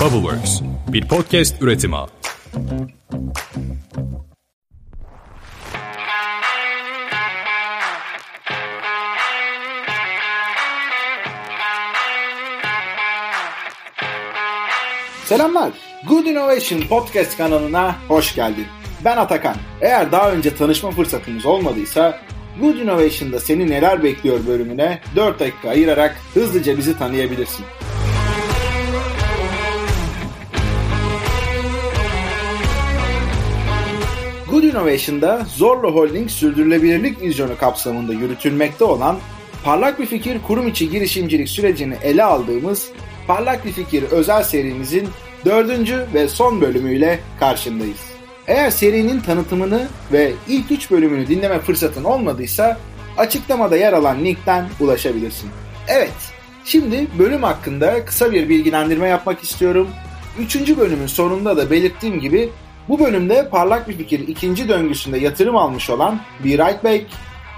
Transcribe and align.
Bubbleworks, 0.00 0.60
bir 0.88 1.08
podcast 1.08 1.62
üretimi. 1.62 1.96
Selamlar. 15.24 15.72
Good 16.08 16.26
Innovation 16.26 16.82
Podcast 16.82 17.36
kanalına 17.36 17.96
hoş 18.08 18.34
geldin. 18.34 18.66
Ben 19.04 19.16
Atakan. 19.16 19.56
Eğer 19.80 20.12
daha 20.12 20.32
önce 20.32 20.56
tanışma 20.56 20.90
fırsatımız 20.90 21.46
olmadıysa 21.46 22.20
Good 22.60 22.74
Innovation'da 22.74 23.40
seni 23.40 23.70
neler 23.70 24.02
bekliyor 24.02 24.46
bölümüne 24.46 25.00
4 25.16 25.40
dakika 25.40 25.68
ayırarak 25.68 26.16
hızlıca 26.34 26.78
bizi 26.78 26.98
tanıyabilirsin. 26.98 27.66
Innovation'da 34.70 35.46
Zorlu 35.56 35.94
Holding 35.94 36.30
sürdürülebilirlik 36.30 37.22
vizyonu 37.22 37.58
kapsamında 37.58 38.12
yürütülmekte 38.12 38.84
olan 38.84 39.18
parlak 39.64 39.98
bir 39.98 40.06
fikir 40.06 40.42
kurum 40.46 40.68
içi 40.68 40.90
girişimcilik 40.90 41.48
sürecini 41.48 41.94
ele 42.02 42.24
aldığımız 42.24 42.90
Parlak 43.30 43.64
bir 43.64 43.72
Fikir 43.72 44.02
özel 44.02 44.42
serimizin 44.42 45.08
dördüncü 45.44 46.06
ve 46.14 46.28
son 46.28 46.60
bölümüyle 46.60 47.18
karşındayız. 47.40 48.00
Eğer 48.46 48.70
serinin 48.70 49.20
tanıtımını 49.20 49.88
ve 50.12 50.32
ilk 50.48 50.70
üç 50.70 50.90
bölümünü 50.90 51.28
dinleme 51.28 51.58
fırsatın 51.58 52.04
olmadıysa 52.04 52.78
açıklamada 53.18 53.76
yer 53.76 53.92
alan 53.92 54.24
linkten 54.24 54.68
ulaşabilirsin. 54.80 55.50
Evet, 55.88 56.32
şimdi 56.64 57.06
bölüm 57.18 57.42
hakkında 57.42 58.04
kısa 58.04 58.32
bir 58.32 58.48
bilgilendirme 58.48 59.08
yapmak 59.08 59.42
istiyorum. 59.42 59.88
Üçüncü 60.38 60.78
bölümün 60.78 61.06
sonunda 61.06 61.56
da 61.56 61.70
belirttiğim 61.70 62.20
gibi 62.20 62.48
bu 62.90 62.98
bölümde 62.98 63.48
Parlak 63.48 63.88
Bir 63.88 63.96
Fikir 63.96 64.28
ikinci 64.28 64.68
döngüsünde 64.68 65.18
yatırım 65.18 65.56
almış 65.56 65.90
olan 65.90 66.20
Be 66.44 66.48
Right 66.48 66.84
Back, 66.84 67.04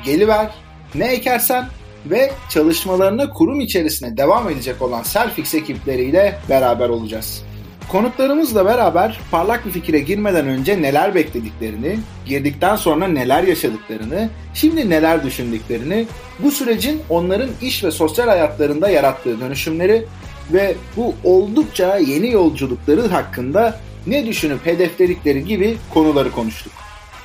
Geliver, 0.04 0.50
Ne 0.94 1.12
Ekersen 1.12 1.68
ve 2.06 2.30
çalışmalarına 2.48 3.30
kurum 3.30 3.60
içerisine 3.60 4.16
devam 4.16 4.50
edecek 4.50 4.82
olan 4.82 5.02
Selfix 5.02 5.54
ekipleriyle 5.54 6.38
beraber 6.48 6.88
olacağız. 6.88 7.44
Konuklarımızla 7.88 8.64
beraber 8.64 9.20
parlak 9.30 9.66
bir 9.66 9.70
fikire 9.70 9.98
girmeden 9.98 10.46
önce 10.46 10.82
neler 10.82 11.14
beklediklerini, 11.14 11.98
girdikten 12.26 12.76
sonra 12.76 13.08
neler 13.08 13.42
yaşadıklarını, 13.42 14.28
şimdi 14.54 14.90
neler 14.90 15.24
düşündüklerini, 15.24 16.06
bu 16.38 16.50
sürecin 16.50 17.02
onların 17.08 17.50
iş 17.62 17.84
ve 17.84 17.90
sosyal 17.90 18.28
hayatlarında 18.28 18.90
yarattığı 18.90 19.40
dönüşümleri 19.40 20.04
ve 20.52 20.74
bu 20.96 21.14
oldukça 21.24 21.96
yeni 21.96 22.30
yolculukları 22.30 23.08
hakkında 23.08 23.78
ne 24.06 24.26
düşünüp 24.26 24.66
hedefledikleri 24.66 25.44
gibi 25.44 25.76
konuları 25.94 26.30
konuştuk. 26.30 26.72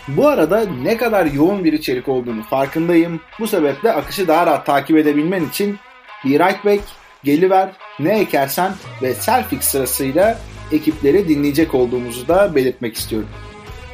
Bu 0.08 0.28
arada 0.28 0.66
ne 0.84 0.98
kadar 0.98 1.26
yoğun 1.26 1.64
bir 1.64 1.74
içerik 1.74 2.08
olduğunu 2.08 2.44
farkındayım. 2.44 3.20
Bu 3.40 3.48
sebeple 3.48 3.94
akışı 3.94 4.28
daha 4.28 4.46
rahat 4.46 4.66
takip 4.66 4.98
edebilmen 4.98 5.46
için 5.46 5.80
Be 6.26 6.30
Right 6.30 6.66
Back, 6.66 6.84
Geliver, 7.24 7.70
Ne 8.00 8.20
Ekersen 8.20 8.72
ve 9.02 9.14
Selfix 9.14 9.62
sırasıyla 9.62 10.40
ekipleri 10.72 11.30
dinleyecek 11.30 11.76
olduğumuzu 11.76 12.28
da 12.28 12.56
belirtmek 12.56 12.96
istiyorum. 12.96 13.30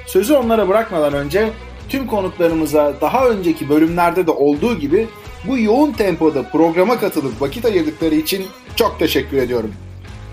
Sözü 0.07 0.33
onlara 0.33 0.67
bırakmadan 0.67 1.13
önce 1.13 1.49
tüm 1.89 2.07
konuklarımıza 2.07 2.93
daha 3.01 3.27
önceki 3.29 3.69
bölümlerde 3.69 4.27
de 4.27 4.31
olduğu 4.31 4.79
gibi 4.79 5.07
bu 5.47 5.57
yoğun 5.57 5.91
tempoda 5.91 6.43
programa 6.43 6.99
katılıp 6.99 7.41
vakit 7.41 7.65
ayırdıkları 7.65 8.15
için 8.15 8.45
çok 8.75 8.99
teşekkür 8.99 9.37
ediyorum. 9.37 9.73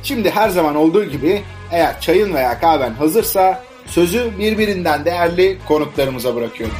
Şimdi 0.02 0.30
her 0.30 0.48
zaman 0.48 0.76
olduğu 0.76 1.04
gibi 1.04 1.42
eğer 1.72 2.00
çayın 2.00 2.34
veya 2.34 2.60
kahven 2.60 2.92
hazırsa 2.92 3.62
sözü 3.86 4.38
birbirinden 4.38 5.04
değerli 5.04 5.58
konuklarımıza 5.68 6.34
bırakıyorum. 6.34 6.77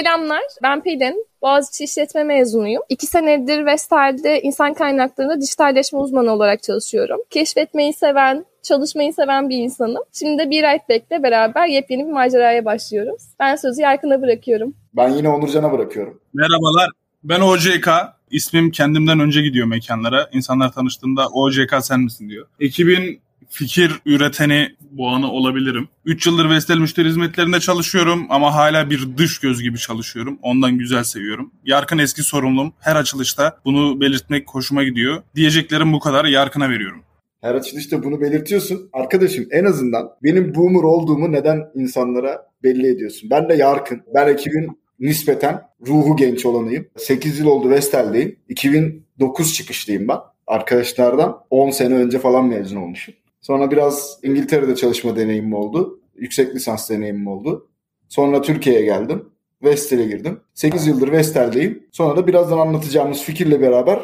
Selamlar, 0.00 0.42
ben 0.62 0.82
Pelin. 0.82 1.26
Boğaziçi 1.42 1.84
İşletme 1.84 2.24
mezunuyum. 2.24 2.82
İki 2.88 3.06
senedir 3.06 3.66
Vestel'de 3.66 4.42
insan 4.42 4.74
kaynaklarında 4.74 5.40
dijitalleşme 5.40 5.98
uzmanı 5.98 6.32
olarak 6.32 6.62
çalışıyorum. 6.62 7.20
Keşfetmeyi 7.30 7.92
seven, 7.92 8.44
çalışmayı 8.62 9.12
seven 9.12 9.48
bir 9.48 9.56
insanım. 9.56 10.02
Şimdi 10.12 10.42
de 10.42 10.50
bir 10.50 10.62
Back'le 10.62 11.22
beraber 11.22 11.66
yepyeni 11.66 12.06
bir 12.06 12.12
maceraya 12.12 12.64
başlıyoruz. 12.64 13.22
Ben 13.40 13.56
sözü 13.56 13.82
Yarkın'a 13.82 14.22
bırakıyorum. 14.22 14.74
Ben 14.96 15.08
yine 15.08 15.28
Onurcan'a 15.28 15.72
bırakıyorum. 15.72 16.20
Merhabalar, 16.34 16.90
ben 17.24 17.40
OCK. 17.40 17.88
İsmim 18.30 18.70
kendimden 18.70 19.20
önce 19.20 19.42
gidiyor 19.42 19.66
mekanlara. 19.66 20.28
İnsanlar 20.32 20.72
tanıştığında 20.72 21.26
OCK 21.28 21.74
sen 21.82 22.00
misin 22.00 22.28
diyor. 22.28 22.46
Ekibin 22.60 23.20
fikir 23.48 23.92
üreteni 24.06 24.68
bu 24.90 25.08
anı 25.08 25.30
olabilirim. 25.30 25.88
3 26.04 26.26
yıldır 26.26 26.50
Vestel 26.50 26.78
müşteri 26.78 27.08
hizmetlerinde 27.08 27.60
çalışıyorum 27.60 28.26
ama 28.30 28.54
hala 28.54 28.90
bir 28.90 29.16
dış 29.16 29.38
göz 29.38 29.62
gibi 29.62 29.78
çalışıyorum. 29.78 30.38
Ondan 30.42 30.78
güzel 30.78 31.04
seviyorum. 31.04 31.52
Yarkın 31.64 31.98
eski 31.98 32.22
sorumlum. 32.22 32.72
Her 32.80 32.96
açılışta 32.96 33.58
bunu 33.64 34.00
belirtmek 34.00 34.50
hoşuma 34.50 34.84
gidiyor. 34.84 35.22
Diyeceklerim 35.34 35.92
bu 35.92 36.00
kadar. 36.00 36.24
Yarkın'a 36.24 36.70
veriyorum. 36.70 37.02
Her 37.40 37.54
açılışta 37.54 38.02
bunu 38.02 38.20
belirtiyorsun. 38.20 38.90
Arkadaşım 38.92 39.46
en 39.50 39.64
azından 39.64 40.10
benim 40.22 40.54
boomer 40.54 40.82
olduğumu 40.82 41.32
neden 41.32 41.60
insanlara 41.74 42.46
belli 42.62 42.86
ediyorsun? 42.86 43.30
Ben 43.30 43.48
de 43.48 43.54
Yarkın. 43.54 44.02
Ben 44.14 44.28
ekibin 44.28 44.78
nispeten 45.00 45.62
ruhu 45.86 46.16
genç 46.16 46.46
olanıyım. 46.46 46.86
8 46.96 47.38
yıl 47.38 47.46
oldu 47.46 47.70
Vestel'deyim. 47.70 48.36
2009 48.48 49.54
çıkışlıyım 49.54 50.08
ben. 50.08 50.18
Arkadaşlardan 50.46 51.38
10 51.50 51.70
sene 51.70 51.94
önce 51.94 52.18
falan 52.18 52.44
mezun 52.44 52.76
olmuşum. 52.76 53.14
Sonra 53.50 53.70
biraz 53.70 54.18
İngiltere'de 54.22 54.76
çalışma 54.76 55.16
deneyimim 55.16 55.54
oldu. 55.54 56.00
Yüksek 56.14 56.54
lisans 56.54 56.90
deneyimim 56.90 57.26
oldu. 57.26 57.68
Sonra 58.08 58.42
Türkiye'ye 58.42 58.84
geldim. 58.84 59.24
Vestel'e 59.62 60.04
girdim. 60.04 60.40
8 60.54 60.86
yıldır 60.86 61.12
Vestel'deyim. 61.12 61.86
Sonra 61.92 62.16
da 62.16 62.26
birazdan 62.26 62.58
anlatacağımız 62.58 63.22
fikirle 63.22 63.60
beraber 63.60 64.00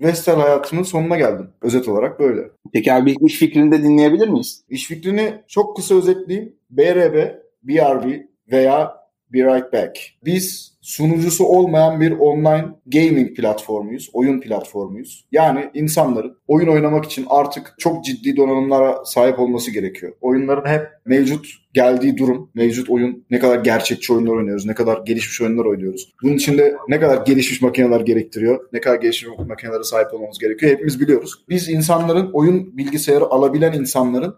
Vestel 0.00 0.36
hayatımın 0.36 0.82
sonuna 0.82 1.16
geldim. 1.16 1.50
Özet 1.62 1.88
olarak 1.88 2.20
böyle. 2.20 2.42
Peki 2.72 2.92
abi 2.92 3.14
iş 3.26 3.38
fikrini 3.38 3.72
de 3.72 3.82
dinleyebilir 3.82 4.28
miyiz? 4.28 4.64
İş 4.68 4.86
fikrini 4.86 5.34
çok 5.48 5.76
kısa 5.76 5.94
özetleyeyim. 5.94 6.56
BRB, 6.70 7.28
BRB 7.62 8.20
veya 8.52 8.96
Be 9.32 9.38
Right 9.38 9.72
Back. 9.72 9.98
Biz 10.24 10.76
sunucusu 10.80 11.44
olmayan 11.44 12.00
bir 12.00 12.12
online 12.12 12.66
gaming 12.86 13.36
platformuyuz, 13.36 14.10
oyun 14.12 14.40
platformuyuz. 14.40 15.24
Yani 15.32 15.70
insanların 15.74 16.36
oyun 16.48 16.68
oynamak 16.68 17.04
için 17.04 17.26
artık 17.28 17.74
çok 17.78 18.04
ciddi 18.04 18.36
donanımlara 18.36 19.04
sahip 19.04 19.38
olması 19.38 19.70
gerekiyor. 19.70 20.12
Oyunların 20.20 20.70
hep 20.70 20.88
mevcut 21.04 21.46
geldiği 21.72 22.16
durum, 22.16 22.50
mevcut 22.54 22.90
oyun, 22.90 23.24
ne 23.30 23.38
kadar 23.38 23.58
gerçekçi 23.58 24.12
oyunlar 24.12 24.32
oynuyoruz, 24.32 24.66
ne 24.66 24.74
kadar 24.74 24.98
gelişmiş 25.06 25.40
oyunlar 25.40 25.64
oynuyoruz. 25.64 26.14
Bunun 26.22 26.34
için 26.34 26.58
de 26.58 26.76
ne 26.88 27.00
kadar 27.00 27.26
gelişmiş 27.26 27.62
makineler 27.62 28.00
gerektiriyor, 28.00 28.68
ne 28.72 28.80
kadar 28.80 28.96
gelişmiş 28.96 29.38
makinelere 29.48 29.84
sahip 29.84 30.14
olmamız 30.14 30.38
gerekiyor 30.38 30.72
hepimiz 30.72 31.00
biliyoruz. 31.00 31.44
Biz 31.48 31.68
insanların 31.68 32.30
oyun 32.32 32.76
bilgisayarı 32.76 33.24
alabilen 33.24 33.72
insanların 33.72 34.34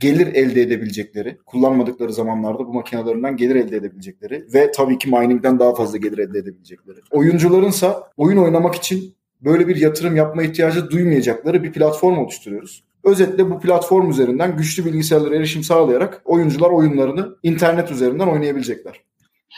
gelir 0.00 0.26
elde 0.26 0.62
edebilecekleri, 0.62 1.38
kullanmadıkları 1.46 2.12
zamanlarda 2.12 2.58
bu 2.58 2.74
makinelerinden 2.74 3.36
gelir 3.36 3.56
elde 3.56 3.76
edebilecekleri 3.76 4.46
ve 4.54 4.70
tabii 4.72 4.98
ki 4.98 5.08
miningden 5.08 5.58
daha 5.58 5.74
fazla 5.74 5.98
gelir 5.98 6.18
elde 6.18 6.38
edebilecekleri. 6.38 6.96
Oyuncularınsa 7.10 8.10
oyun 8.16 8.36
oynamak 8.36 8.74
için 8.74 9.14
böyle 9.40 9.68
bir 9.68 9.76
yatırım 9.76 10.16
yapma 10.16 10.42
ihtiyacı 10.42 10.90
duymayacakları 10.90 11.62
bir 11.62 11.72
platform 11.72 12.18
oluşturuyoruz. 12.18 12.84
Özetle 13.04 13.50
bu 13.50 13.60
platform 13.60 14.10
üzerinden 14.10 14.56
güçlü 14.56 14.84
bilgisayarlara 14.84 15.36
erişim 15.36 15.62
sağlayarak 15.62 16.22
oyuncular 16.24 16.70
oyunlarını 16.70 17.36
internet 17.42 17.90
üzerinden 17.90 18.26
oynayabilecekler. 18.26 19.07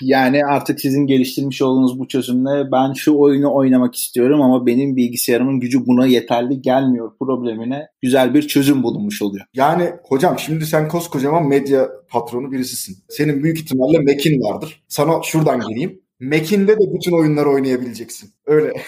Yani 0.02 0.44
artık 0.44 0.81
sizin 0.81 1.06
geliştirmiş 1.06 1.62
olduğunuz 1.62 1.98
bu 1.98 2.08
çözümle 2.08 2.72
ben 2.72 2.92
şu 2.92 3.19
oyunu 3.19 3.54
oynamak 3.54 3.94
istiyorum 3.94 4.42
ama 4.42 4.66
benim 4.66 4.96
bilgisayarımın 4.96 5.60
gücü 5.60 5.87
buna 5.87 6.06
yeterli 6.06 6.62
gelmiyor 6.62 7.12
problemine 7.19 7.88
güzel 8.02 8.34
bir 8.34 8.42
çözüm 8.42 8.82
bulunmuş 8.82 9.22
oluyor. 9.22 9.46
Yani 9.54 9.90
hocam 10.02 10.38
şimdi 10.38 10.66
sen 10.66 10.88
koskocaman 10.88 11.48
medya 11.48 11.88
patronu 12.08 12.52
birisisin. 12.52 12.96
Senin 13.08 13.42
büyük 13.42 13.58
ihtimalle 13.58 13.98
Mac'in 13.98 14.42
vardır. 14.42 14.82
Sana 14.88 15.22
şuradan 15.22 15.60
gireyim. 15.69 16.00
Mac'inde 16.20 16.72
de 16.72 16.94
bütün 16.94 17.12
oyunları 17.12 17.50
oynayabileceksin. 17.50 18.31
Öyle. 18.46 18.72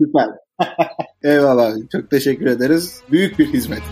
Süper. 0.00 0.28
Eyvallah. 1.22 1.74
Çok 1.92 2.10
teşekkür 2.10 2.46
ederiz. 2.46 3.00
Büyük 3.10 3.38
bir 3.38 3.52
hizmet. 3.52 3.82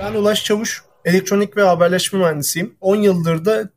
Ben 0.00 0.14
Ulaş 0.14 0.44
Çavuş. 0.44 0.82
Elektronik 1.06 1.56
ve 1.56 1.62
haberleşme 1.62 2.18
mühendisiyim. 2.18 2.74
10 2.80 2.96
yıldır 2.96 3.44
da 3.44 3.68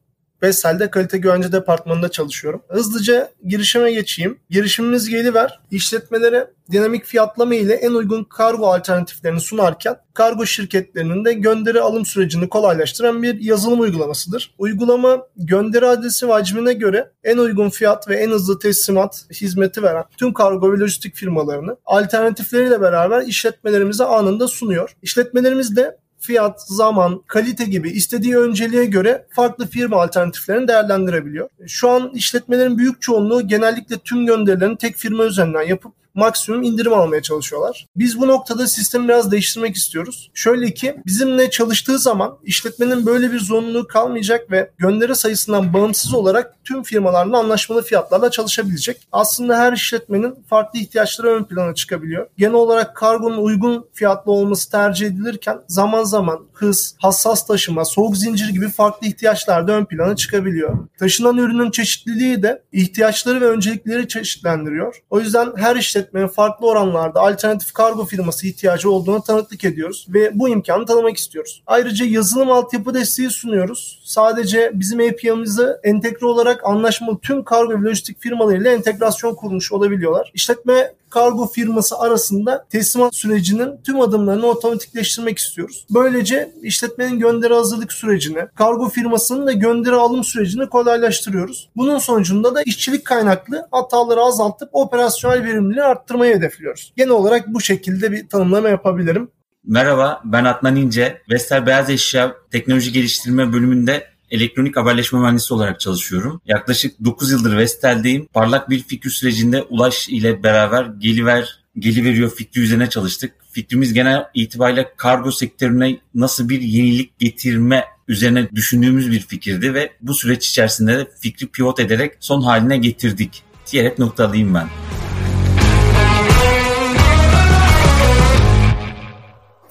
Vestel'de 0.43 0.89
kalite 0.89 1.17
güvence 1.17 1.51
departmanında 1.51 2.11
çalışıyorum. 2.11 2.61
Hızlıca 2.69 3.31
girişime 3.45 3.91
geçeyim. 3.91 4.39
Girişimimiz 4.49 5.09
Geliver 5.09 5.59
işletmelere 5.71 6.47
dinamik 6.71 7.05
fiyatlama 7.05 7.55
ile 7.55 7.73
en 7.73 7.91
uygun 7.91 8.23
kargo 8.23 8.67
alternatiflerini 8.67 9.39
sunarken 9.39 9.95
kargo 10.13 10.45
şirketlerinin 10.45 11.25
de 11.25 11.33
gönderi 11.33 11.81
alım 11.81 12.05
sürecini 12.05 12.49
kolaylaştıran 12.49 13.23
bir 13.23 13.41
yazılım 13.41 13.79
uygulamasıdır. 13.79 14.55
Uygulama 14.57 15.27
gönderi 15.35 15.85
adresi 15.85 16.27
ve 16.27 16.31
hacmine 16.31 16.73
göre 16.73 17.11
en 17.23 17.37
uygun 17.37 17.69
fiyat 17.69 18.09
ve 18.09 18.15
en 18.15 18.29
hızlı 18.29 18.59
teslimat 18.59 19.25
hizmeti 19.41 19.83
veren 19.83 20.03
tüm 20.17 20.33
kargo 20.33 20.73
ve 20.73 20.79
lojistik 20.79 21.15
firmalarını 21.15 21.77
alternatifleriyle 21.85 22.81
beraber 22.81 23.21
işletmelerimize 23.21 24.03
anında 24.03 24.47
sunuyor. 24.47 24.95
İşletmelerimiz 25.01 25.75
de 25.75 25.97
fiyat, 26.19 26.61
zaman, 26.67 27.21
kalite 27.27 27.65
gibi 27.65 27.89
istediği 27.89 28.37
önceliğe 28.37 28.85
göre 28.85 29.25
farklı 29.29 29.67
firma 29.67 30.01
alternatiflerini 30.01 30.67
değerlendirebiliyor. 30.67 31.49
Şu 31.67 31.89
an 31.89 32.11
işletmelerin 32.13 32.77
büyük 32.77 33.01
çoğunluğu 33.01 33.47
genellikle 33.47 33.97
tüm 33.97 34.25
gönderilerini 34.25 34.77
tek 34.77 34.95
firma 34.95 35.23
üzerinden 35.23 35.63
yapıp 35.63 35.93
maksimum 36.19 36.63
indirim 36.63 36.93
almaya 36.93 37.21
çalışıyorlar. 37.21 37.87
Biz 37.95 38.19
bu 38.19 38.27
noktada 38.27 38.67
sistemi 38.67 39.07
biraz 39.07 39.31
değiştirmek 39.31 39.75
istiyoruz. 39.75 40.31
Şöyle 40.33 40.73
ki 40.73 40.95
bizimle 41.05 41.49
çalıştığı 41.49 41.99
zaman 41.99 42.37
işletmenin 42.43 43.05
böyle 43.05 43.31
bir 43.31 43.39
zorunluluğu 43.39 43.87
kalmayacak 43.87 44.51
ve 44.51 44.71
gönderi 44.77 45.15
sayısından 45.15 45.73
bağımsız 45.73 46.13
olarak 46.13 46.55
tüm 46.63 46.83
firmalarla 46.83 47.37
anlaşmalı 47.37 47.83
fiyatlarla 47.83 48.31
çalışabilecek. 48.31 49.07
Aslında 49.11 49.59
her 49.59 49.73
işletmenin 49.73 50.35
farklı 50.49 50.79
ihtiyaçları 50.79 51.27
ön 51.27 51.43
plana 51.43 51.75
çıkabiliyor. 51.75 52.27
Genel 52.37 52.53
olarak 52.53 52.95
kargonun 52.95 53.37
uygun 53.37 53.85
fiyatlı 53.93 54.31
olması 54.31 54.71
tercih 54.71 55.07
edilirken 55.07 55.59
zaman 55.67 56.03
zaman 56.03 56.39
hız, 56.53 56.95
hassas 56.97 57.47
taşıma, 57.47 57.85
soğuk 57.85 58.17
zincir 58.17 58.49
gibi 58.49 58.69
farklı 58.69 59.07
ihtiyaçlar 59.07 59.67
da 59.67 59.71
ön 59.71 59.85
plana 59.85 60.15
çıkabiliyor. 60.15 60.87
Taşınan 60.99 61.37
ürünün 61.37 61.71
çeşitliliği 61.71 62.43
de 62.43 62.61
ihtiyaçları 62.71 63.41
ve 63.41 63.45
öncelikleri 63.45 64.07
çeşitlendiriyor. 64.07 64.95
O 65.09 65.19
yüzden 65.19 65.51
her 65.55 65.75
işletmenin 66.09 66.27
farklı 66.27 66.67
oranlarda 66.67 67.21
alternatif 67.21 67.73
kargo 67.73 68.05
firması 68.05 68.47
ihtiyacı 68.47 68.91
olduğunu 68.91 69.23
tanıklık 69.23 69.65
ediyoruz 69.65 70.07
ve 70.09 70.31
bu 70.39 70.49
imkanı 70.49 70.85
tanımak 70.85 71.17
istiyoruz. 71.17 71.63
Ayrıca 71.67 72.05
yazılım 72.05 72.51
altyapı 72.51 72.93
desteği 72.93 73.29
sunuyoruz. 73.29 74.01
Sadece 74.03 74.71
bizim 74.73 74.99
API'mize 74.99 75.79
entegre 75.83 76.25
olarak 76.25 76.65
anlaşmalı 76.65 77.19
tüm 77.19 77.43
kargo 77.43 77.73
ve 77.73 77.77
lojistik 77.77 78.21
firmalarıyla 78.21 78.71
entegrasyon 78.71 79.35
kurmuş 79.35 79.71
olabiliyorlar. 79.71 80.31
İşletme 80.33 80.93
kargo 81.09 81.47
firması 81.47 81.97
arasında 81.99 82.65
teslimat 82.69 83.15
sürecinin 83.15 83.81
tüm 83.85 84.01
adımlarını 84.01 84.45
otomatikleştirmek 84.45 85.37
istiyoruz. 85.37 85.85
Böylece 85.93 86.51
işletmenin 86.61 87.19
gönderi 87.19 87.53
hazırlık 87.53 87.93
sürecini, 87.93 88.47
kargo 88.55 88.89
firmasının 88.89 89.47
da 89.47 89.51
gönderi 89.51 89.95
alım 89.95 90.23
sürecini 90.23 90.69
kolaylaştırıyoruz. 90.69 91.69
Bunun 91.75 91.97
sonucunda 91.97 92.55
da 92.55 92.61
işçilik 92.61 93.05
kaynaklı 93.05 93.67
hataları 93.71 94.21
azaltıp 94.21 94.69
operasyonel 94.71 95.43
verimliliği 95.43 95.83
arttırmayı 95.83 96.35
hedefliyoruz. 96.35 96.93
Genel 96.97 97.11
olarak 97.11 97.47
bu 97.47 97.61
şekilde 97.61 98.11
bir 98.11 98.29
tanımlama 98.29 98.69
yapabilirim. 98.69 99.31
Merhaba 99.63 100.21
ben 100.25 100.45
Adnan 100.45 100.75
İnce. 100.75 101.21
Vestel 101.29 101.65
Beyaz 101.65 101.89
Eşya 101.89 102.35
Teknoloji 102.51 102.91
Geliştirme 102.91 103.53
bölümünde 103.53 104.03
elektronik 104.31 104.77
haberleşme 104.77 105.19
mühendisi 105.19 105.53
olarak 105.53 105.79
çalışıyorum. 105.79 106.41
Yaklaşık 106.45 107.05
9 107.05 107.31
yıldır 107.31 107.57
Vestel'deyim. 107.57 108.27
Parlak 108.33 108.69
bir 108.69 108.79
fikir 108.79 109.09
sürecinde 109.09 109.63
Ulaş 109.63 110.09
ile 110.09 110.43
beraber 110.43 110.85
Geliver 110.85 111.59
Geliveriyor 111.79 112.35
fikri 112.35 112.61
üzerine 112.61 112.89
çalıştık. 112.89 113.35
Fikrimiz 113.51 113.93
genel 113.93 114.25
itibariyle 114.33 114.93
kargo 114.97 115.31
sektörüne 115.31 115.97
nasıl 116.15 116.49
bir 116.49 116.61
yenilik 116.61 117.19
getirme 117.19 117.85
üzerine 118.07 118.49
düşündüğümüz 118.49 119.11
bir 119.11 119.19
fikirdi 119.19 119.73
ve 119.73 119.91
bu 120.01 120.13
süreç 120.13 120.49
içerisinde 120.49 120.97
de 120.97 121.07
fikri 121.19 121.47
pivot 121.47 121.79
ederek 121.79 122.13
son 122.19 122.41
haline 122.41 122.77
getirdik 122.77 123.43
diyerek 123.71 123.99
noktalayayım 123.99 124.53
ben. 124.53 124.67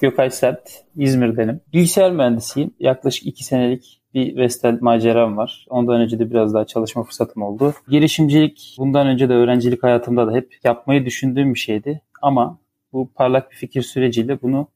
Gökay 0.01 0.29
Sert, 0.29 0.69
İzmir'denim. 0.97 1.61
Bilgisayar 1.73 2.11
mühendisiyim. 2.11 2.71
Yaklaşık 2.79 3.27
iki 3.27 3.43
senelik 3.43 3.98
bir 4.13 4.37
Vestel 4.37 4.77
maceram 4.81 5.37
var. 5.37 5.65
Ondan 5.69 6.01
önce 6.01 6.19
de 6.19 6.31
biraz 6.31 6.53
daha 6.53 6.65
çalışma 6.65 7.03
fırsatım 7.03 7.43
oldu. 7.43 7.73
Girişimcilik 7.87 8.75
bundan 8.79 9.07
önce 9.07 9.29
de 9.29 9.33
öğrencilik 9.33 9.83
hayatımda 9.83 10.27
da 10.27 10.31
hep 10.31 10.57
yapmayı 10.63 11.05
düşündüğüm 11.05 11.53
bir 11.53 11.59
şeydi. 11.59 12.01
Ama 12.21 12.57
bu 12.93 13.09
parlak 13.15 13.51
bir 13.51 13.55
fikir 13.55 13.81
süreciyle 13.81 14.41
bunu 14.41 14.67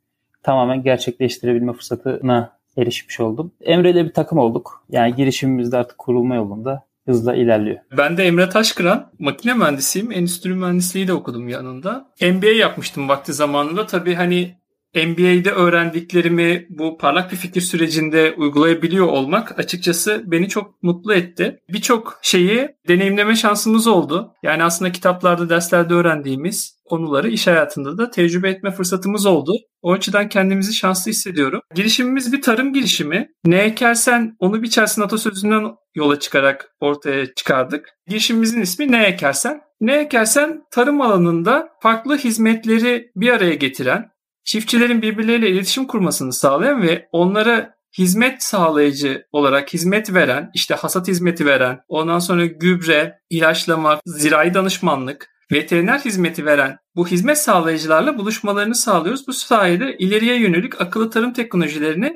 tamamen 0.44 0.84
gerçekleştirebilme 0.84 1.74
fırsatına 1.74 2.58
erişmiş 2.78 3.20
oldum. 3.20 3.52
Emre 3.62 3.92
ile 3.92 4.06
bir 4.06 4.14
takım 4.14 4.38
olduk. 4.38 4.86
Yani 4.90 5.16
girişimimiz 5.16 5.72
de 5.72 5.78
artık 5.78 5.98
kurulma 5.98 6.36
yolunda 6.36 6.86
hızla 7.06 7.36
ilerliyor. 7.36 7.78
Ben 7.98 8.18
de 8.18 8.24
Emre 8.24 8.50
Taşkıran. 8.50 9.12
Makine 9.20 9.54
mühendisiyim. 9.54 10.12
Endüstri 10.12 10.54
mühendisliği 10.54 11.08
de 11.08 11.14
okudum 11.14 11.50
yanında. 11.50 12.06
MBA 12.22 12.48
yapmıştım 12.48 13.10
vakti 13.10 13.34
zamanında. 13.34 13.86
Tabii 13.86 14.16
hani 14.16 14.56
MBA'de 14.96 15.52
öğrendiklerimi 15.52 16.68
bu 16.70 16.98
parlak 16.98 17.32
bir 17.32 17.38
fikir 17.38 17.62
sürecinde 17.62 18.34
uygulayabiliyor 18.38 19.08
olmak 19.08 19.60
açıkçası 19.60 20.24
beni 20.26 20.50
çok 20.50 20.84
mutlu 20.84 21.14
etti. 21.14 21.60
Birçok 21.70 22.20
şeyi 22.22 22.70
deneyimleme 22.88 23.36
şansımız 23.36 23.88
oldu. 23.88 24.34
Yani 24.44 24.64
aslında 24.64 24.92
kitaplarda, 24.92 25.50
derslerde 25.50 25.94
öğrendiğimiz 25.94 26.80
konuları 26.86 27.30
iş 27.30 27.48
hayatında 27.48 27.98
da 27.98 28.12
tecrübe 28.12 28.50
etme 28.50 28.72
fırsatımız 28.72 29.26
oldu. 29.26 29.52
O 29.82 29.92
açıdan 29.92 30.30
kendimizi 30.30 30.74
şanslı 30.74 31.12
hissediyorum. 31.12 31.62
Girişimimiz 31.76 32.34
bir 32.34 32.42
tarım 32.42 32.74
girişimi. 32.74 33.30
Ne 33.46 33.58
ekersen 33.58 34.36
onu 34.40 34.64
biçersin 34.64 35.02
atasözünden 35.02 35.76
yola 35.96 36.20
çıkarak 36.20 36.76
ortaya 36.80 37.34
çıkardık. 37.34 37.90
Girişimimizin 38.08 38.62
ismi 38.62 38.92
Ne 38.92 39.04
ekersen. 39.04 39.62
Ne 39.82 39.96
ekersen 39.96 40.64
tarım 40.72 41.02
alanında 41.02 41.70
farklı 41.82 42.18
hizmetleri 42.18 43.12
bir 43.16 43.30
araya 43.30 43.54
getiren, 43.54 44.13
çiftçilerin 44.44 45.02
birbirleriyle 45.02 45.50
iletişim 45.50 45.88
kurmasını 45.88 46.34
sağlayan 46.34 46.82
ve 46.82 47.08
onlara 47.12 47.76
hizmet 47.98 48.44
sağlayıcı 48.44 49.26
olarak 49.32 49.74
hizmet 49.74 50.14
veren, 50.14 50.52
işte 50.54 50.76
hasat 50.76 51.08
hizmeti 51.08 51.46
veren, 51.46 51.80
ondan 51.88 52.20
sonra 52.20 52.46
gübre, 52.46 53.20
ilaçlama, 53.30 54.00
zirai 54.06 54.54
danışmanlık, 54.54 55.30
veteriner 55.52 56.00
hizmeti 56.00 56.46
veren 56.46 56.78
bu 56.96 57.08
hizmet 57.08 57.38
sağlayıcılarla 57.38 58.18
buluşmalarını 58.18 58.76
sağlıyoruz. 58.76 59.28
Bu 59.28 59.34
sayede 59.34 59.98
ileriye 59.98 60.40
yönelik 60.40 60.82
akıllı 60.82 61.10
tarım 61.10 61.34
teknolojilerini 61.34 62.14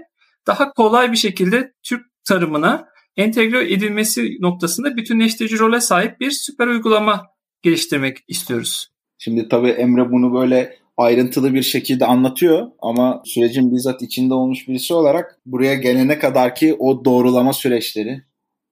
daha 0.48 0.74
kolay 0.74 1.12
bir 1.12 1.18
şekilde 1.18 1.74
Türk 1.84 2.02
tarımına 2.28 2.88
entegre 3.16 3.74
edilmesi 3.74 4.38
noktasında 4.40 4.98
bütünleştirici 4.98 5.60
role 5.60 5.82
sahip 5.82 6.20
bir 6.20 6.32
süper 6.32 6.68
uygulama 6.68 7.26
geliştirmek 7.62 8.18
istiyoruz. 8.28 8.88
Şimdi 9.18 9.50
tabii 9.50 9.70
Emre 9.70 10.12
bunu 10.12 10.34
böyle 10.34 10.78
ayrıntılı 10.98 11.54
bir 11.54 11.62
şekilde 11.62 12.06
anlatıyor 12.06 12.68
ama 12.82 13.22
sürecin 13.26 13.72
bizzat 13.72 14.02
içinde 14.02 14.34
olmuş 14.34 14.68
birisi 14.68 14.94
olarak 14.94 15.40
buraya 15.46 15.76
gelene 15.76 16.20
kadar 16.20 16.56
ki 16.56 16.76
o 16.80 17.06
doğrulama 17.06 17.54
süreçleri, 17.54 18.24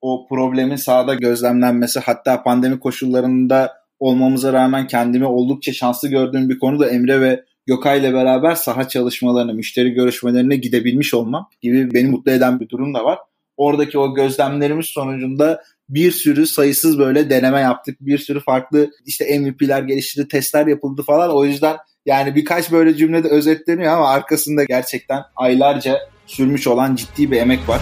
o 0.02 0.28
problemin 0.28 0.76
sahada 0.76 1.14
gözlemlenmesi 1.14 2.00
hatta 2.00 2.44
pandemi 2.44 2.80
koşullarında 2.80 3.74
olmamıza 4.00 4.54
rağmen 4.54 4.88
kendimi 4.88 5.26
oldukça 5.26 5.74
şanslı 5.74 6.08
gördüğüm 6.08 6.50
bir 6.50 6.60
konu 6.60 6.80
da 6.80 6.90
Emre 6.90 7.22
ve 7.22 7.44
Gökay 7.68 8.00
ile 8.00 8.14
beraber 8.14 8.56
saha 8.56 8.88
çalışmalarına, 8.88 9.54
müşteri 9.54 9.92
görüşmelerine 9.92 10.56
gidebilmiş 10.56 11.14
olmam 11.14 11.50
gibi 11.62 11.94
beni 11.94 12.08
mutlu 12.08 12.32
eden 12.32 12.60
bir 12.60 12.70
durum 12.70 12.94
da 12.94 13.04
var. 13.04 13.20
Oradaki 13.58 14.00
o 14.00 14.14
gözlemlerimiz 14.16 14.86
sonucunda 14.86 15.64
bir 15.90 16.12
sürü 16.12 16.48
sayısız 16.48 17.00
böyle 17.00 17.30
deneme 17.30 17.60
yaptık. 17.60 17.98
Bir 18.02 18.18
sürü 18.18 18.40
farklı 18.40 18.92
işte 19.06 19.40
MVP'ler 19.40 19.84
geliştirildi, 19.84 20.28
testler 20.28 20.68
yapıldı 20.68 21.04
falan. 21.04 21.36
O 21.36 21.46
yüzden 21.46 21.78
yani 22.06 22.36
birkaç 22.36 22.72
böyle 22.72 22.96
cümlede 22.96 23.28
özetleniyor 23.28 23.94
ama 23.94 24.10
arkasında 24.10 24.64
gerçekten 24.64 25.24
aylarca 25.36 26.00
sürmüş 26.26 26.68
olan 26.68 26.96
ciddi 26.96 27.32
bir 27.32 27.38
emek 27.38 27.70
var. 27.70 27.82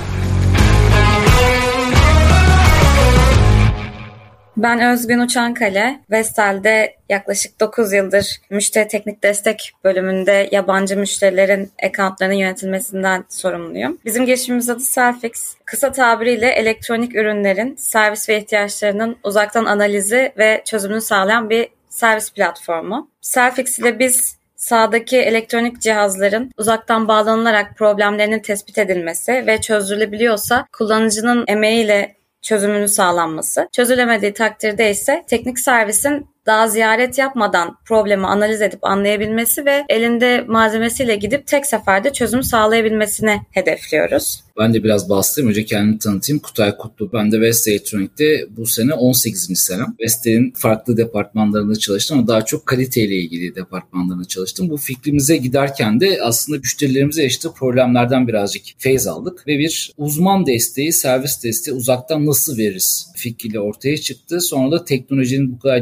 Ben 4.57 4.81
Özgün 4.81 5.19
Uçankale. 5.19 5.99
Vestel'de 6.11 6.95
yaklaşık 7.09 7.59
9 7.59 7.93
yıldır 7.93 8.41
müşteri 8.49 8.87
teknik 8.87 9.23
destek 9.23 9.71
bölümünde 9.83 10.49
yabancı 10.51 10.97
müşterilerin 10.97 11.71
accountlarının 11.83 12.35
yönetilmesinden 12.35 13.25
sorumluyum. 13.29 13.97
Bizim 14.05 14.25
girişimimiz 14.25 14.69
adı 14.69 14.79
Selfix. 14.79 15.55
Kısa 15.65 15.91
tabiriyle 15.91 16.47
elektronik 16.49 17.15
ürünlerin 17.15 17.75
servis 17.75 18.29
ve 18.29 18.37
ihtiyaçlarının 18.37 19.17
uzaktan 19.23 19.65
analizi 19.65 20.33
ve 20.37 20.61
çözümünü 20.65 21.01
sağlayan 21.01 21.49
bir 21.49 21.69
servis 21.93 22.33
platformu. 22.33 23.09
Selfix 23.21 23.79
ile 23.79 23.99
biz 23.99 24.37
sağdaki 24.55 25.17
elektronik 25.17 25.81
cihazların 25.81 26.51
uzaktan 26.57 27.07
bağlanılarak 27.07 27.77
problemlerinin 27.77 28.39
tespit 28.39 28.77
edilmesi 28.77 29.43
ve 29.47 29.61
çözülebiliyorsa 29.61 30.67
kullanıcının 30.71 31.45
emeğiyle 31.47 32.15
çözümünün 32.41 32.85
sağlanması. 32.85 33.69
Çözülemediği 33.71 34.33
takdirde 34.33 34.91
ise 34.91 35.23
teknik 35.27 35.59
servisin 35.59 36.27
daha 36.45 36.67
ziyaret 36.67 37.17
yapmadan 37.17 37.77
problemi 37.85 38.27
analiz 38.27 38.61
edip 38.61 38.83
anlayabilmesi 38.83 39.65
ve 39.65 39.85
elinde 39.89 40.45
malzemesiyle 40.47 41.15
gidip 41.15 41.47
tek 41.47 41.65
seferde 41.65 42.13
çözüm 42.13 42.43
sağlayabilmesini 42.43 43.41
hedefliyoruz. 43.51 44.43
Ben 44.59 44.73
de 44.73 44.83
biraz 44.83 45.09
bahsedeyim. 45.09 45.49
Önce 45.49 45.65
kendimi 45.65 45.99
tanıtayım. 45.99 46.39
Kutay 46.39 46.77
Kutlu. 46.77 47.13
Ben 47.13 47.31
de 47.31 47.35
West 47.35 47.67
Electronic'te 47.67 48.45
bu 48.57 48.65
sene 48.65 48.93
18. 48.93 49.59
senem. 49.59 49.87
West'in 49.99 50.53
farklı 50.57 50.97
departmanlarında 50.97 51.75
çalıştım 51.75 52.17
ama 52.17 52.27
daha 52.27 52.45
çok 52.45 52.65
kaliteyle 52.65 53.15
ilgili 53.15 53.55
departmanlarında 53.55 54.25
çalıştım. 54.25 54.69
Bu 54.69 54.77
fikrimize 54.77 55.37
giderken 55.37 55.99
de 55.99 56.19
aslında 56.23 56.59
müşterilerimize 56.59 57.23
yaşadığı 57.23 57.53
problemlerden 57.53 58.27
birazcık 58.27 58.63
feyz 58.77 59.07
aldık 59.07 59.47
ve 59.47 59.59
bir 59.59 59.91
uzman 59.97 60.45
desteği, 60.45 60.93
servis 60.93 61.43
desteği 61.43 61.73
uzaktan 61.73 62.25
nasıl 62.25 62.57
veririz 62.57 63.07
fikriyle 63.15 63.59
ortaya 63.59 63.97
çıktı. 63.97 64.41
Sonra 64.41 64.71
da 64.71 64.85
teknolojinin 64.85 65.51
bu 65.51 65.59
kadar 65.59 65.77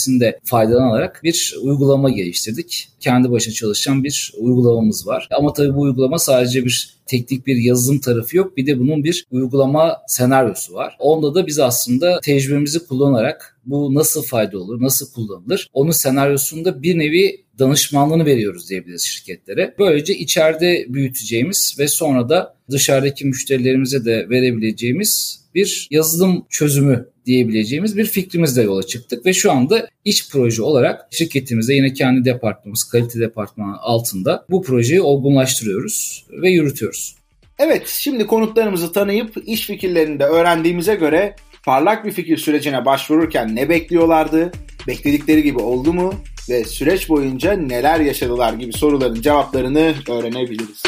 gelişmesinde 0.00 0.40
faydalanarak 0.44 1.20
bir 1.24 1.54
uygulama 1.62 2.10
geliştirdik. 2.10 2.88
Kendi 3.00 3.30
başına 3.30 3.54
çalışan 3.54 4.04
bir 4.04 4.32
uygulamamız 4.38 5.06
var. 5.06 5.28
Ama 5.38 5.52
tabii 5.52 5.74
bu 5.74 5.80
uygulama 5.80 6.18
sadece 6.18 6.64
bir 6.64 7.00
teknik 7.06 7.46
bir 7.46 7.56
yazılım 7.56 8.00
tarafı 8.00 8.36
yok. 8.36 8.56
Bir 8.56 8.66
de 8.66 8.78
bunun 8.78 9.04
bir 9.04 9.24
uygulama 9.30 9.96
senaryosu 10.06 10.74
var. 10.74 10.96
Onda 10.98 11.34
da 11.34 11.46
biz 11.46 11.58
aslında 11.58 12.20
tecrübemizi 12.20 12.86
kullanarak 12.86 13.56
bu 13.66 13.94
nasıl 13.94 14.22
fayda 14.22 14.58
olur, 14.58 14.82
nasıl 14.82 15.12
kullanılır? 15.12 15.68
Onun 15.72 15.90
senaryosunda 15.90 16.82
bir 16.82 16.98
nevi 16.98 17.44
danışmanlığını 17.58 18.26
veriyoruz 18.26 18.70
diyebiliriz 18.70 19.02
şirketlere. 19.02 19.74
Böylece 19.78 20.14
içeride 20.14 20.86
büyüteceğimiz 20.88 21.76
ve 21.78 21.88
sonra 21.88 22.28
da 22.28 22.54
dışarıdaki 22.70 23.26
müşterilerimize 23.26 24.04
de 24.04 24.28
verebileceğimiz 24.30 25.40
bir 25.54 25.88
yazılım 25.90 26.46
çözümü 26.50 27.08
diyebileceğimiz 27.30 27.96
bir 27.96 28.04
fikrimizle 28.04 28.62
yola 28.62 28.82
çıktık 28.82 29.26
ve 29.26 29.32
şu 29.32 29.52
anda 29.52 29.88
iç 30.04 30.30
proje 30.30 30.62
olarak 30.62 31.08
şirketimizde 31.10 31.74
yine 31.74 31.92
kendi 31.92 32.24
departmanımız 32.24 32.84
kalite 32.84 33.20
departmanı 33.20 33.78
altında 33.80 34.44
bu 34.50 34.62
projeyi 34.62 35.00
olgunlaştırıyoruz 35.00 36.26
ve 36.30 36.50
yürütüyoruz. 36.50 37.14
Evet, 37.58 37.86
şimdi 37.86 38.26
konutlarımızı 38.26 38.92
tanıyıp 38.92 39.36
iş 39.46 39.66
fikirlerini 39.66 40.18
de 40.18 40.24
öğrendiğimize 40.24 40.94
göre 40.94 41.36
parlak 41.64 42.04
bir 42.04 42.12
fikir 42.12 42.36
sürecine 42.36 42.84
başvururken 42.84 43.56
ne 43.56 43.68
bekliyorlardı, 43.68 44.52
bekledikleri 44.86 45.42
gibi 45.42 45.58
oldu 45.58 45.92
mu 45.92 46.14
ve 46.48 46.64
süreç 46.64 47.08
boyunca 47.08 47.52
neler 47.52 48.00
yaşadılar 48.00 48.52
gibi 48.52 48.72
soruların 48.72 49.20
cevaplarını 49.22 49.94
öğrenebiliriz. 50.08 50.82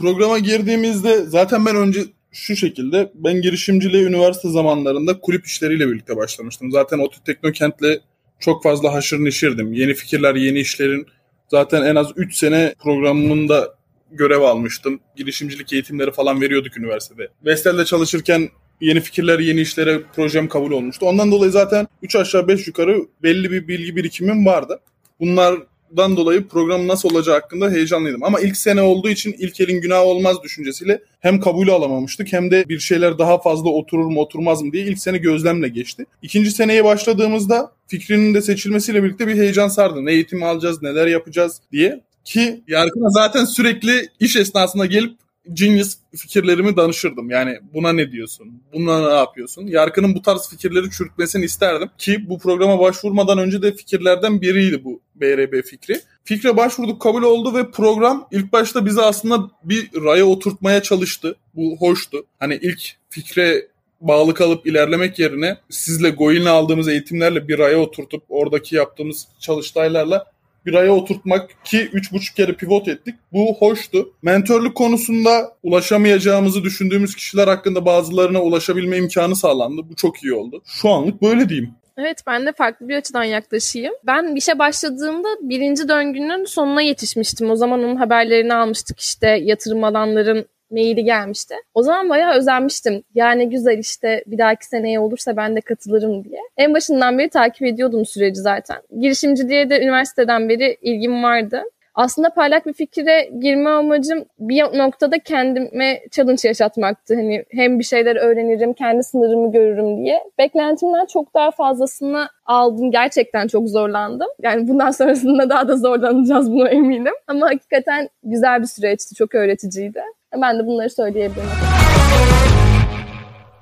Programa 0.00 0.38
girdiğimizde 0.38 1.22
zaten 1.22 1.66
ben 1.66 1.76
önce 1.76 2.00
şu 2.32 2.56
şekilde 2.56 3.12
ben 3.14 3.40
girişimciliğe 3.42 4.02
üniversite 4.02 4.50
zamanlarında 4.50 5.20
kulüp 5.20 5.46
işleriyle 5.46 5.88
birlikte 5.88 6.16
başlamıştım. 6.16 6.72
Zaten 6.72 6.98
ODTÜ 6.98 7.24
Teknokent'le 7.24 8.00
çok 8.38 8.62
fazla 8.62 8.92
haşır 8.92 9.18
neşirdim. 9.18 9.72
Yeni 9.72 9.94
fikirler, 9.94 10.34
yeni 10.34 10.58
işlerin 10.58 11.06
zaten 11.48 11.82
en 11.82 11.94
az 11.94 12.06
3 12.16 12.36
sene 12.36 12.74
programında 12.82 13.74
görev 14.10 14.40
almıştım. 14.40 15.00
Girişimcilik 15.16 15.72
eğitimleri 15.72 16.12
falan 16.12 16.40
veriyorduk 16.40 16.76
üniversitede. 16.76 17.28
Vestel'de 17.44 17.84
çalışırken 17.84 18.48
yeni 18.80 19.00
fikirler, 19.00 19.38
yeni 19.38 19.60
işlere 19.60 20.02
projem 20.16 20.48
kabul 20.48 20.70
olmuştu. 20.70 21.06
Ondan 21.06 21.32
dolayı 21.32 21.52
zaten 21.52 21.86
3 22.02 22.16
aşağı 22.16 22.48
5 22.48 22.66
yukarı 22.66 23.06
belli 23.22 23.50
bir 23.50 23.68
bilgi 23.68 23.96
birikimim 23.96 24.46
vardı. 24.46 24.80
Bunlar 25.20 25.54
dan 25.96 26.16
dolayı 26.16 26.48
program 26.48 26.88
nasıl 26.88 27.10
olacağı 27.10 27.34
hakkında 27.34 27.70
heyecanlıydım. 27.70 28.24
Ama 28.24 28.40
ilk 28.40 28.56
sene 28.56 28.82
olduğu 28.82 29.08
için 29.08 29.34
ilk 29.38 29.60
elin 29.60 29.80
günah 29.80 30.02
olmaz 30.02 30.42
düşüncesiyle 30.42 31.02
hem 31.20 31.40
kabulü 31.40 31.72
alamamıştık 31.72 32.32
hem 32.32 32.50
de 32.50 32.68
bir 32.68 32.78
şeyler 32.78 33.18
daha 33.18 33.40
fazla 33.40 33.70
oturur 33.70 34.04
mu 34.04 34.20
oturmaz 34.20 34.62
mı 34.62 34.72
diye 34.72 34.84
ilk 34.84 34.98
sene 34.98 35.18
gözlemle 35.18 35.68
geçti. 35.68 36.06
İkinci 36.22 36.50
seneye 36.50 36.84
başladığımızda 36.84 37.72
fikrinin 37.86 38.34
de 38.34 38.42
seçilmesiyle 38.42 39.02
birlikte 39.02 39.26
bir 39.26 39.36
heyecan 39.36 39.68
sardı. 39.68 40.06
Ne 40.06 40.12
eğitim 40.12 40.42
alacağız, 40.42 40.82
neler 40.82 41.06
yapacağız 41.06 41.60
diye. 41.72 42.00
Ki 42.24 42.60
Yarkın'a 42.68 43.10
zaten 43.10 43.44
sürekli 43.44 44.08
iş 44.20 44.36
esnasında 44.36 44.86
gelip 44.86 45.12
genius 45.52 45.96
fikirlerimi 46.16 46.76
danışırdım. 46.76 47.30
Yani 47.30 47.58
buna 47.74 47.92
ne 47.92 48.12
diyorsun? 48.12 48.62
Buna 48.72 49.08
ne 49.08 49.14
yapıyorsun? 49.14 49.66
Yarkın'ın 49.66 50.14
bu 50.14 50.22
tarz 50.22 50.48
fikirleri 50.50 50.90
çürütmesini 50.90 51.44
isterdim. 51.44 51.90
Ki 51.98 52.28
bu 52.28 52.38
programa 52.38 52.80
başvurmadan 52.80 53.38
önce 53.38 53.62
de 53.62 53.74
fikirlerden 53.74 54.40
biriydi 54.40 54.84
bu 54.84 55.00
BRB 55.14 55.64
fikri. 55.64 56.00
Fikre 56.24 56.56
başvurduk 56.56 57.02
kabul 57.02 57.22
oldu 57.22 57.54
ve 57.54 57.70
program 57.70 58.28
ilk 58.30 58.52
başta 58.52 58.86
bizi 58.86 59.00
aslında 59.00 59.50
bir 59.64 59.90
raya 60.04 60.26
oturtmaya 60.26 60.82
çalıştı. 60.82 61.36
Bu 61.54 61.76
hoştu. 61.78 62.26
Hani 62.38 62.58
ilk 62.62 62.96
fikre 63.10 63.68
bağlı 64.00 64.34
kalıp 64.34 64.66
ilerlemek 64.66 65.18
yerine 65.18 65.58
sizle 65.70 66.10
Goyin'le 66.10 66.46
aldığımız 66.46 66.88
eğitimlerle 66.88 67.48
bir 67.48 67.58
raya 67.58 67.78
oturtup 67.78 68.22
oradaki 68.28 68.76
yaptığımız 68.76 69.28
çalıştaylarla 69.40 70.26
bir 70.66 70.88
oturtmak 70.88 71.64
ki 71.64 71.78
3,5 71.78 72.34
kere 72.34 72.52
pivot 72.52 72.88
ettik. 72.88 73.14
Bu 73.32 73.56
hoştu. 73.58 74.12
Mentörlük 74.22 74.74
konusunda 74.74 75.56
ulaşamayacağımızı 75.62 76.64
düşündüğümüz 76.64 77.16
kişiler 77.16 77.48
hakkında 77.48 77.86
bazılarına 77.86 78.42
ulaşabilme 78.42 78.96
imkanı 78.96 79.36
sağlandı. 79.36 79.82
Bu 79.90 79.96
çok 79.96 80.22
iyi 80.22 80.34
oldu. 80.34 80.62
Şu 80.66 80.88
anlık 80.88 81.22
böyle 81.22 81.48
diyeyim. 81.48 81.70
Evet 81.98 82.22
ben 82.26 82.46
de 82.46 82.52
farklı 82.52 82.88
bir 82.88 82.96
açıdan 82.96 83.24
yaklaşayım. 83.24 83.94
Ben 84.06 84.36
işe 84.36 84.58
başladığımda 84.58 85.28
birinci 85.40 85.88
döngünün 85.88 86.44
sonuna 86.44 86.82
yetişmiştim. 86.82 87.50
O 87.50 87.56
zaman 87.56 87.84
onun 87.84 87.96
haberlerini 87.96 88.54
almıştık 88.54 89.00
işte 89.00 89.28
yatırım 89.28 89.84
alanların 89.84 90.46
maili 90.70 91.04
gelmişti. 91.04 91.54
O 91.74 91.82
zaman 91.82 92.08
bayağı 92.08 92.34
özenmiştim. 92.34 93.02
Yani 93.14 93.50
güzel 93.50 93.78
işte 93.78 94.24
bir 94.26 94.38
dahaki 94.38 94.66
seneye 94.66 95.00
olursa 95.00 95.36
ben 95.36 95.56
de 95.56 95.60
katılırım 95.60 96.24
diye. 96.24 96.40
En 96.56 96.74
başından 96.74 97.18
beri 97.18 97.28
takip 97.28 97.62
ediyordum 97.62 98.06
süreci 98.06 98.40
zaten. 98.40 98.76
Girişimciliğe 99.00 99.70
de 99.70 99.82
üniversiteden 99.82 100.48
beri 100.48 100.78
ilgim 100.82 101.22
vardı. 101.22 101.62
Aslında 101.94 102.30
parlak 102.30 102.66
bir 102.66 102.72
fikire 102.72 103.30
girme 103.40 103.70
amacım 103.70 104.24
bir 104.38 104.62
noktada 104.62 105.18
kendime 105.18 106.00
challenge 106.10 106.48
yaşatmaktı. 106.48 107.14
Hani 107.14 107.44
hem 107.50 107.78
bir 107.78 107.84
şeyler 107.84 108.16
öğrenirim, 108.16 108.72
kendi 108.72 109.02
sınırımı 109.02 109.52
görürüm 109.52 110.04
diye. 110.04 110.20
Beklentimden 110.38 111.06
çok 111.06 111.34
daha 111.34 111.50
fazlasını 111.50 112.28
aldım. 112.46 112.90
Gerçekten 112.90 113.46
çok 113.46 113.68
zorlandım. 113.68 114.28
Yani 114.42 114.68
bundan 114.68 114.90
sonrasında 115.00 115.50
daha 115.50 115.68
da 115.68 115.76
zorlanacağız 115.76 116.52
buna 116.52 116.68
eminim. 116.68 117.14
Ama 117.26 117.46
hakikaten 117.46 118.08
güzel 118.22 118.60
bir 118.60 118.66
süreçti, 118.66 119.14
çok 119.14 119.34
öğreticiydi. 119.34 120.02
Ben 120.36 120.58
de 120.58 120.66
bunları 120.66 120.90
söyleyebilirim. 120.90 121.48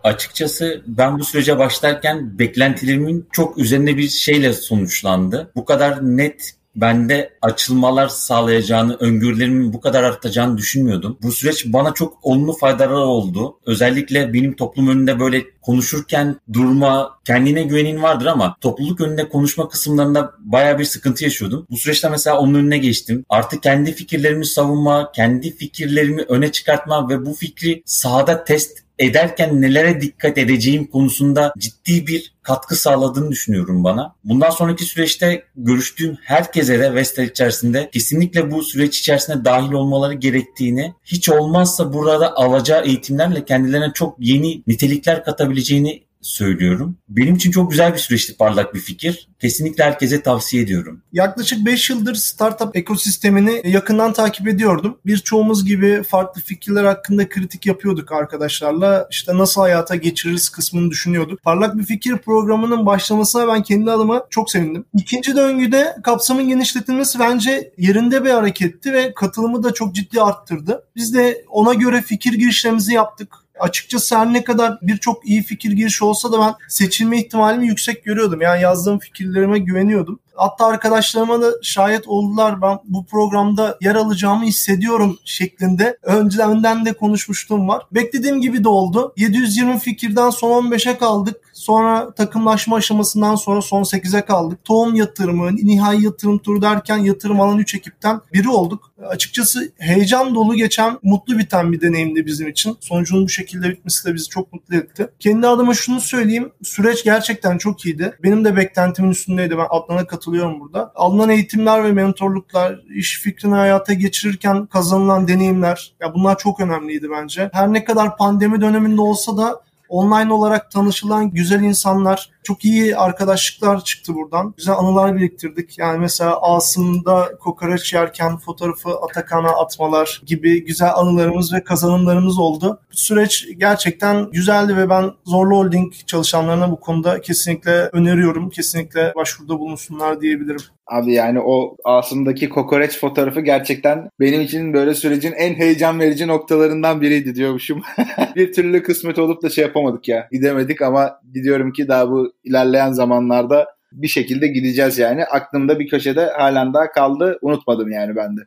Açıkçası 0.05 0.83
ben 0.87 1.19
bu 1.19 1.25
sürece 1.25 1.59
başlarken 1.59 2.39
beklentilerimin 2.39 3.29
çok 3.33 3.59
üzerine 3.59 3.97
bir 3.97 4.09
şeyle 4.09 4.53
sonuçlandı. 4.53 5.51
Bu 5.57 5.65
kadar 5.65 6.17
net 6.17 6.53
bende 6.77 7.31
açılmalar 7.43 8.09
sağlayacağını, 8.09 8.97
öngörülerimin 9.01 9.73
bu 9.73 9.81
kadar 9.81 10.03
artacağını 10.03 10.59
düşünmüyordum. 10.59 11.19
Bu 11.23 11.33
süreç 11.33 11.67
bana 11.67 11.95
çok 11.95 12.19
olumlu 12.23 12.53
faydalar 12.53 12.95
oldu. 12.95 13.59
Özellikle 13.67 14.33
benim 14.33 14.57
toplum 14.57 14.89
önünde 14.89 15.21
böyle 15.21 15.45
konuşurken 15.69 16.41
durma, 16.53 17.19
kendine 17.25 17.63
güvenin 17.63 18.03
vardır 18.03 18.27
ama 18.27 18.57
topluluk 18.61 19.01
önünde 19.01 19.29
konuşma 19.29 19.69
kısımlarında 19.69 20.33
baya 20.39 20.79
bir 20.79 20.85
sıkıntı 20.85 21.25
yaşıyordum. 21.25 21.67
Bu 21.71 21.77
süreçte 21.77 22.09
mesela 22.09 22.39
onun 22.39 22.55
önüne 22.55 22.79
geçtim. 22.79 23.25
Artık 23.29 23.63
kendi 23.63 23.93
fikirlerimi 23.93 24.47
savunma, 24.47 25.13
kendi 25.13 25.57
fikirlerimi 25.57 26.23
öne 26.23 26.53
çıkartma 26.53 27.09
ve 27.09 27.27
bu 27.27 27.35
fikri 27.35 27.83
sahada 27.87 28.45
test 28.45 28.79
ederken 28.99 29.63
nelere 29.63 30.01
dikkat 30.01 30.39
edeceğim 30.39 30.87
konusunda 30.87 31.53
ciddi 31.59 32.07
bir 32.07 32.33
katkı 32.43 32.77
sağladığını 32.77 33.31
düşünüyorum 33.31 33.85
bana. 33.85 34.15
Bundan 34.25 34.51
sonraki 34.51 34.85
süreçte 34.85 35.45
görüştüğüm 35.57 36.19
herkese 36.23 36.79
de 36.79 36.95
Vestel 36.95 37.25
içerisinde 37.25 37.91
kesinlikle 37.93 38.51
bu 38.51 38.63
süreç 38.63 38.99
içerisinde 38.99 39.45
dahil 39.45 39.73
olmaları 39.73 40.15
gerektiğini, 40.15 40.95
hiç 41.05 41.29
olmazsa 41.29 41.93
burada 41.93 42.37
alacağı 42.37 42.85
eğitimlerle 42.85 43.45
kendilerine 43.45 43.93
çok 43.95 44.17
yeni 44.19 44.63
nitelikler 44.67 45.25
katabileceğini 45.59 46.09
söylüyorum. 46.21 46.97
Benim 47.09 47.35
için 47.35 47.50
çok 47.50 47.71
güzel 47.71 47.93
bir 47.93 47.99
süreçti 47.99 48.37
parlak 48.37 48.75
bir 48.75 48.81
fikir. 48.81 49.29
Kesinlikle 49.41 49.85
herkese 49.85 50.23
tavsiye 50.23 50.62
ediyorum. 50.62 51.03
Yaklaşık 51.12 51.67
5 51.67 51.91
yıldır 51.91 52.15
startup 52.15 52.77
ekosistemini 52.77 53.62
yakından 53.65 54.12
takip 54.12 54.49
ediyordum. 54.49 54.99
Birçoğumuz 55.07 55.65
gibi 55.65 56.03
farklı 56.03 56.43
fikirler 56.43 56.85
hakkında 56.85 57.29
kritik 57.29 57.67
yapıyorduk 57.67 58.12
arkadaşlarla. 58.12 59.09
İşte 59.11 59.38
nasıl 59.38 59.61
hayata 59.61 59.97
geçiririz 59.97 60.49
kısmını 60.49 60.91
düşünüyorduk. 60.91 61.43
Parlak 61.43 61.79
bir 61.79 61.85
fikir 61.85 62.17
programının 62.17 62.87
başlamasına 62.87 63.49
ben 63.49 63.62
kendi 63.62 63.91
adıma 63.91 64.27
çok 64.31 64.50
sevindim. 64.50 64.85
İkinci 64.95 65.37
döngüde 65.37 65.97
kapsamın 66.05 66.49
genişletilmesi 66.49 67.19
bence 67.19 67.73
yerinde 67.79 68.25
bir 68.25 68.31
hareketti 68.31 68.93
ve 68.93 69.15
katılımı 69.15 69.62
da 69.62 69.73
çok 69.73 69.95
ciddi 69.95 70.23
arttırdı. 70.23 70.85
Biz 70.97 71.15
de 71.15 71.45
ona 71.50 71.75
göre 71.75 72.03
fikir 72.03 72.33
girişlerimizi 72.33 72.95
yaptık 72.95 73.48
Açıkçası 73.61 74.19
her 74.19 74.33
ne 74.33 74.45
kadar 74.45 74.79
birçok 74.83 75.29
iyi 75.29 75.43
fikir 75.43 75.73
girişi 75.73 76.05
olsa 76.05 76.33
da 76.33 76.41
ben 76.41 76.55
seçilme 76.69 77.19
ihtimalimi 77.19 77.67
yüksek 77.67 78.05
görüyordum. 78.05 78.41
Yani 78.41 78.62
yazdığım 78.62 78.99
fikirlerime 78.99 79.59
güveniyordum. 79.59 80.21
Hatta 80.35 80.67
arkadaşlarıma 80.67 81.43
da 81.43 81.53
şayet 81.62 82.09
oldular 82.09 82.62
ben 82.62 82.79
bu 82.85 83.07
programda 83.07 83.79
yer 83.81 83.95
alacağımı 83.95 84.45
hissediyorum 84.45 85.19
şeklinde 85.25 85.99
önceden 86.03 86.85
de 86.85 86.93
konuşmuştum 86.93 87.69
var. 87.69 87.83
Beklediğim 87.93 88.41
gibi 88.41 88.65
de 88.65 88.69
oldu. 88.69 89.12
720 89.17 89.79
fikirden 89.79 90.31
son 90.31 90.71
15'e 90.71 90.99
kaldık. 90.99 91.37
Sonra 91.69 92.11
takımlaşma 92.11 92.77
aşamasından 92.77 93.35
sonra 93.35 93.63
son 93.63 93.83
8'e 93.83 94.25
kaldık. 94.25 94.65
Tohum 94.65 94.95
yatırımı, 94.95 95.57
nihai 95.57 96.05
yatırım 96.05 96.39
turu 96.39 96.63
derken 96.63 96.97
yatırım 96.97 97.41
alan 97.41 97.59
3 97.59 97.75
ekipten 97.75 98.21
biri 98.33 98.49
olduk. 98.49 98.93
Açıkçası 99.09 99.73
heyecan 99.79 100.35
dolu 100.35 100.55
geçen, 100.55 100.99
mutlu 101.03 101.39
biten 101.39 101.73
bir 101.73 101.81
deneyimdi 101.81 102.27
bizim 102.27 102.49
için. 102.49 102.77
Sonucunun 102.81 103.25
bu 103.25 103.29
şekilde 103.29 103.71
bitmesi 103.71 104.07
de 104.07 104.15
bizi 104.15 104.29
çok 104.29 104.53
mutlu 104.53 104.77
etti. 104.77 105.09
Kendi 105.19 105.47
adıma 105.47 105.75
şunu 105.75 106.01
söyleyeyim. 106.01 106.53
Süreç 106.63 107.05
gerçekten 107.05 107.59
çok 107.59 107.87
iyiydi. 107.87 108.15
Benim 108.23 108.45
de 108.45 108.57
beklentimin 108.57 109.11
üstündeydi. 109.11 109.59
Ben 109.59 109.67
Adnan'a 109.71 110.07
katılıyorum 110.07 110.61
burada. 110.61 110.93
Alınan 110.95 111.31
eğitimler 111.31 111.85
ve 111.85 111.93
mentorluklar, 111.93 112.81
iş 112.95 113.21
fikrini 113.21 113.55
hayata 113.55 113.93
geçirirken 113.93 114.67
kazanılan 114.67 115.29
deneyimler, 115.29 115.95
ya 116.01 116.15
bunlar 116.15 116.39
çok 116.39 116.61
önemliydi 116.61 117.09
bence. 117.11 117.51
Her 117.53 117.73
ne 117.73 117.85
kadar 117.85 118.17
pandemi 118.17 118.61
döneminde 118.61 119.01
olsa 119.01 119.37
da 119.37 119.68
online 119.88 120.33
olarak 120.33 120.71
tanışılan 120.71 121.30
güzel 121.30 121.61
insanlar, 121.61 122.30
çok 122.42 122.64
iyi 122.64 122.97
arkadaşlıklar 122.97 123.85
çıktı 123.85 124.14
buradan. 124.14 124.54
Güzel 124.57 124.75
anılar 124.75 125.16
biriktirdik. 125.16 125.78
Yani 125.78 125.99
mesela 125.99 126.40
Asım'da 126.42 127.38
kokoreç 127.40 127.92
yerken 127.92 128.37
fotoğrafı 128.37 128.90
Atakan'a 128.90 129.50
atmalar 129.50 130.23
gibi 130.26 130.64
güzel 130.64 130.95
anılarımız 130.95 131.52
ve 131.52 131.64
kazanımlarımız 131.64 132.38
oldu. 132.38 132.80
Bu 132.92 132.97
süreç 132.97 133.47
gerçekten 133.59 134.30
güzeldi 134.30 134.76
ve 134.76 134.90
ben 134.90 135.12
Zorlu 135.25 135.57
Holding 135.57 135.92
çalışanlarına 136.07 136.71
bu 136.71 136.80
konuda 136.80 137.21
kesinlikle 137.21 137.73
öneriyorum. 137.92 138.50
Kesinlikle 138.50 139.12
başvuruda 139.16 139.59
bulunsunlar 139.59 140.21
diyebilirim. 140.21 140.61
Abi 140.88 141.12
yani 141.12 141.40
o 141.40 141.76
Asım'daki 141.85 142.49
kokoreç 142.49 142.99
fotoğrafı 142.99 143.40
gerçekten 143.40 144.11
benim 144.21 144.40
için 144.40 144.73
böyle 144.73 144.95
sürecin 144.95 145.33
en 145.33 145.54
heyecan 145.54 146.00
verici 146.00 146.26
noktalarından 146.26 147.00
biriydi 147.00 147.35
diyormuşum. 147.35 147.83
bir 148.37 148.52
türlü 148.52 148.83
kısmet 148.83 149.18
olup 149.18 149.42
da 149.42 149.50
şey 149.50 149.64
yapamadık 149.64 150.09
ya. 150.09 150.28
Gidemedik 150.33 150.83
ama 150.83 151.21
gidiyorum 151.35 151.73
ki 151.73 151.88
daha 151.88 152.11
bu 152.11 152.33
ilerleyen 152.45 152.92
zamanlarda 152.92 153.66
bir 153.92 154.09
şekilde 154.09 154.49
gideceğiz 154.49 154.99
yani. 154.99 155.25
Aklımda 155.25 155.78
bir 155.78 155.88
köşede 155.88 156.26
halen 156.26 156.75
daha 156.75 156.92
kaldı. 156.92 157.38
Unutmadım 157.42 157.90
yani 157.90 158.16
ben 158.16 158.37
de. 158.37 158.40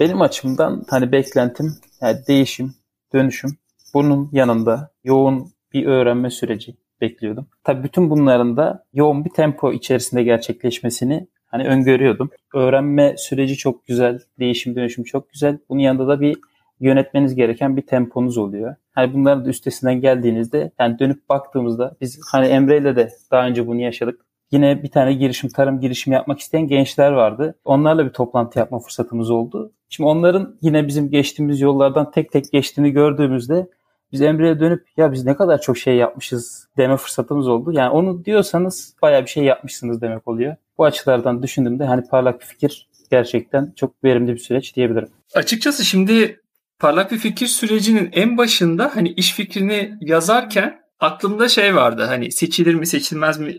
Benim 0.00 0.22
açımdan 0.22 0.84
hani 0.88 1.12
beklentim 1.12 1.74
yani 2.00 2.18
değişim, 2.28 2.74
dönüşüm. 3.14 3.50
Bunun 3.94 4.28
yanında 4.32 4.90
yoğun 5.04 5.52
bir 5.72 5.86
öğrenme 5.86 6.30
süreci 6.30 6.76
bekliyordum. 7.04 7.46
Tabii 7.64 7.82
bütün 7.82 8.10
bunların 8.10 8.56
da 8.56 8.84
yoğun 8.92 9.24
bir 9.24 9.30
tempo 9.30 9.72
içerisinde 9.72 10.22
gerçekleşmesini 10.22 11.26
hani 11.46 11.64
öngörüyordum. 11.64 12.30
Öğrenme 12.54 13.14
süreci 13.18 13.56
çok 13.56 13.86
güzel, 13.86 14.20
değişim 14.38 14.76
dönüşüm 14.76 15.04
çok 15.04 15.30
güzel. 15.30 15.58
Bunun 15.68 15.80
yanında 15.80 16.08
da 16.08 16.20
bir 16.20 16.36
yönetmeniz 16.80 17.34
gereken 17.34 17.76
bir 17.76 17.82
temponuz 17.82 18.38
oluyor. 18.38 18.76
Hani 18.92 19.14
bunların 19.14 19.44
da 19.44 19.48
üstesinden 19.48 20.00
geldiğinizde 20.00 20.70
yani 20.80 20.98
dönüp 20.98 21.28
baktığımızda 21.28 21.96
biz 22.00 22.20
hani 22.32 22.46
Emre 22.46 22.78
ile 22.78 22.96
de 22.96 23.08
daha 23.30 23.46
önce 23.46 23.66
bunu 23.66 23.80
yaşadık. 23.80 24.20
Yine 24.50 24.82
bir 24.82 24.90
tane 24.90 25.12
girişim, 25.12 25.50
tarım 25.50 25.80
girişimi 25.80 26.14
yapmak 26.14 26.38
isteyen 26.38 26.66
gençler 26.66 27.12
vardı. 27.12 27.54
Onlarla 27.64 28.06
bir 28.06 28.10
toplantı 28.10 28.58
yapma 28.58 28.78
fırsatımız 28.78 29.30
oldu. 29.30 29.72
Şimdi 29.88 30.08
onların 30.08 30.56
yine 30.62 30.86
bizim 30.86 31.10
geçtiğimiz 31.10 31.60
yollardan 31.60 32.10
tek 32.10 32.32
tek 32.32 32.52
geçtiğini 32.52 32.90
gördüğümüzde 32.90 33.66
biz 34.14 34.22
Emre'ye 34.22 34.60
dönüp 34.60 34.86
ya 34.96 35.12
biz 35.12 35.24
ne 35.24 35.36
kadar 35.36 35.60
çok 35.60 35.78
şey 35.78 35.96
yapmışız 35.96 36.68
deme 36.76 36.96
fırsatımız 36.96 37.48
oldu. 37.48 37.72
Yani 37.72 37.90
onu 37.90 38.24
diyorsanız 38.24 38.94
bayağı 39.02 39.22
bir 39.22 39.30
şey 39.30 39.44
yapmışsınız 39.44 40.00
demek 40.00 40.28
oluyor. 40.28 40.56
Bu 40.78 40.84
açılardan 40.84 41.42
düşündüğümde 41.42 41.84
hani 41.84 42.08
parlak 42.08 42.40
bir 42.40 42.46
fikir 42.46 42.88
gerçekten 43.10 43.72
çok 43.76 44.04
verimli 44.04 44.32
bir 44.32 44.38
süreç 44.38 44.76
diyebilirim. 44.76 45.08
Açıkçası 45.34 45.84
şimdi 45.84 46.40
parlak 46.78 47.12
bir 47.12 47.18
fikir 47.18 47.46
sürecinin 47.46 48.10
en 48.12 48.38
başında 48.38 48.90
hani 48.94 49.08
iş 49.08 49.34
fikrini 49.34 49.94
yazarken 50.00 50.80
aklımda 51.00 51.48
şey 51.48 51.76
vardı 51.76 52.04
hani 52.08 52.32
seçilir 52.32 52.74
mi 52.74 52.86
seçilmez 52.86 53.38
mi 53.38 53.58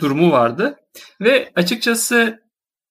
durumu 0.00 0.32
vardı. 0.32 0.76
Ve 1.20 1.48
açıkçası 1.56 2.43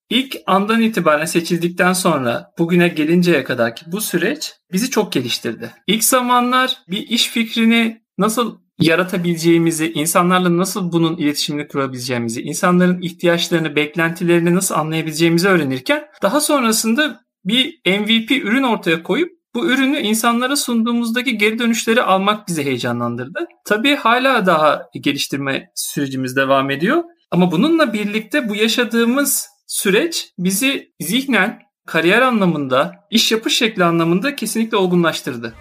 ilk 0.09 0.35
andan 0.47 0.81
itibaren 0.81 1.25
seçildikten 1.25 1.93
sonra 1.93 2.51
bugüne 2.59 2.87
gelinceye 2.87 3.43
kadar 3.43 3.75
ki 3.75 3.85
bu 3.87 4.01
süreç 4.01 4.53
bizi 4.71 4.89
çok 4.89 5.11
geliştirdi. 5.11 5.71
İlk 5.87 6.03
zamanlar 6.03 6.77
bir 6.87 7.07
iş 7.07 7.27
fikrini 7.27 8.01
nasıl 8.17 8.57
yaratabileceğimizi, 8.79 9.91
insanlarla 9.91 10.57
nasıl 10.57 10.91
bunun 10.91 11.17
iletişimini 11.17 11.67
kurabileceğimizi, 11.67 12.41
insanların 12.41 13.01
ihtiyaçlarını, 13.01 13.75
beklentilerini 13.75 14.55
nasıl 14.55 14.75
anlayabileceğimizi 14.75 15.47
öğrenirken 15.47 16.03
daha 16.21 16.41
sonrasında 16.41 17.21
bir 17.45 17.79
MVP 17.85 18.31
ürün 18.31 18.63
ortaya 18.63 19.03
koyup 19.03 19.31
bu 19.55 19.65
ürünü 19.65 19.99
insanlara 19.99 20.55
sunduğumuzdaki 20.55 21.37
geri 21.37 21.59
dönüşleri 21.59 22.01
almak 22.01 22.47
bizi 22.47 22.63
heyecanlandırdı. 22.65 23.45
Tabii 23.65 23.95
hala 23.95 24.45
daha 24.45 24.81
geliştirme 25.01 25.69
sürecimiz 25.75 26.35
devam 26.35 26.71
ediyor. 26.71 27.03
Ama 27.31 27.51
bununla 27.51 27.93
birlikte 27.93 28.49
bu 28.49 28.55
yaşadığımız 28.55 29.47
süreç 29.73 30.33
bizi 30.37 30.91
zihnen, 30.99 31.59
kariyer 31.85 32.21
anlamında, 32.21 33.07
iş 33.11 33.31
yapış 33.31 33.57
şekli 33.57 33.83
anlamında 33.83 34.35
kesinlikle 34.35 34.77
olgunlaştırdı. 34.77 35.53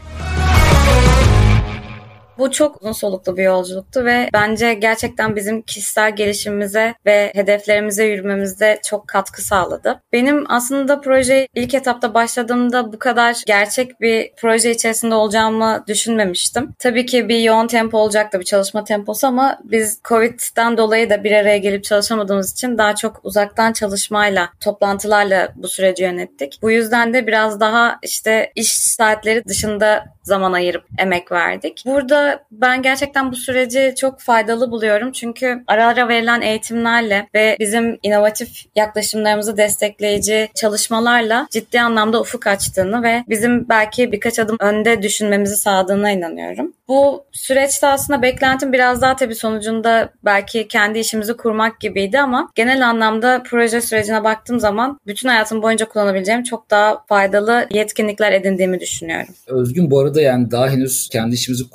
Bu 2.43 2.51
çok 2.51 2.83
uzun 2.83 2.93
soluklu 2.93 3.37
bir 3.37 3.43
yolculuktu 3.43 4.05
ve 4.05 4.29
bence 4.33 4.75
gerçekten 4.75 5.37
bizim 5.37 5.63
kişisel 5.63 6.17
gelişimimize 6.17 6.95
ve 7.07 7.33
hedeflerimize 7.35 8.05
yürümemizde 8.05 8.81
çok 8.85 9.09
katkı 9.09 9.43
sağladı. 9.43 10.01
Benim 10.13 10.45
aslında 10.49 11.01
proje 11.01 11.49
ilk 11.55 11.75
etapta 11.75 12.15
başladığımda 12.15 12.93
bu 12.93 12.99
kadar 12.99 13.43
gerçek 13.47 14.01
bir 14.01 14.33
proje 14.37 14.71
içerisinde 14.71 15.15
olacağımı 15.15 15.85
düşünmemiştim. 15.89 16.75
Tabii 16.79 17.07
ki 17.07 17.29
bir 17.29 17.39
yoğun 17.39 17.67
tempo 17.67 17.99
olacaktı 17.99 18.41
bir 18.41 18.45
çalışma 18.45 18.85
temposu 18.85 19.27
ama 19.27 19.59
biz 19.65 20.01
Covid'den 20.09 20.77
dolayı 20.77 21.11
da 21.11 21.25
bir 21.25 21.33
araya 21.33 21.59
gelip 21.59 21.85
çalışamadığımız 21.85 22.53
için 22.53 22.79
daha 22.79 22.95
çok 22.95 23.21
uzaktan 23.23 23.73
çalışmayla, 23.73 24.49
toplantılarla 24.61 25.49
bu 25.57 25.69
süreci 25.69 26.03
yönettik. 26.03 26.59
Bu 26.63 26.71
yüzden 26.71 27.15
de 27.15 27.27
biraz 27.27 27.61
daha 27.61 27.99
işte 28.03 28.53
iş 28.55 28.73
saatleri 28.73 29.45
dışında 29.45 30.05
zaman 30.23 30.53
ayırıp 30.53 30.85
emek 30.99 31.33
verdik. 31.33 31.83
Burada 31.87 32.32
ben 32.51 32.83
gerçekten 32.83 33.33
bu 33.33 33.37
süreci 33.37 33.95
çok 33.97 34.21
faydalı 34.21 34.71
buluyorum. 34.71 35.13
Çünkü 35.13 35.63
ara 35.67 35.87
ara 35.87 36.09
verilen 36.09 36.41
eğitimlerle 36.41 37.29
ve 37.35 37.57
bizim 37.61 37.99
inovatif 38.03 38.49
yaklaşımlarımızı 38.77 39.57
destekleyici 39.57 40.49
çalışmalarla 40.55 41.47
ciddi 41.51 41.81
anlamda 41.81 42.21
ufuk 42.21 42.47
açtığını 42.47 43.03
ve 43.03 43.25
bizim 43.29 43.69
belki 43.69 44.13
birkaç 44.13 44.39
adım 44.39 44.57
önde 44.61 45.03
düşünmemizi 45.03 45.57
sağladığına 45.57 46.11
inanıyorum. 46.11 46.73
Bu 46.89 47.25
süreçte 47.33 47.87
aslında 47.87 48.23
beklentim 48.23 48.73
biraz 48.73 49.03
daha 49.03 49.17
tabii 49.17 49.35
sonucunda 49.35 50.09
belki 50.25 50.69
kendi 50.69 50.99
işimizi 50.99 51.37
kurmak 51.37 51.81
gibiydi 51.81 52.21
ama 52.21 52.51
genel 52.55 52.89
anlamda 52.89 53.43
proje 53.47 53.81
sürecine 53.81 54.25
baktığım 54.25 54.61
zaman 54.61 55.01
bütün 55.07 55.29
hayatım 55.29 55.63
boyunca 55.63 55.89
kullanabileceğim 55.89 56.43
çok 56.43 56.71
daha 56.71 57.05
faydalı 57.09 57.67
yetkinlikler 57.71 58.33
edindiğimi 58.33 58.81
düşünüyorum. 58.81 59.35
Özgün 59.47 59.91
bu 59.91 60.01
arada 60.01 60.21
yani 60.21 60.51
daha 60.51 60.69
henüz 60.69 61.09
kendi 61.09 61.35
işimizi 61.35 61.71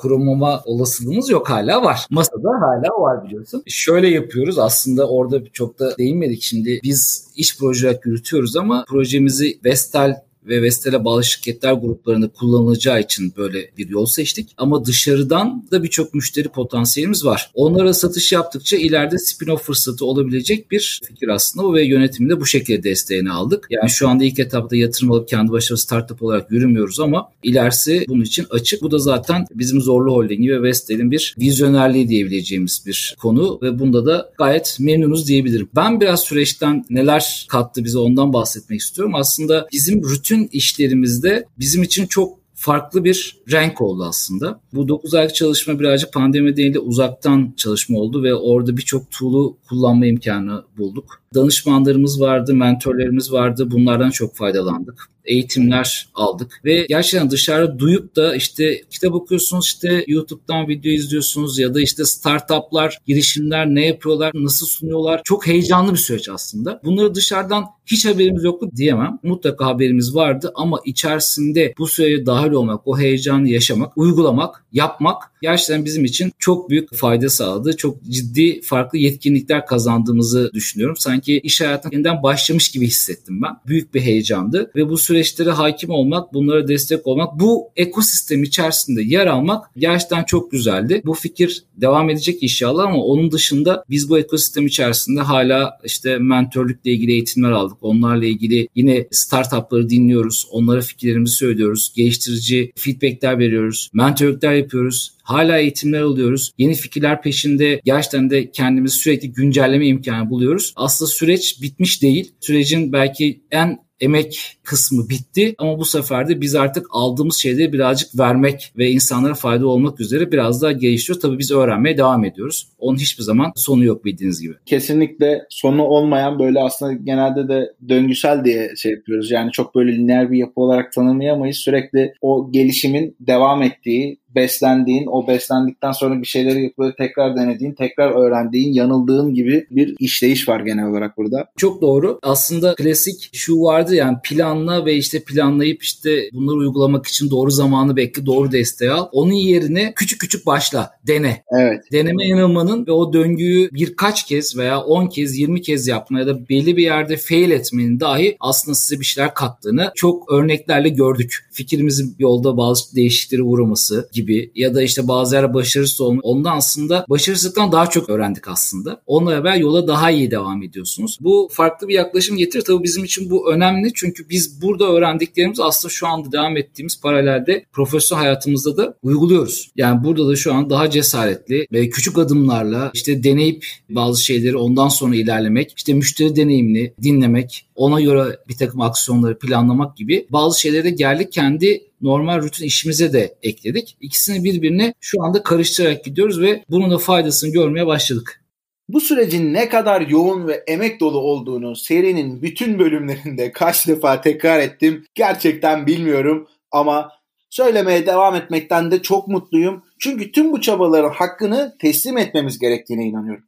kuramama 0.47 0.61
olasılığımız 0.65 1.29
yok 1.29 1.49
hala 1.49 1.83
var. 1.83 2.07
Masada 2.09 2.49
hala 2.61 3.01
var 3.01 3.25
biliyorsun. 3.25 3.63
Şöyle 3.67 4.07
yapıyoruz 4.07 4.59
aslında 4.59 5.09
orada 5.09 5.45
çok 5.53 5.79
da 5.79 5.97
değinmedik 5.97 6.41
şimdi 6.41 6.79
biz 6.83 7.27
iş 7.35 7.57
proje 7.59 7.99
yürütüyoruz 8.05 8.55
ama 8.55 8.85
projemizi 8.87 9.59
Vestel 9.65 10.21
ve 10.47 10.61
Vestel'e 10.61 11.05
bağlı 11.05 11.23
şirketler 11.23 11.73
gruplarında 11.73 12.27
kullanılacağı 12.27 13.01
için 13.01 13.33
böyle 13.37 13.69
bir 13.77 13.89
yol 13.89 14.05
seçtik. 14.05 14.49
Ama 14.57 14.85
dışarıdan 14.85 15.67
da 15.71 15.83
birçok 15.83 16.13
müşteri 16.13 16.49
potansiyelimiz 16.49 17.25
var. 17.25 17.51
Onlara 17.53 17.93
satış 17.93 18.31
yaptıkça 18.31 18.77
ileride 18.77 19.15
spin-off 19.15 19.61
fırsatı 19.61 20.05
olabilecek 20.05 20.71
bir 20.71 21.01
fikir 21.07 21.27
aslında 21.27 21.73
ve 21.73 21.85
yönetiminde 21.85 22.41
bu 22.41 22.45
şekilde 22.45 22.83
desteğini 22.83 23.31
aldık. 23.31 23.67
Yani 23.69 23.89
şu 23.89 24.09
anda 24.09 24.23
ilk 24.23 24.39
etapta 24.39 24.75
yatırım 24.75 25.11
alıp 25.11 25.27
kendi 25.27 25.51
başına 25.51 25.77
startup 25.77 26.23
olarak 26.23 26.51
yürümüyoruz 26.51 26.99
ama 26.99 27.29
ilerisi 27.43 28.05
bunun 28.07 28.23
için 28.23 28.45
açık. 28.49 28.81
Bu 28.81 28.91
da 28.91 28.99
zaten 28.99 29.45
bizim 29.53 29.81
Zorlu 29.81 30.11
Holding'i 30.11 30.51
ve 30.51 30.61
Vestel'in 30.61 31.11
bir 31.11 31.35
vizyonerliği 31.39 32.09
diyebileceğimiz 32.09 32.83
bir 32.85 33.15
konu 33.19 33.59
ve 33.61 33.79
bunda 33.79 34.05
da 34.05 34.31
gayet 34.37 34.77
memnunuz 34.79 35.27
diyebilirim. 35.27 35.69
Ben 35.75 36.01
biraz 36.01 36.19
süreçten 36.19 36.85
neler 36.89 37.45
kattı 37.49 37.83
bize 37.83 37.99
ondan 37.99 38.33
bahsetmek 38.33 38.79
istiyorum. 38.79 39.15
Aslında 39.15 39.67
bizim 39.73 40.03
rutin 40.03 40.36
bütün 40.37 40.49
işlerimizde 40.51 41.45
bizim 41.59 41.83
için 41.83 42.07
çok 42.07 42.37
farklı 42.53 43.03
bir 43.03 43.37
renk 43.51 43.81
oldu 43.81 44.03
aslında. 44.03 44.59
Bu 44.73 44.87
9 44.87 45.13
aylık 45.13 45.35
çalışma 45.35 45.79
birazcık 45.79 46.13
pandemi 46.13 46.51
nedeniyle 46.51 46.79
uzaktan 46.79 47.53
çalışma 47.57 47.99
oldu 47.99 48.23
ve 48.23 48.35
orada 48.35 48.77
birçok 48.77 49.11
tool'u 49.11 49.57
kullanma 49.69 50.05
imkanı 50.05 50.63
bulduk. 50.77 51.21
danışmanlarımız 51.35 52.21
vardı, 52.21 52.53
mentorlarımız 52.53 53.33
vardı. 53.33 53.71
Bunlardan 53.71 54.09
çok 54.09 54.35
faydalandık 54.35 55.09
eğitimler 55.27 56.09
aldık 56.15 56.61
ve 56.65 56.85
gerçekten 56.89 57.31
dışarı 57.31 57.79
duyup 57.79 58.15
da 58.15 58.35
işte 58.35 58.81
kitap 58.89 59.13
okuyorsunuz 59.13 59.65
işte 59.65 60.03
YouTube'dan 60.07 60.67
video 60.67 60.91
izliyorsunuz 60.91 61.59
ya 61.59 61.73
da 61.73 61.81
işte 61.81 62.05
startuplar, 62.05 62.97
girişimler 63.07 63.67
ne 63.67 63.85
yapıyorlar, 63.85 64.31
nasıl 64.33 64.65
sunuyorlar. 64.65 65.21
Çok 65.23 65.47
heyecanlı 65.47 65.91
bir 65.91 65.97
süreç 65.97 66.29
aslında. 66.29 66.81
Bunları 66.83 67.15
dışarıdan 67.15 67.65
hiç 67.85 68.05
haberimiz 68.05 68.43
yoktu 68.43 68.69
diyemem. 68.75 69.19
Mutlaka 69.23 69.65
haberimiz 69.65 70.15
vardı 70.15 70.51
ama 70.55 70.79
içerisinde 70.85 71.73
bu 71.77 71.87
sürece 71.87 72.25
dahil 72.25 72.51
olmak, 72.51 72.87
o 72.87 72.97
heyecanı 72.99 73.49
yaşamak, 73.49 73.97
uygulamak, 73.97 74.65
yapmak 74.73 75.23
gerçekten 75.41 75.85
bizim 75.85 76.05
için 76.05 76.31
çok 76.39 76.69
büyük 76.69 76.95
fayda 76.95 77.29
sağladı. 77.29 77.77
Çok 77.77 78.03
ciddi 78.03 78.61
farklı 78.61 78.97
yetkinlikler 78.97 79.65
kazandığımızı 79.65 80.51
düşünüyorum. 80.53 80.95
Sanki 80.99 81.39
iş 81.39 81.61
hayatına 81.61 81.91
yeniden 81.93 82.23
başlamış 82.23 82.71
gibi 82.71 82.87
hissettim 82.87 83.41
ben. 83.41 83.51
Büyük 83.67 83.93
bir 83.93 84.01
heyecandı 84.01 84.71
ve 84.75 84.89
bu 84.89 84.97
süreçlere 85.17 85.49
hakim 85.49 85.89
olmak, 85.89 86.33
bunlara 86.33 86.67
destek 86.67 87.07
olmak, 87.07 87.39
bu 87.39 87.69
ekosistem 87.75 88.43
içerisinde 88.43 89.01
yer 89.01 89.27
almak 89.27 89.65
gerçekten 89.77 90.23
çok 90.23 90.51
güzeldi. 90.51 91.01
Bu 91.05 91.13
fikir 91.13 91.63
devam 91.75 92.09
edecek 92.09 92.43
inşallah 92.43 92.83
ama 92.83 93.03
onun 93.03 93.31
dışında 93.31 93.83
biz 93.89 94.09
bu 94.09 94.19
ekosistem 94.19 94.67
içerisinde 94.67 95.21
hala 95.21 95.79
işte 95.83 96.17
mentörlükle 96.17 96.91
ilgili 96.91 97.11
eğitimler 97.11 97.51
aldık. 97.51 97.77
Onlarla 97.81 98.25
ilgili 98.25 98.67
yine 98.75 99.07
startupları 99.11 99.89
dinliyoruz. 99.89 100.47
Onlara 100.51 100.81
fikirlerimizi 100.81 101.35
söylüyoruz. 101.35 101.91
Geliştirici 101.95 102.71
feedbackler 102.75 103.39
veriyoruz. 103.39 103.89
Mentörlükler 103.93 104.53
yapıyoruz. 104.53 105.11
Hala 105.23 105.57
eğitimler 105.57 106.01
alıyoruz. 106.01 106.51
Yeni 106.57 106.73
fikirler 106.75 107.21
peşinde 107.21 107.81
gerçekten 107.85 108.29
de 108.29 108.51
kendimizi 108.51 108.97
sürekli 108.97 109.31
güncelleme 109.31 109.87
imkanı 109.87 110.29
buluyoruz. 110.29 110.73
Aslında 110.75 111.11
süreç 111.11 111.61
bitmiş 111.61 112.01
değil. 112.01 112.31
Sürecin 112.39 112.93
belki 112.93 113.41
en 113.51 113.86
emek 114.01 114.57
kısmı 114.63 115.09
bitti 115.09 115.55
ama 115.57 115.79
bu 115.79 115.85
sefer 115.85 116.27
de 116.27 116.41
biz 116.41 116.55
artık 116.55 116.87
aldığımız 116.91 117.37
şeyleri 117.37 117.73
birazcık 117.73 118.19
vermek 118.19 118.73
ve 118.77 118.89
insanlara 118.89 119.33
fayda 119.33 119.67
olmak 119.67 119.99
üzere 119.99 120.31
biraz 120.31 120.61
daha 120.61 120.71
geliştiriyor. 120.71 121.21
Tabii 121.21 121.39
biz 121.39 121.51
öğrenmeye 121.51 121.97
devam 121.97 122.25
ediyoruz. 122.25 122.67
Onun 122.79 122.97
hiçbir 122.97 123.23
zaman 123.23 123.51
sonu 123.55 123.83
yok 123.83 124.05
bildiğiniz 124.05 124.41
gibi. 124.41 124.53
Kesinlikle 124.65 125.45
sonu 125.49 125.83
olmayan 125.83 126.39
böyle 126.39 126.59
aslında 126.59 126.93
genelde 126.93 127.47
de 127.47 127.73
döngüsel 127.89 128.45
diye 128.45 128.71
şey 128.77 128.91
yapıyoruz. 128.91 129.31
Yani 129.31 129.51
çok 129.51 129.75
böyle 129.75 129.97
lineer 129.97 130.31
bir 130.31 130.37
yapı 130.37 130.61
olarak 130.61 130.93
tanımlayamayız. 130.93 131.57
Sürekli 131.57 132.13
o 132.21 132.51
gelişimin 132.51 133.15
devam 133.19 133.63
ettiği, 133.63 134.19
beslendiğin, 134.37 135.07
o 135.07 135.27
beslendikten 135.27 135.91
sonra 135.91 136.21
bir 136.21 136.27
şeyleri 136.27 136.63
yapıp 136.63 136.97
tekrar 136.97 137.35
denediğin, 137.35 137.73
tekrar 137.73 138.11
öğrendiğin, 138.11 138.73
yanıldığın 138.73 139.33
gibi 139.33 139.67
bir 139.71 139.95
işleyiş 139.99 140.49
var 140.49 140.59
genel 140.59 140.87
olarak 140.87 141.17
burada. 141.17 141.45
Çok 141.57 141.81
doğru. 141.81 142.19
Aslında 142.23 142.75
klasik 142.75 143.29
şu 143.33 143.61
vardı 143.61 143.95
yani 143.95 144.17
planla 144.23 144.85
ve 144.85 144.95
işte 144.95 145.23
planlayıp 145.23 145.83
işte 145.83 146.29
bunları 146.33 146.57
uygulamak 146.57 147.07
için 147.07 147.29
doğru 147.29 147.51
zamanı 147.51 147.95
bekle, 147.95 148.25
doğru 148.25 148.51
desteği 148.51 148.91
al. 148.91 149.07
Onun 149.11 149.33
yerine 149.33 149.93
küçük 149.95 150.19
küçük 150.19 150.45
başla, 150.45 150.91
dene. 151.07 151.43
Evet. 151.59 151.83
Deneme 151.91 152.27
yanılmanın 152.27 152.87
ve 152.87 152.91
o 152.91 153.13
döngüyü 153.13 153.69
birkaç 153.71 154.25
kez 154.25 154.57
veya 154.57 154.81
10 154.81 155.07
kez, 155.07 155.39
20 155.39 155.61
kez 155.61 155.87
yapma 155.87 156.19
ya 156.19 156.27
da 156.27 156.49
belli 156.49 156.77
bir 156.77 156.83
yerde 156.83 157.17
fail 157.17 157.51
etmenin 157.51 157.99
dahi 157.99 158.37
aslında 158.39 158.75
size 158.75 158.99
bir 158.99 159.05
şeyler 159.05 159.33
kattığını 159.33 159.91
çok 159.95 160.31
örneklerle 160.31 160.89
gördük. 160.89 161.47
Fikrimizin 161.51 162.15
yolda 162.19 162.57
bazı 162.57 162.95
değişiklikleri 162.95 163.43
uğraması 163.43 164.09
gibi 164.13 164.26
gibi 164.27 164.51
ya 164.55 164.75
da 164.75 164.81
işte 164.81 165.07
bazı 165.07 165.35
yer 165.35 165.53
başarısız 165.53 166.01
olma. 166.01 166.19
Ondan 166.23 166.57
aslında 166.57 167.05
başarısızlıktan 167.09 167.71
daha 167.71 167.87
çok 167.87 168.09
öğrendik 168.09 168.47
aslında. 168.47 169.01
Onunla 169.05 169.31
beraber 169.31 169.55
yola 169.55 169.87
daha 169.87 170.11
iyi 170.11 170.31
devam 170.31 170.63
ediyorsunuz. 170.63 171.17
Bu 171.21 171.49
farklı 171.51 171.87
bir 171.87 171.93
yaklaşım 171.93 172.37
getirir. 172.37 172.63
Tabii 172.63 172.83
bizim 172.83 173.03
için 173.03 173.29
bu 173.29 173.53
önemli. 173.53 173.91
Çünkü 173.93 174.29
biz 174.29 174.61
burada 174.61 174.85
öğrendiklerimiz 174.85 175.59
aslında 175.59 175.91
şu 175.91 176.07
anda 176.07 176.31
devam 176.31 176.57
ettiğimiz 176.57 177.01
paralelde 177.01 177.65
profesyonel 177.71 178.23
hayatımızda 178.23 178.77
da 178.77 178.97
uyguluyoruz. 179.03 179.71
Yani 179.75 180.03
burada 180.03 180.27
da 180.27 180.35
şu 180.35 180.53
an 180.53 180.69
daha 180.69 180.89
cesaretli 180.89 181.67
ve 181.71 181.89
küçük 181.89 182.17
adımlarla 182.17 182.91
işte 182.93 183.23
deneyip 183.23 183.65
bazı 183.89 184.23
şeyleri 184.25 184.57
ondan 184.57 184.87
sonra 184.87 185.15
ilerlemek, 185.15 185.73
işte 185.77 185.93
müşteri 185.93 186.35
deneyimini 186.35 186.93
dinlemek, 187.03 187.66
ona 187.77 188.01
göre 188.01 188.37
bir 188.47 188.57
takım 188.57 188.81
aksiyonları 188.81 189.39
planlamak 189.39 189.97
gibi 189.97 190.27
bazı 190.29 190.61
şeylere 190.61 190.89
geldik 190.89 191.31
kendi 191.31 191.81
normal 192.01 192.41
rutin 192.41 192.65
işimize 192.65 193.13
de 193.13 193.35
ekledik. 193.43 193.97
İkisini 194.01 194.43
birbirine 194.43 194.93
şu 194.99 195.23
anda 195.23 195.43
karıştırarak 195.43 196.03
gidiyoruz 196.03 196.41
ve 196.41 196.63
bunun 196.69 196.91
da 196.91 196.97
faydasını 196.97 197.51
görmeye 197.51 197.87
başladık. 197.87 198.43
Bu 198.89 199.01
sürecin 199.01 199.53
ne 199.53 199.69
kadar 199.69 200.01
yoğun 200.01 200.47
ve 200.47 200.63
emek 200.67 200.99
dolu 200.99 201.19
olduğunu 201.19 201.75
serinin 201.75 202.41
bütün 202.41 202.79
bölümlerinde 202.79 203.51
kaç 203.53 203.87
defa 203.87 204.21
tekrar 204.21 204.59
ettim 204.59 205.05
gerçekten 205.15 205.87
bilmiyorum 205.87 206.47
ama 206.71 207.11
söylemeye 207.49 208.05
devam 208.05 208.35
etmekten 208.35 208.91
de 208.91 209.01
çok 209.01 209.27
mutluyum. 209.27 209.83
Çünkü 209.99 210.31
tüm 210.31 210.51
bu 210.51 210.61
çabaların 210.61 211.13
hakkını 211.13 211.75
teslim 211.79 212.17
etmemiz 212.17 212.59
gerektiğine 212.59 213.05
inanıyorum. 213.05 213.43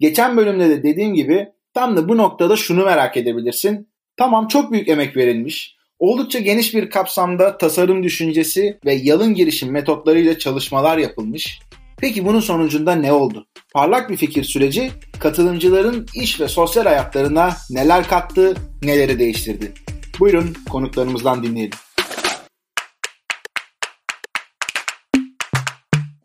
Geçen 0.00 0.36
bölümde 0.36 0.68
de 0.68 0.82
dediğim 0.82 1.14
gibi 1.14 1.48
tam 1.74 1.96
da 1.96 2.08
bu 2.08 2.16
noktada 2.16 2.56
şunu 2.56 2.84
merak 2.84 3.16
edebilirsin. 3.16 3.88
Tamam 4.16 4.48
çok 4.48 4.72
büyük 4.72 4.88
emek 4.88 5.16
verilmiş 5.16 5.76
Oldukça 6.02 6.38
geniş 6.38 6.74
bir 6.74 6.90
kapsamda 6.90 7.58
tasarım 7.58 8.02
düşüncesi 8.02 8.78
ve 8.84 8.94
yalın 8.94 9.34
girişim 9.34 9.72
metotlarıyla 9.72 10.38
çalışmalar 10.38 10.98
yapılmış. 10.98 11.60
Peki 12.00 12.26
bunun 12.26 12.40
sonucunda 12.40 12.94
ne 12.94 13.12
oldu? 13.12 13.46
Parlak 13.74 14.10
bir 14.10 14.16
fikir 14.16 14.44
süreci 14.44 14.90
katılımcıların 15.20 16.06
iş 16.14 16.40
ve 16.40 16.48
sosyal 16.48 16.84
hayatlarına 16.84 17.50
neler 17.70 18.08
kattı, 18.08 18.54
neleri 18.82 19.18
değiştirdi? 19.18 19.72
Buyurun 20.20 20.56
konuklarımızdan 20.70 21.42
dinleyelim. 21.42 21.78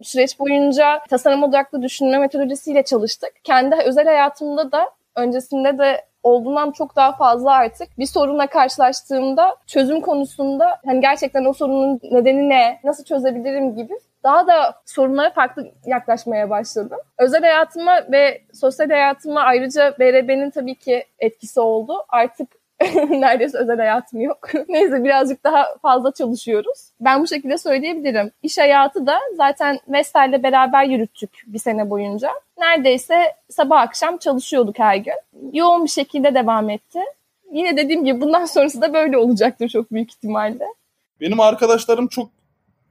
Süreç 0.02 0.40
boyunca 0.40 1.00
tasarım 1.10 1.44
odaklı 1.44 1.82
düşünme 1.82 2.18
metodolojisiyle 2.20 2.84
çalıştık. 2.84 3.32
Kendi 3.44 3.76
özel 3.76 4.06
hayatımda 4.06 4.72
da 4.72 4.97
öncesinde 5.18 5.78
de 5.78 6.06
olduğundan 6.24 6.72
çok 6.72 6.96
daha 6.96 7.16
fazla 7.16 7.52
artık 7.52 7.98
bir 7.98 8.06
sorunla 8.06 8.48
karşılaştığımda 8.48 9.56
çözüm 9.68 10.02
konusunda 10.02 10.78
hani 10.86 11.02
gerçekten 11.02 11.46
o 11.46 11.54
sorunun 11.54 12.00
nedeni 12.12 12.50
ne, 12.50 12.80
nasıl 12.84 13.04
çözebilirim 13.04 13.76
gibi 13.76 13.94
daha 14.24 14.48
da 14.48 14.76
sorunlara 14.86 15.30
farklı 15.30 15.72
yaklaşmaya 15.86 16.50
başladım. 16.50 16.98
Özel 17.18 17.42
hayatıma 17.42 18.00
ve 18.12 18.42
sosyal 18.54 18.90
hayatıma 18.90 19.42
ayrıca 19.42 19.96
BRB'nin 20.00 20.50
tabii 20.50 20.76
ki 20.76 21.06
etkisi 21.20 21.60
oldu. 21.60 21.94
Artık 22.10 22.48
neredeyse 23.10 23.58
özel 23.58 23.78
hayatım 23.78 24.22
yok. 24.22 24.50
Neyse 24.70 25.04
birazcık 25.04 25.44
daha 25.44 25.66
fazla 25.82 26.12
çalışıyoruz. 26.12 26.90
Ben 27.02 27.22
bu 27.22 27.28
şekilde 27.28 27.58
söyleyebilirim. 27.58 28.32
İş 28.44 28.58
hayatı 28.58 29.08
da 29.08 29.20
zaten 29.38 29.80
Vestel'le 29.88 30.44
beraber 30.44 30.84
yürüttük 30.84 31.30
bir 31.48 31.60
sene 31.60 31.90
boyunca. 31.90 32.30
Neredeyse 32.58 33.16
sabah 33.50 33.82
akşam 33.82 34.18
çalışıyorduk 34.18 34.80
her 34.80 34.96
gün. 34.96 35.14
Yoğun 35.54 35.84
bir 35.84 35.90
şekilde 35.90 36.36
devam 36.36 36.70
etti. 36.70 37.00
Yine 37.54 37.78
dediğim 37.78 38.06
gibi 38.06 38.22
bundan 38.22 38.46
sonrası 38.54 38.82
da 38.82 38.94
böyle 38.94 39.18
olacaktır 39.18 39.70
çok 39.70 39.92
büyük 39.92 40.12
ihtimalle. 40.12 40.66
Benim 41.22 41.40
arkadaşlarım 41.40 42.08
çok 42.08 42.30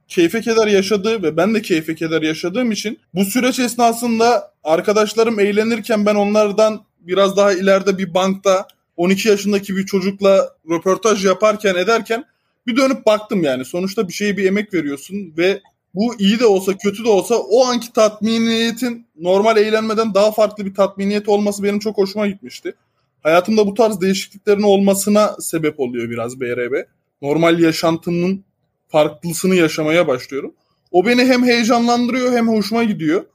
keyfe 0.07 0.41
keder 0.41 0.67
yaşadığı 0.67 1.23
ve 1.23 1.37
ben 1.37 1.55
de 1.55 1.61
keyfe 1.61 1.95
keder 1.95 2.21
yaşadığım 2.21 2.71
için 2.71 2.99
bu 3.13 3.25
süreç 3.25 3.59
esnasında 3.59 4.51
arkadaşlarım 4.63 5.39
eğlenirken 5.39 6.05
ben 6.05 6.15
onlardan 6.15 6.81
biraz 6.99 7.37
daha 7.37 7.53
ileride 7.53 7.97
bir 7.97 8.13
bankta 8.13 8.67
12 8.97 9.29
yaşındaki 9.29 9.75
bir 9.77 9.85
çocukla 9.85 10.49
röportaj 10.69 11.25
yaparken 11.25 11.75
ederken 11.75 12.25
bir 12.67 12.77
dönüp 12.77 13.05
baktım 13.05 13.43
yani. 13.43 13.65
Sonuçta 13.65 14.07
bir 14.07 14.13
şeye 14.13 14.37
bir 14.37 14.45
emek 14.45 14.73
veriyorsun 14.73 15.33
ve 15.37 15.61
bu 15.95 16.15
iyi 16.19 16.39
de 16.39 16.45
olsa 16.45 16.77
kötü 16.77 17.03
de 17.03 17.09
olsa 17.09 17.35
o 17.35 17.65
anki 17.65 17.93
tatminiyetin 17.93 19.07
normal 19.19 19.57
eğlenmeden 19.57 20.13
daha 20.13 20.31
farklı 20.31 20.65
bir 20.65 20.73
tatminiyet 20.73 21.29
olması 21.29 21.63
benim 21.63 21.79
çok 21.79 21.97
hoşuma 21.97 22.27
gitmişti. 22.27 22.75
Hayatımda 23.23 23.67
bu 23.67 23.73
tarz 23.73 24.01
değişikliklerin 24.01 24.61
olmasına 24.61 25.35
sebep 25.39 25.79
oluyor 25.79 26.09
biraz 26.09 26.39
BRB. 26.39 26.83
Normal 27.21 27.59
yaşantımın 27.59 28.43
farklısını 28.87 29.55
yaşamaya 29.55 30.07
başlıyorum. 30.07 30.53
O 30.91 31.05
beni 31.05 31.25
hem 31.25 31.43
heyecanlandırıyor 31.43 32.31
hem 32.31 32.47
hoşuma 32.47 32.83
gidiyor. 32.83 33.25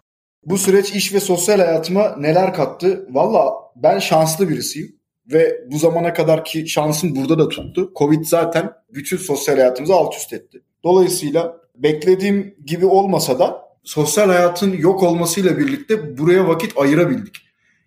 Bu 0.46 0.58
süreç 0.58 0.90
iş 0.90 1.14
ve 1.14 1.20
sosyal 1.20 1.58
hayatıma 1.58 2.16
neler 2.16 2.54
kattı? 2.54 3.06
Valla 3.10 3.52
ben 3.76 3.98
şanslı 3.98 4.48
birisiyim. 4.48 4.96
Ve 5.26 5.60
bu 5.66 5.78
zamana 5.78 6.12
kadarki 6.12 6.68
şansım 6.68 7.16
burada 7.16 7.38
da 7.38 7.48
tuttu. 7.48 7.92
Covid 7.96 8.24
zaten 8.24 8.72
bütün 8.94 9.16
sosyal 9.16 9.56
hayatımızı 9.56 9.94
alt 9.94 10.16
üst 10.16 10.32
etti. 10.32 10.62
Dolayısıyla 10.84 11.56
beklediğim 11.74 12.54
gibi 12.66 12.86
olmasa 12.86 13.38
da 13.38 13.62
sosyal 13.84 14.28
hayatın 14.28 14.72
yok 14.72 15.02
olmasıyla 15.02 15.58
birlikte 15.58 16.18
buraya 16.18 16.48
vakit 16.48 16.78
ayırabildik. 16.78 17.36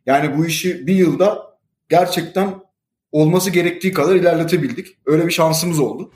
Yani 0.06 0.38
bu 0.38 0.46
işi 0.46 0.88
bir 0.88 0.96
yılda 0.96 1.58
gerçekten 1.90 2.54
olması 3.12 3.50
gerektiği 3.50 3.94
kadar 3.94 4.16
ilerletebildik. 4.16 4.88
Öyle 5.06 5.28
bir 5.28 5.32
şansımız 5.32 5.80
oldu. 5.80 6.12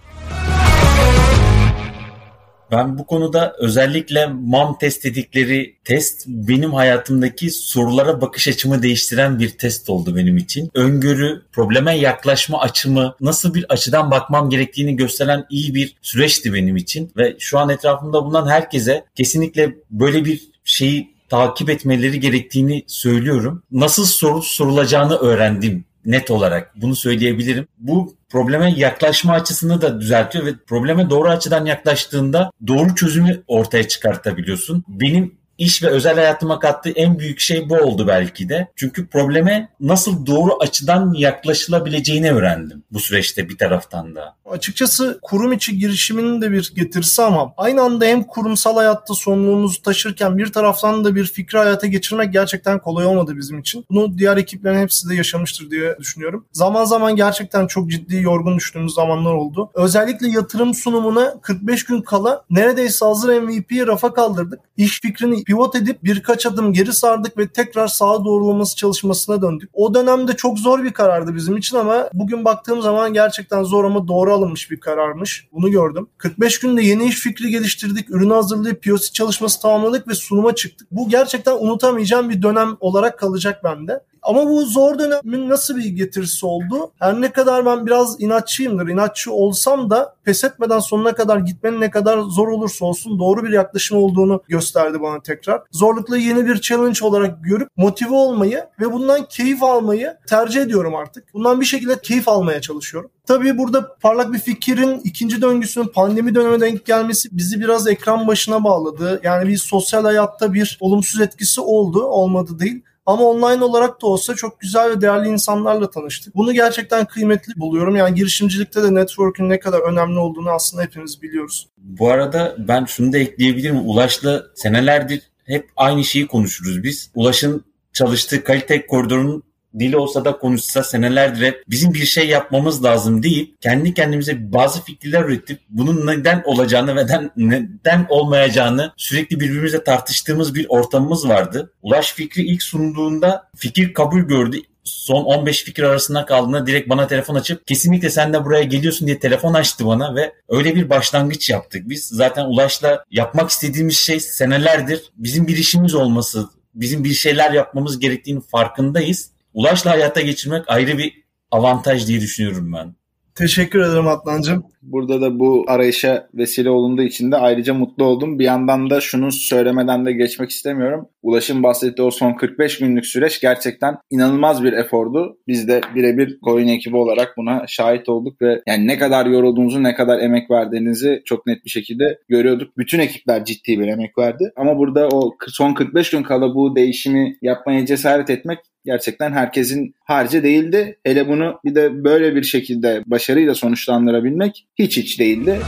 Ben 2.72 2.98
bu 2.98 3.06
konuda 3.06 3.56
özellikle 3.60 4.28
MAM 4.28 4.78
test 4.78 5.04
dedikleri 5.04 5.76
test 5.84 6.28
benim 6.28 6.74
hayatımdaki 6.74 7.52
sorulara 7.52 8.22
bakış 8.22 8.48
açımı 8.48 8.84
değiştiren 8.84 9.40
bir 9.40 9.50
test 9.50 9.90
oldu 9.90 10.16
benim 10.16 10.38
için. 10.38 10.70
Öngörü, 10.74 11.42
probleme 11.52 11.98
yaklaşma 11.98 12.60
açımı, 12.60 13.16
nasıl 13.22 13.54
bir 13.54 13.66
açıdan 13.70 14.12
bakmam 14.12 14.50
gerektiğini 14.50 14.96
gösteren 14.96 15.46
iyi 15.50 15.76
bir 15.76 15.96
süreçti 16.02 16.54
benim 16.54 16.78
için. 16.78 17.12
Ve 17.18 17.36
şu 17.40 17.60
an 17.60 17.70
etrafımda 17.70 18.26
bulunan 18.26 18.48
herkese 18.48 19.06
kesinlikle 19.16 19.76
böyle 19.92 20.26
bir 20.26 20.42
şeyi 20.64 21.20
takip 21.30 21.70
etmeleri 21.70 22.20
gerektiğini 22.20 22.84
söylüyorum. 22.88 23.64
Nasıl 23.72 24.06
soru 24.06 24.42
sorulacağını 24.42 25.16
öğrendim 25.16 25.86
net 26.06 26.32
olarak 26.32 26.82
bunu 26.82 26.96
söyleyebilirim. 26.96 27.68
Bu 27.78 28.19
probleme 28.30 28.74
yaklaşma 28.78 29.34
açısını 29.34 29.82
da 29.82 30.02
düzeltiyor 30.02 30.46
ve 30.46 30.54
probleme 30.68 31.10
doğru 31.10 31.30
açıdan 31.30 31.66
yaklaştığında 31.66 32.52
doğru 32.68 32.96
çözümü 32.96 33.44
ortaya 33.48 33.88
çıkartabiliyorsun. 33.88 34.84
Benim 34.88 35.39
iş 35.60 35.84
ve 35.84 35.88
özel 35.88 36.16
hayatıma 36.16 36.60
kattığı 36.60 36.90
en 36.90 37.20
büyük 37.20 37.40
şey 37.40 37.70
bu 37.70 37.76
oldu 37.76 38.08
belki 38.08 38.50
de. 38.50 38.68
Çünkü 38.76 39.08
probleme 39.08 39.70
nasıl 39.80 40.26
doğru 40.26 40.58
açıdan 40.60 41.14
yaklaşılabileceğini 41.14 42.32
öğrendim 42.32 42.84
bu 42.92 43.00
süreçte 43.00 43.50
bir 43.50 43.58
taraftan 43.58 44.16
da. 44.16 44.36
Açıkçası 44.52 45.20
kurum 45.22 45.54
içi 45.54 45.80
girişiminin 45.80 46.42
de 46.42 46.52
bir 46.52 46.72
getirisi 46.76 47.22
ama 47.22 47.54
aynı 47.58 47.82
anda 47.82 48.06
hem 48.06 48.24
kurumsal 48.24 48.76
hayatta 48.76 49.14
sorumluluğumuzu 49.14 49.82
taşırken 49.82 50.38
bir 50.38 50.52
taraftan 50.52 51.04
da 51.04 51.16
bir 51.16 51.26
fikri 51.26 51.58
hayata 51.58 51.88
geçirmek 51.88 52.34
gerçekten 52.34 52.80
kolay 52.80 53.06
olmadı 53.06 53.34
bizim 53.38 53.60
için. 53.60 53.86
Bunu 53.90 54.18
diğer 54.18 54.38
ekiplerin 54.38 54.80
hepsi 54.80 55.10
de 55.10 55.16
yaşamıştır 55.16 55.72
diye 55.72 55.98
düşünüyorum. 56.00 56.46
Zaman 56.52 56.86
zaman 56.86 57.16
gerçekten 57.16 57.68
çok 57.68 57.90
ciddi 57.90 58.16
yorgun 58.16 58.58
düştüğümüz 58.58 58.94
zamanlar 58.94 59.34
oldu. 59.34 59.70
Özellikle 59.74 60.30
yatırım 60.30 60.74
sunumuna 60.74 61.34
45 61.42 61.84
gün 61.84 62.02
kala 62.02 62.46
neredeyse 62.50 63.06
hazır 63.06 63.42
MVP'yi 63.42 63.88
rafa 63.88 64.14
kaldırdık. 64.14 64.60
İş 64.78 65.02
fikrini 65.02 65.44
pivot 65.50 65.76
edip 65.76 66.04
birkaç 66.04 66.46
adım 66.46 66.74
geri 66.74 66.94
sardık 66.94 67.38
ve 67.38 67.48
tekrar 67.48 67.88
sağa 67.88 68.26
doğrulaması 68.26 68.76
çalışmasına 68.76 69.42
döndük. 69.42 69.70
O 69.74 69.94
dönemde 69.94 70.36
çok 70.36 70.60
zor 70.60 70.84
bir 70.84 70.92
karardı 70.92 71.36
bizim 71.36 71.58
için 71.58 71.78
ama 71.78 72.10
bugün 72.14 72.46
baktığım 72.46 72.82
zaman 72.82 73.14
gerçekten 73.14 73.64
zor 73.64 73.84
ama 73.84 74.08
doğru 74.08 74.34
alınmış 74.34 74.72
bir 74.72 74.80
kararmış. 74.80 75.48
Bunu 75.52 75.72
gördüm. 75.72 76.08
45 76.18 76.60
günde 76.60 76.82
yeni 76.82 77.06
iş 77.06 77.20
fikri 77.20 77.50
geliştirdik, 77.50 78.10
ürünü 78.10 78.34
hazırlayıp 78.34 78.84
POC 78.84 79.12
çalışması 79.14 79.62
tamamladık 79.62 80.08
ve 80.08 80.16
sunuma 80.16 80.56
çıktık. 80.56 80.88
Bu 80.92 81.10
gerçekten 81.10 81.56
unutamayacağım 81.60 82.30
bir 82.30 82.42
dönem 82.42 82.78
olarak 82.80 83.20
kalacak 83.20 83.64
bende. 83.64 84.04
Ama 84.30 84.50
bu 84.50 84.66
zor 84.66 85.00
dönemin 85.00 85.50
nasıl 85.50 85.78
bir 85.78 85.86
getirisi 85.86 86.46
oldu? 86.46 86.92
Her 87.00 87.22
ne 87.22 87.32
kadar 87.32 87.66
ben 87.66 87.86
biraz 87.86 88.22
inatçıyımdır. 88.22 88.88
İnatçı 88.88 89.32
olsam 89.32 89.90
da 89.90 90.16
pes 90.24 90.44
etmeden 90.44 90.80
sonuna 90.80 91.16
kadar 91.16 91.38
gitmenin 91.38 91.82
ne 91.82 91.90
kadar 91.90 92.20
zor 92.20 92.48
olursa 92.48 92.86
olsun 92.86 93.20
doğru 93.20 93.44
bir 93.44 93.50
yaklaşım 93.50 93.98
olduğunu 93.98 94.42
gösterdi 94.48 95.02
bana 95.02 95.22
tekrar. 95.22 95.62
Zorlukları 95.72 96.20
yeni 96.20 96.48
bir 96.48 96.62
challenge 96.62 97.06
olarak 97.06 97.44
görüp 97.44 97.70
motive 97.78 98.14
olmayı 98.14 98.66
ve 98.80 98.94
bundan 98.94 99.26
keyif 99.26 99.64
almayı 99.64 100.18
tercih 100.28 100.62
ediyorum 100.62 100.96
artık. 100.96 101.34
Bundan 101.34 101.62
bir 101.62 101.66
şekilde 101.66 102.02
keyif 102.02 102.28
almaya 102.28 102.62
çalışıyorum. 102.62 103.12
Tabii 103.28 103.58
burada 103.58 103.98
parlak 104.02 104.34
bir 104.34 104.40
fikirin 104.40 105.02
ikinci 105.04 105.42
döngüsünün 105.42 105.88
pandemi 105.88 106.36
dönemine 106.36 106.60
denk 106.60 106.86
gelmesi 106.86 107.30
bizi 107.32 107.62
biraz 107.62 107.88
ekran 107.88 108.28
başına 108.28 108.64
bağladı. 108.64 109.22
Yani 109.24 109.48
bir 109.48 109.58
sosyal 109.58 110.04
hayatta 110.04 110.54
bir 110.54 110.78
olumsuz 110.82 111.22
etkisi 111.22 111.62
oldu, 111.62 112.04
olmadı 112.04 112.60
değil. 112.60 112.84
Ama 113.10 113.24
online 113.24 113.64
olarak 113.64 114.02
da 114.02 114.08
olsa 114.08 114.36
çok 114.36 114.60
güzel 114.60 114.90
ve 114.90 115.02
değerli 115.02 115.28
insanlarla 115.28 115.90
tanıştık. 115.90 116.36
Bunu 116.36 116.54
gerçekten 116.54 117.06
kıymetli 117.06 117.54
buluyorum. 117.58 117.96
Yani 117.96 118.16
girişimcilikte 118.16 118.84
de 118.84 118.96
network'ün 118.96 119.50
ne 119.50 119.60
kadar 119.60 119.80
önemli 119.80 120.20
olduğunu 120.20 120.50
aslında 120.50 120.84
hepimiz 120.84 121.22
biliyoruz. 121.22 121.70
Bu 121.78 122.10
arada 122.10 122.56
ben 122.58 122.86
şunu 122.86 123.14
da 123.14 123.18
ekleyebilirim. 123.18 123.90
Ulaş'la 123.90 124.44
senelerdir 124.56 125.22
hep 125.46 125.70
aynı 125.76 126.04
şeyi 126.04 126.28
konuşuruz 126.28 126.84
biz. 126.84 127.12
Ulaş'ın 127.16 127.66
çalıştığı 127.94 128.44
kalite 128.44 128.88
koridorunun 128.88 129.44
dili 129.80 129.98
olsa 129.98 130.26
da 130.26 130.38
konuşsa 130.38 130.84
senelerdir 130.84 131.46
hep 131.46 131.64
bizim 131.68 131.94
bir 131.94 132.06
şey 132.06 132.28
yapmamız 132.28 132.84
lazım 132.84 133.24
deyip 133.24 133.62
kendi 133.62 133.94
kendimize 133.94 134.54
bazı 134.54 134.84
fikirler 134.84 135.26
üretip 135.26 135.60
bunun 135.70 136.08
neden 136.08 136.44
olacağını 136.46 136.96
ve 136.96 137.06
neden, 137.38 138.06
olmayacağını 138.10 138.94
sürekli 138.98 139.40
birbirimizle 139.40 139.84
tartıştığımız 139.84 140.56
bir 140.56 140.66
ortamımız 140.70 141.30
vardı. 141.30 141.74
Ulaş 141.82 142.14
fikri 142.14 142.42
ilk 142.42 142.64
sunduğunda 142.64 143.50
fikir 143.56 143.94
kabul 143.94 144.20
gördü 144.20 144.58
son 144.84 145.24
15 145.24 145.64
fikir 145.64 145.84
arasında 145.84 146.26
kaldığında 146.26 146.68
direkt 146.68 146.90
bana 146.90 147.08
telefon 147.08 147.36
açıp 147.36 147.68
kesinlikle 147.68 148.10
sen 148.10 148.34
de 148.34 148.46
buraya 148.46 148.64
geliyorsun 148.64 149.08
diye 149.08 149.20
telefon 149.20 149.54
açtı 149.54 149.86
bana 149.86 150.16
ve 150.16 150.34
öyle 150.50 150.76
bir 150.76 150.90
başlangıç 150.90 151.50
yaptık. 151.50 151.90
Biz 151.90 152.06
zaten 152.06 152.46
Ulaş'la 152.46 153.04
yapmak 153.12 153.50
istediğimiz 153.50 153.98
şey 153.98 154.20
senelerdir 154.20 155.04
bizim 155.16 155.48
bir 155.48 155.58
işimiz 155.58 155.96
olması, 155.96 156.50
bizim 156.76 157.04
bir 157.04 157.14
şeyler 157.14 157.52
yapmamız 157.52 158.00
gerektiğini 158.00 158.42
farkındayız 158.42 159.32
Ulaş'la 159.54 159.92
hayata 159.92 160.22
geçirmek 160.22 160.64
ayrı 160.68 160.98
bir 160.98 161.24
avantaj 161.52 162.08
diye 162.08 162.22
düşünüyorum 162.22 162.74
ben. 162.74 163.00
Teşekkür 163.36 163.80
ederim 163.80 164.08
Adnancığım. 164.08 164.64
Burada 164.82 165.22
da 165.22 165.40
bu 165.40 165.66
arayışa 165.68 166.30
vesile 166.34 166.70
olunduğu 166.70 167.02
için 167.02 167.32
de 167.32 167.38
ayrıca 167.38 167.74
mutlu 167.74 168.06
oldum. 168.06 168.40
Bir 168.40 168.44
yandan 168.44 168.90
da 168.90 169.02
şunu 169.02 169.32
söylemeden 169.32 170.06
de 170.06 170.14
geçmek 170.14 170.50
istemiyorum. 170.50 171.08
Ulaş'ın 171.22 171.64
bahsettiği 171.64 172.08
o 172.08 172.12
son 172.12 172.34
45 172.34 172.78
günlük 172.80 173.06
süreç 173.06 173.42
gerçekten 173.42 173.98
inanılmaz 174.10 174.64
bir 174.64 174.74
efordu. 174.74 175.38
Biz 175.48 175.68
de 175.68 175.82
birebir 175.96 176.40
Coin 176.44 176.68
ekibi 176.68 176.98
olarak 176.98 177.38
buna 177.38 177.66
şahit 177.68 178.10
olduk 178.10 178.42
ve 178.42 178.62
yani 178.68 178.88
ne 178.88 178.98
kadar 178.98 179.26
yorulduğunuzu, 179.26 179.84
ne 179.84 179.96
kadar 179.96 180.20
emek 180.20 180.52
verdiğinizi 180.52 181.22
çok 181.26 181.48
net 181.48 181.66
bir 181.66 181.70
şekilde 181.70 182.20
görüyorduk. 182.30 182.78
Bütün 182.78 183.00
ekipler 183.00 183.46
ciddi 183.46 183.80
bir 183.80 183.88
emek 183.88 184.18
verdi. 184.18 184.52
Ama 184.56 184.78
burada 184.78 185.08
o 185.08 185.36
son 185.48 185.74
45 185.74 186.10
gün 186.10 186.24
kala 186.24 186.56
bu 186.56 186.76
değişimi 186.76 187.38
yapmaya 187.42 187.86
cesaret 187.86 188.30
etmek 188.30 188.60
gerçekten 188.86 189.32
herkesin 189.32 189.96
harcı 190.06 190.44
değildi. 190.44 191.00
Hele 191.04 191.28
bunu 191.28 191.60
bir 191.66 191.76
de 191.76 192.04
böyle 192.04 192.36
bir 192.36 192.44
şekilde 192.44 193.04
başarıyla 193.06 193.56
sonuçlandırabilmek 193.56 194.68
hiç 194.80 194.98
hiç 194.98 195.20
değildi. 195.20 195.60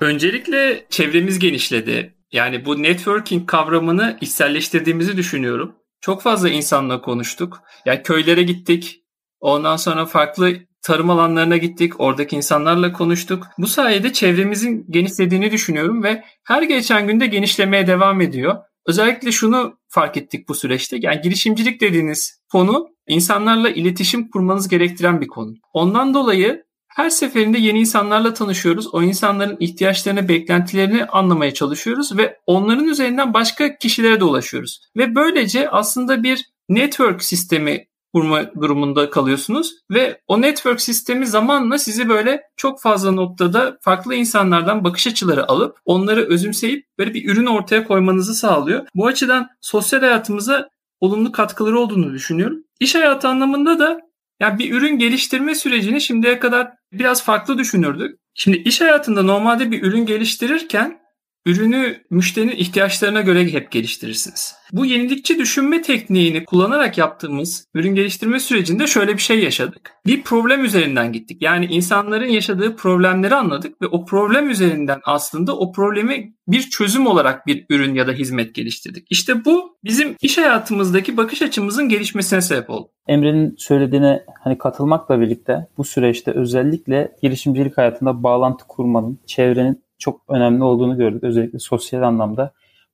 Öncelikle 0.00 0.84
çevremiz 0.90 1.38
genişledi. 1.38 2.14
Yani 2.32 2.64
bu 2.64 2.82
networking 2.82 3.46
kavramını 3.46 4.16
içselleştirdiğimizi 4.20 5.16
düşünüyorum. 5.16 5.76
Çok 6.00 6.22
fazla 6.22 6.48
insanla 6.48 7.00
konuştuk. 7.00 7.62
Yani 7.86 8.02
köylere 8.02 8.42
gittik. 8.42 9.02
Ondan 9.40 9.76
sonra 9.76 10.06
farklı 10.06 10.56
tarım 10.82 11.10
alanlarına 11.10 11.56
gittik. 11.56 12.00
Oradaki 12.00 12.36
insanlarla 12.36 12.92
konuştuk. 12.92 13.46
Bu 13.58 13.66
sayede 13.66 14.12
çevremizin 14.12 14.86
genişlediğini 14.90 15.52
düşünüyorum 15.52 16.02
ve 16.02 16.24
her 16.44 16.62
geçen 16.62 17.06
günde 17.06 17.26
genişlemeye 17.26 17.86
devam 17.86 18.20
ediyor. 18.20 18.56
Özellikle 18.86 19.32
şunu 19.32 19.78
fark 19.88 20.16
ettik 20.16 20.48
bu 20.48 20.54
süreçte. 20.54 20.96
Yani 21.00 21.20
girişimcilik 21.20 21.80
dediğiniz 21.80 22.42
konu 22.52 22.88
insanlarla 23.08 23.70
iletişim 23.70 24.30
kurmanız 24.30 24.68
gerektiren 24.68 25.20
bir 25.20 25.28
konu. 25.28 25.54
Ondan 25.72 26.14
dolayı 26.14 26.64
her 26.88 27.10
seferinde 27.10 27.58
yeni 27.58 27.80
insanlarla 27.80 28.34
tanışıyoruz. 28.34 28.94
O 28.94 29.02
insanların 29.02 29.56
ihtiyaçlarını, 29.60 30.28
beklentilerini 30.28 31.04
anlamaya 31.04 31.54
çalışıyoruz 31.54 32.16
ve 32.16 32.38
onların 32.46 32.88
üzerinden 32.88 33.34
başka 33.34 33.78
kişilere 33.78 34.20
de 34.20 34.24
ulaşıyoruz. 34.24 34.80
Ve 34.96 35.14
böylece 35.14 35.70
aslında 35.70 36.22
bir 36.22 36.44
network 36.68 37.24
sistemi 37.24 37.86
kurma 38.14 38.54
durumunda 38.54 39.10
kalıyorsunuz 39.10 39.74
ve 39.90 40.20
o 40.26 40.42
network 40.42 40.80
sistemi 40.80 41.26
zamanla 41.26 41.78
sizi 41.78 42.08
böyle 42.08 42.42
çok 42.56 42.80
fazla 42.80 43.12
noktada 43.12 43.78
farklı 43.80 44.14
insanlardan 44.14 44.84
bakış 44.84 45.06
açıları 45.06 45.48
alıp 45.48 45.76
onları 45.84 46.28
özümseyip 46.28 46.86
böyle 46.98 47.14
bir 47.14 47.28
ürün 47.28 47.46
ortaya 47.46 47.84
koymanızı 47.84 48.34
sağlıyor. 48.34 48.86
Bu 48.94 49.06
açıdan 49.06 49.48
sosyal 49.60 50.00
hayatımıza 50.00 50.68
olumlu 51.00 51.32
katkıları 51.32 51.78
olduğunu 51.78 52.12
düşünüyorum. 52.12 52.64
İş 52.80 52.94
hayatı 52.94 53.28
anlamında 53.28 53.78
da 53.78 54.00
yani 54.40 54.58
bir 54.58 54.74
ürün 54.74 54.98
geliştirme 54.98 55.54
sürecini 55.54 56.00
şimdiye 56.00 56.38
kadar 56.38 56.72
biraz 56.92 57.24
farklı 57.24 57.58
düşünürdük. 57.58 58.18
Şimdi 58.34 58.56
iş 58.56 58.80
hayatında 58.80 59.22
normalde 59.22 59.70
bir 59.70 59.82
ürün 59.82 60.06
geliştirirken 60.06 61.01
ürünü 61.46 61.96
müşterinin 62.10 62.56
ihtiyaçlarına 62.56 63.20
göre 63.20 63.52
hep 63.52 63.70
geliştirirsiniz. 63.70 64.54
Bu 64.72 64.86
yenilikçi 64.86 65.38
düşünme 65.38 65.82
tekniğini 65.82 66.44
kullanarak 66.44 66.98
yaptığımız 66.98 67.66
ürün 67.74 67.94
geliştirme 67.94 68.40
sürecinde 68.40 68.86
şöyle 68.86 69.12
bir 69.12 69.22
şey 69.22 69.42
yaşadık. 69.42 69.92
Bir 70.06 70.22
problem 70.22 70.64
üzerinden 70.64 71.12
gittik. 71.12 71.42
Yani 71.42 71.66
insanların 71.66 72.26
yaşadığı 72.26 72.76
problemleri 72.76 73.34
anladık 73.34 73.82
ve 73.82 73.86
o 73.86 74.04
problem 74.04 74.50
üzerinden 74.50 75.00
aslında 75.04 75.56
o 75.56 75.72
problemi 75.72 76.34
bir 76.48 76.62
çözüm 76.62 77.06
olarak 77.06 77.46
bir 77.46 77.66
ürün 77.70 77.94
ya 77.94 78.06
da 78.06 78.12
hizmet 78.12 78.54
geliştirdik. 78.54 79.06
İşte 79.10 79.44
bu 79.44 79.76
bizim 79.84 80.16
iş 80.22 80.38
hayatımızdaki 80.38 81.16
bakış 81.16 81.42
açımızın 81.42 81.88
gelişmesine 81.88 82.40
sebep 82.40 82.70
oldu. 82.70 82.88
Emre'nin 83.08 83.54
söylediğine 83.58 84.24
hani 84.44 84.58
katılmakla 84.58 85.20
birlikte 85.20 85.66
bu 85.78 85.84
süreçte 85.84 86.30
özellikle 86.30 87.12
girişimcilik 87.22 87.78
hayatında 87.78 88.22
bağlantı 88.22 88.64
kurmanın, 88.68 89.18
çevrenin 89.26 89.82
çok 90.02 90.20
önemli 90.28 90.64
olduğunu 90.64 90.96
gördük. 90.96 91.24
Özellikle 91.24 91.58
sosyal 91.58 92.02
anlamda. 92.02 92.52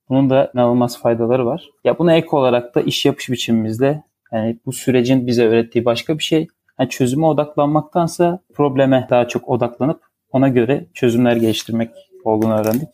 Bunun 0.09 0.31
da 0.31 0.51
inanılmaz 0.55 1.01
faydaları 1.01 1.47
var. 1.47 1.71
Ya 1.85 1.99
buna 1.99 2.14
ek 2.14 2.29
olarak 2.33 2.75
da 2.75 2.81
iş 2.81 3.07
yapış 3.07 3.31
biçimimizde 3.31 4.03
yani 4.33 4.59
bu 4.66 4.73
sürecin 4.73 5.27
bize 5.27 5.47
öğrettiği 5.47 5.85
başka 5.85 6.18
bir 6.18 6.23
şey. 6.23 6.49
Yani 6.79 6.90
çözüme 6.90 7.27
odaklanmaktansa 7.27 8.38
probleme 8.55 9.07
daha 9.11 9.29
çok 9.29 9.49
odaklanıp 9.49 10.01
ona 10.33 10.49
göre 10.49 10.87
çözümler 10.94 11.37
geliştirmek 11.37 11.90
olduğunu 12.25 12.55
öğrendik. 12.61 12.88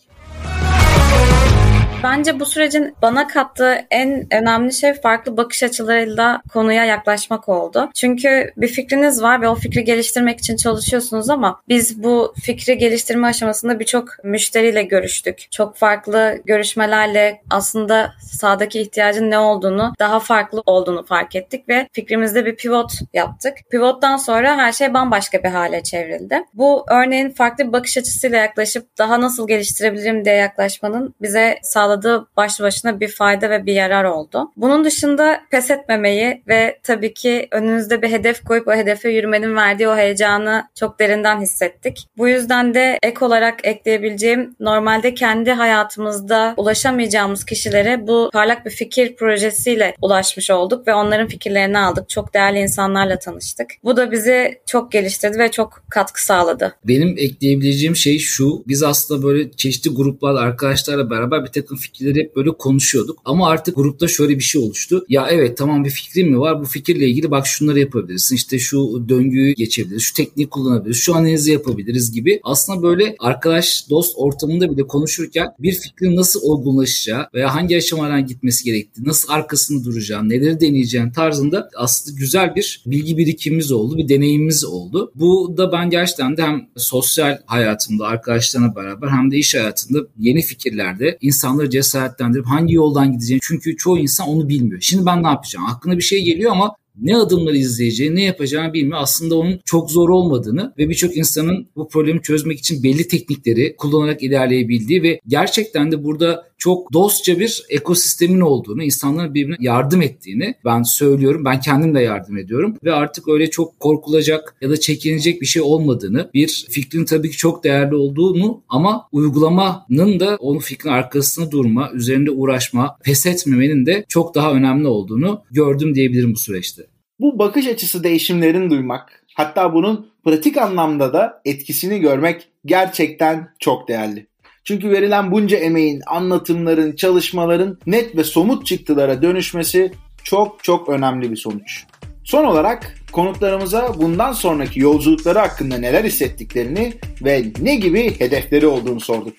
Bence 2.05 2.41
bu 2.41 2.47
sürecin 2.47 2.95
bana 3.03 3.27
kattığı 3.27 3.87
en 3.91 4.27
önemli 4.35 4.73
şey 4.73 4.95
farklı 4.95 5.37
bakış 5.37 5.63
açılarıyla 5.63 6.43
konuya 6.53 6.85
yaklaşmak 6.85 7.49
oldu. 7.49 7.91
Çünkü 7.95 8.53
bir 8.57 8.69
fikriniz 8.69 9.23
var 9.23 9.43
ve 9.43 9.49
o 9.49 9.55
fikri 9.55 9.85
geliştirmek 9.85 10.39
için 10.39 10.57
çalışıyorsunuz 10.57 11.31
ama 11.31 11.61
biz 11.69 12.03
bu 12.03 12.35
fikri 12.43 12.79
geliştirme 12.79 13.27
aşamasında 13.27 13.81
birçok 13.81 14.25
müşteriyle 14.25 14.83
görüştük. 14.83 15.47
Çok 15.51 15.77
farklı 15.77 16.39
görüşmelerle 16.45 17.43
aslında 17.51 18.13
sahadaki 18.21 18.81
ihtiyacın 18.81 19.31
ne 19.31 19.39
olduğunu, 19.39 19.93
daha 19.99 20.21
farklı 20.21 20.63
olduğunu 20.67 21.07
fark 21.07 21.37
ettik 21.37 21.69
ve 21.69 21.89
fikrimizde 21.93 22.47
bir 22.47 22.57
pivot 22.57 22.93
yaptık. 23.15 23.55
Pivottan 23.71 24.17
sonra 24.17 24.57
her 24.57 24.73
şey 24.73 24.95
bambaşka 24.95 25.43
bir 25.43 25.49
hale 25.49 25.83
çevrildi. 25.83 26.45
Bu 26.55 26.85
örneğin 26.91 27.31
farklı 27.31 27.69
bir 27.69 27.73
bakış 27.73 27.99
açısıyla 27.99 28.39
yaklaşıp 28.39 28.99
daha 28.99 29.21
nasıl 29.21 29.49
geliştirebilirim 29.49 30.25
diye 30.25 30.35
yaklaşmanın 30.35 31.15
bize 31.23 31.59
sağladığı 31.63 31.94
sağladığı 31.95 32.27
başlı 32.37 32.65
başına 32.65 33.01
bir 33.01 33.09
fayda 33.09 33.51
ve 33.51 33.67
bir 33.67 33.73
yarar 33.73 34.05
oldu. 34.05 34.51
Bunun 34.57 34.85
dışında 34.85 35.41
pes 35.51 35.71
etmemeyi 35.71 36.43
ve 36.49 36.79
tabii 36.83 37.15
ki 37.15 37.49
önünüzde 37.51 38.03
bir 38.03 38.11
hedef 38.11 38.45
koyup 38.45 38.69
o 38.69 38.73
hedefe 38.73 39.11
yürümenin 39.11 39.57
verdiği 39.57 39.89
o 39.89 39.97
heyecanı 39.97 40.65
çok 40.75 41.01
derinden 41.01 41.41
hissettik. 41.41 42.09
Bu 42.19 42.29
yüzden 42.29 42.75
de 42.75 42.99
ek 43.03 43.25
olarak 43.25 43.67
ekleyebileceğim 43.67 44.57
normalde 44.61 45.15
kendi 45.15 45.51
hayatımızda 45.51 46.55
ulaşamayacağımız 46.57 47.45
kişilere 47.45 48.07
bu 48.07 48.31
parlak 48.33 48.67
bir 48.67 48.71
fikir 48.71 49.17
projesiyle 49.17 49.95
ulaşmış 50.03 50.51
olduk 50.51 50.87
ve 50.87 50.95
onların 50.95 51.29
fikirlerini 51.29 51.79
aldık. 51.79 52.09
Çok 52.09 52.35
değerli 52.35 52.59
insanlarla 52.59 53.19
tanıştık. 53.19 53.71
Bu 53.85 53.97
da 53.97 54.13
bizi 54.13 54.61
çok 54.67 54.93
geliştirdi 54.93 55.39
ve 55.39 55.51
çok 55.51 55.83
katkı 55.91 56.25
sağladı. 56.25 56.75
Benim 56.85 57.15
ekleyebileceğim 57.19 57.97
şey 57.97 58.19
şu. 58.19 58.65
Biz 58.69 58.83
aslında 58.83 59.23
böyle 59.23 59.51
çeşitli 59.53 59.91
gruplarla 59.91 60.41
arkadaşlarla 60.41 61.11
beraber 61.11 61.45
bir 61.45 61.53
takım 61.53 61.77
fikirleri 61.85 62.19
hep 62.19 62.37
böyle 62.37 62.51
konuşuyorduk. 62.51 63.19
Ama 63.25 63.49
artık 63.49 63.77
grupta 63.77 64.09
şöyle 64.09 64.39
bir 64.39 64.45
şey 64.45 64.63
oluştu. 64.63 65.05
Ya 65.09 65.27
evet 65.31 65.59
tamam 65.59 65.85
bir 65.85 65.91
fikrin 65.91 66.31
mi 66.31 66.41
var? 66.41 66.61
Bu 66.61 66.65
fikirle 66.65 67.09
ilgili 67.09 67.31
bak 67.31 67.47
şunları 67.47 67.81
yapabilirsin. 67.81 68.37
İşte 68.37 68.59
şu 68.59 69.05
döngüyü 69.09 69.55
geçebiliriz. 69.55 70.03
Şu 70.03 70.15
tekniği 70.15 70.49
kullanabiliriz. 70.49 70.97
Şu 70.97 71.15
analizi 71.15 71.53
yapabiliriz 71.53 72.13
gibi. 72.13 72.41
Aslında 72.43 72.83
böyle 72.83 73.17
arkadaş, 73.19 73.91
dost 73.91 74.15
ortamında 74.17 74.71
bile 74.71 74.87
konuşurken 74.87 75.49
bir 75.59 75.73
fikrin 75.73 76.17
nasıl 76.17 76.41
olgunlaşacağı 76.43 77.27
veya 77.35 77.55
hangi 77.55 77.77
aşamadan 77.77 78.27
gitmesi 78.27 78.65
gerektiği, 78.65 79.05
nasıl 79.05 79.33
arkasında 79.33 79.85
duracağı, 79.85 80.29
neleri 80.29 80.61
deneyeceğin 80.61 81.11
tarzında 81.11 81.71
aslında 81.77 82.19
güzel 82.19 82.55
bir 82.57 82.83
bilgi 82.87 83.19
birikimimiz 83.19 83.73
oldu, 83.73 83.99
bir 83.99 84.09
deneyimimiz 84.09 84.65
oldu. 84.65 85.13
Bu 85.15 85.55
da 85.57 85.73
ben 85.73 85.91
gerçekten 85.91 86.37
de 86.37 86.43
hem 86.43 86.69
sosyal 86.77 87.39
hayatımda 87.47 88.07
arkadaşlarına 88.07 88.77
beraber 88.77 89.09
hem 89.09 89.31
de 89.31 89.37
iş 89.37 89.55
hayatında 89.55 89.99
yeni 90.19 90.43
fikirlerde 90.43 91.19
insanları 91.21 91.64
cesaretlendirip 91.71 92.47
hangi 92.47 92.75
yoldan 92.75 93.13
gideceğini 93.13 93.41
çünkü 93.43 93.77
çoğu 93.77 93.99
insan 93.99 94.29
onu 94.29 94.49
bilmiyor. 94.49 94.81
Şimdi 94.81 95.07
ben 95.07 95.23
ne 95.23 95.27
yapacağım? 95.27 95.67
Aklına 95.67 95.97
bir 95.97 96.03
şey 96.03 96.25
geliyor 96.25 96.53
ama 96.53 96.77
ne 97.01 97.17
adımları 97.17 97.57
izleyeceği, 97.57 98.15
ne 98.15 98.23
yapacağını 98.23 98.73
bilmiyor. 98.73 98.99
Aslında 99.01 99.35
onun 99.35 99.61
çok 99.65 99.91
zor 99.91 100.09
olmadığını 100.09 100.75
ve 100.79 100.89
birçok 100.89 101.17
insanın 101.17 101.67
bu 101.77 101.89
problemi 101.89 102.23
çözmek 102.23 102.59
için 102.59 102.83
belli 102.83 103.09
teknikleri 103.09 103.77
kullanarak 103.77 104.23
ilerleyebildiği 104.23 105.03
ve 105.03 105.21
gerçekten 105.27 105.93
de 105.93 106.05
burada 106.05 106.55
çok 106.59 106.93
dostça 106.93 107.39
bir 107.39 107.65
ekosistemin 107.71 108.41
olduğunu, 108.41 108.83
insanların 108.83 109.35
birbirine 109.35 109.57
yardım 109.61 110.03
ettiğini 110.03 110.55
ben 110.65 110.83
söylüyorum. 110.83 111.45
Ben 111.45 111.61
kendim 111.61 111.95
de 111.95 112.01
yardım 112.01 112.39
ediyorum 112.39 112.77
ve 112.85 112.93
artık 112.93 113.29
öyle 113.29 113.51
çok 113.51 113.81
korkulacak 113.81 114.57
ya 114.61 114.71
da 114.71 114.81
çekinecek 114.81 115.41
bir 115.41 115.47
şey 115.47 115.63
olmadığını, 115.63 116.31
bir 116.35 116.67
fikrin 116.71 117.05
tabii 117.05 117.31
ki 117.31 117.37
çok 117.37 117.65
değerli 117.65 117.95
olduğunu 117.95 118.63
ama 118.69 119.09
uygulamanın 119.13 120.21
da 120.21 120.37
onun 120.41 120.59
fikrin 120.59 120.91
arkasında 120.91 121.51
durma, 121.51 121.91
üzerinde 121.95 122.31
uğraşma, 122.31 122.97
pes 123.05 123.27
etmemenin 123.27 123.87
de 123.87 124.05
çok 124.09 124.35
daha 124.35 124.53
önemli 124.53 124.87
olduğunu 124.87 125.43
gördüm 125.51 125.95
diyebilirim 125.95 126.35
bu 126.35 126.39
süreçte. 126.39 126.84
Bu 127.25 127.39
bakış 127.39 127.67
açısı 127.67 128.05
değişimlerini 128.05 128.71
duymak, 128.71 129.25
hatta 129.35 129.75
bunun 129.75 130.11
pratik 130.25 130.57
anlamda 130.57 131.13
da 131.13 131.43
etkisini 131.45 132.01
görmek 132.01 132.49
gerçekten 132.67 133.49
çok 133.59 133.89
değerli. 133.89 134.27
Çünkü 134.65 134.91
verilen 134.91 135.33
bunca 135.33 135.57
emeğin, 135.57 136.01
anlatımların, 136.07 136.97
çalışmaların 136.97 137.79
net 137.87 138.17
ve 138.17 138.25
somut 138.25 138.67
çıktılara 138.67 139.23
dönüşmesi 139.23 139.93
çok 140.25 140.65
çok 140.65 140.89
önemli 140.89 141.31
bir 141.31 141.37
sonuç. 141.37 141.85
Son 142.25 142.45
olarak 142.45 142.95
konuklarımıza 143.13 143.95
bundan 144.01 144.33
sonraki 144.33 144.81
yolculukları 144.81 145.39
hakkında 145.39 145.79
neler 145.79 146.05
hissettiklerini 146.05 146.93
ve 147.25 147.45
ne 147.63 147.77
gibi 147.77 148.21
hedefleri 148.21 148.67
olduğunu 148.67 149.01
sorduk. 149.01 149.35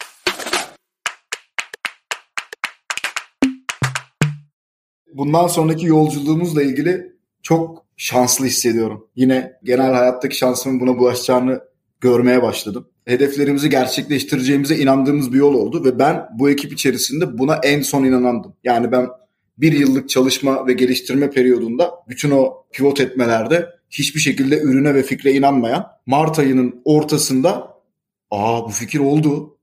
Bundan 5.14 5.48
sonraki 5.48 5.86
yolculuğumuzla 5.86 6.64
ilgili 6.64 7.15
çok 7.46 7.86
şanslı 7.98 8.46
hissediyorum. 8.46 9.08
Yine 9.16 9.54
genel 9.64 9.94
hayattaki 9.94 10.38
şansımın 10.38 10.80
buna 10.80 10.98
bulaşacağını 10.98 11.62
görmeye 12.02 12.42
başladım. 12.42 12.88
Hedeflerimizi 13.06 13.70
gerçekleştireceğimize 13.70 14.78
inandığımız 14.78 15.34
bir 15.34 15.38
yol 15.38 15.54
oldu 15.54 15.86
ve 15.86 16.00
ben 16.00 16.26
bu 16.40 16.50
ekip 16.50 16.74
içerisinde 16.74 17.38
buna 17.38 17.60
en 17.64 17.82
son 17.82 18.04
inanandım. 18.04 18.54
Yani 18.64 18.92
ben 18.92 19.08
bir 19.58 19.72
yıllık 19.72 20.10
çalışma 20.10 20.68
ve 20.68 20.74
geliştirme 20.74 21.30
periyodunda 21.30 21.92
bütün 22.10 22.32
o 22.32 22.66
pivot 22.72 23.00
etmelerde 23.00 23.70
hiçbir 23.90 24.20
şekilde 24.20 24.62
ürüne 24.62 24.96
ve 24.96 25.04
fikre 25.04 25.32
inanmayan 25.32 25.88
Mart 26.06 26.40
ayının 26.40 26.82
ortasında 26.86 27.68
aa 28.32 28.66
bu 28.66 28.70
fikir 28.70 29.00
oldu. 29.00 29.58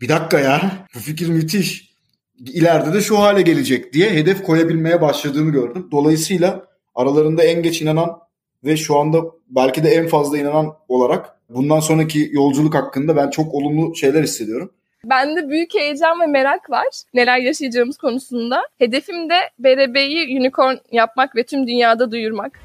Bir 0.00 0.08
dakika 0.08 0.40
ya 0.40 0.86
bu 0.94 0.98
fikir 0.98 1.28
müthiş. 1.28 1.96
İleride 2.38 2.94
de 2.94 3.00
şu 3.00 3.18
hale 3.18 3.42
gelecek 3.42 3.92
diye 3.92 4.10
hedef 4.10 4.42
koyabilmeye 4.42 5.00
başladığımı 5.00 5.52
gördüm. 5.52 5.88
Dolayısıyla 5.92 6.75
aralarında 6.96 7.42
en 7.42 7.62
geç 7.62 7.82
inanan 7.82 8.18
ve 8.64 8.76
şu 8.76 8.96
anda 8.96 9.22
belki 9.48 9.84
de 9.84 9.88
en 9.88 10.06
fazla 10.06 10.38
inanan 10.38 10.74
olarak 10.88 11.36
bundan 11.48 11.80
sonraki 11.80 12.28
yolculuk 12.32 12.74
hakkında 12.74 13.16
ben 13.16 13.30
çok 13.30 13.54
olumlu 13.54 13.96
şeyler 13.96 14.22
hissediyorum. 14.22 14.70
Bende 15.04 15.48
büyük 15.48 15.74
heyecan 15.74 16.20
ve 16.20 16.26
merak 16.26 16.70
var 16.70 16.86
neler 17.14 17.38
yaşayacağımız 17.38 17.96
konusunda. 17.96 18.62
Hedefim 18.78 19.30
de 19.30 19.34
BRB'yi 19.58 20.40
unicorn 20.40 20.76
yapmak 20.92 21.36
ve 21.36 21.42
tüm 21.42 21.66
dünyada 21.66 22.10
duyurmak. 22.10 22.60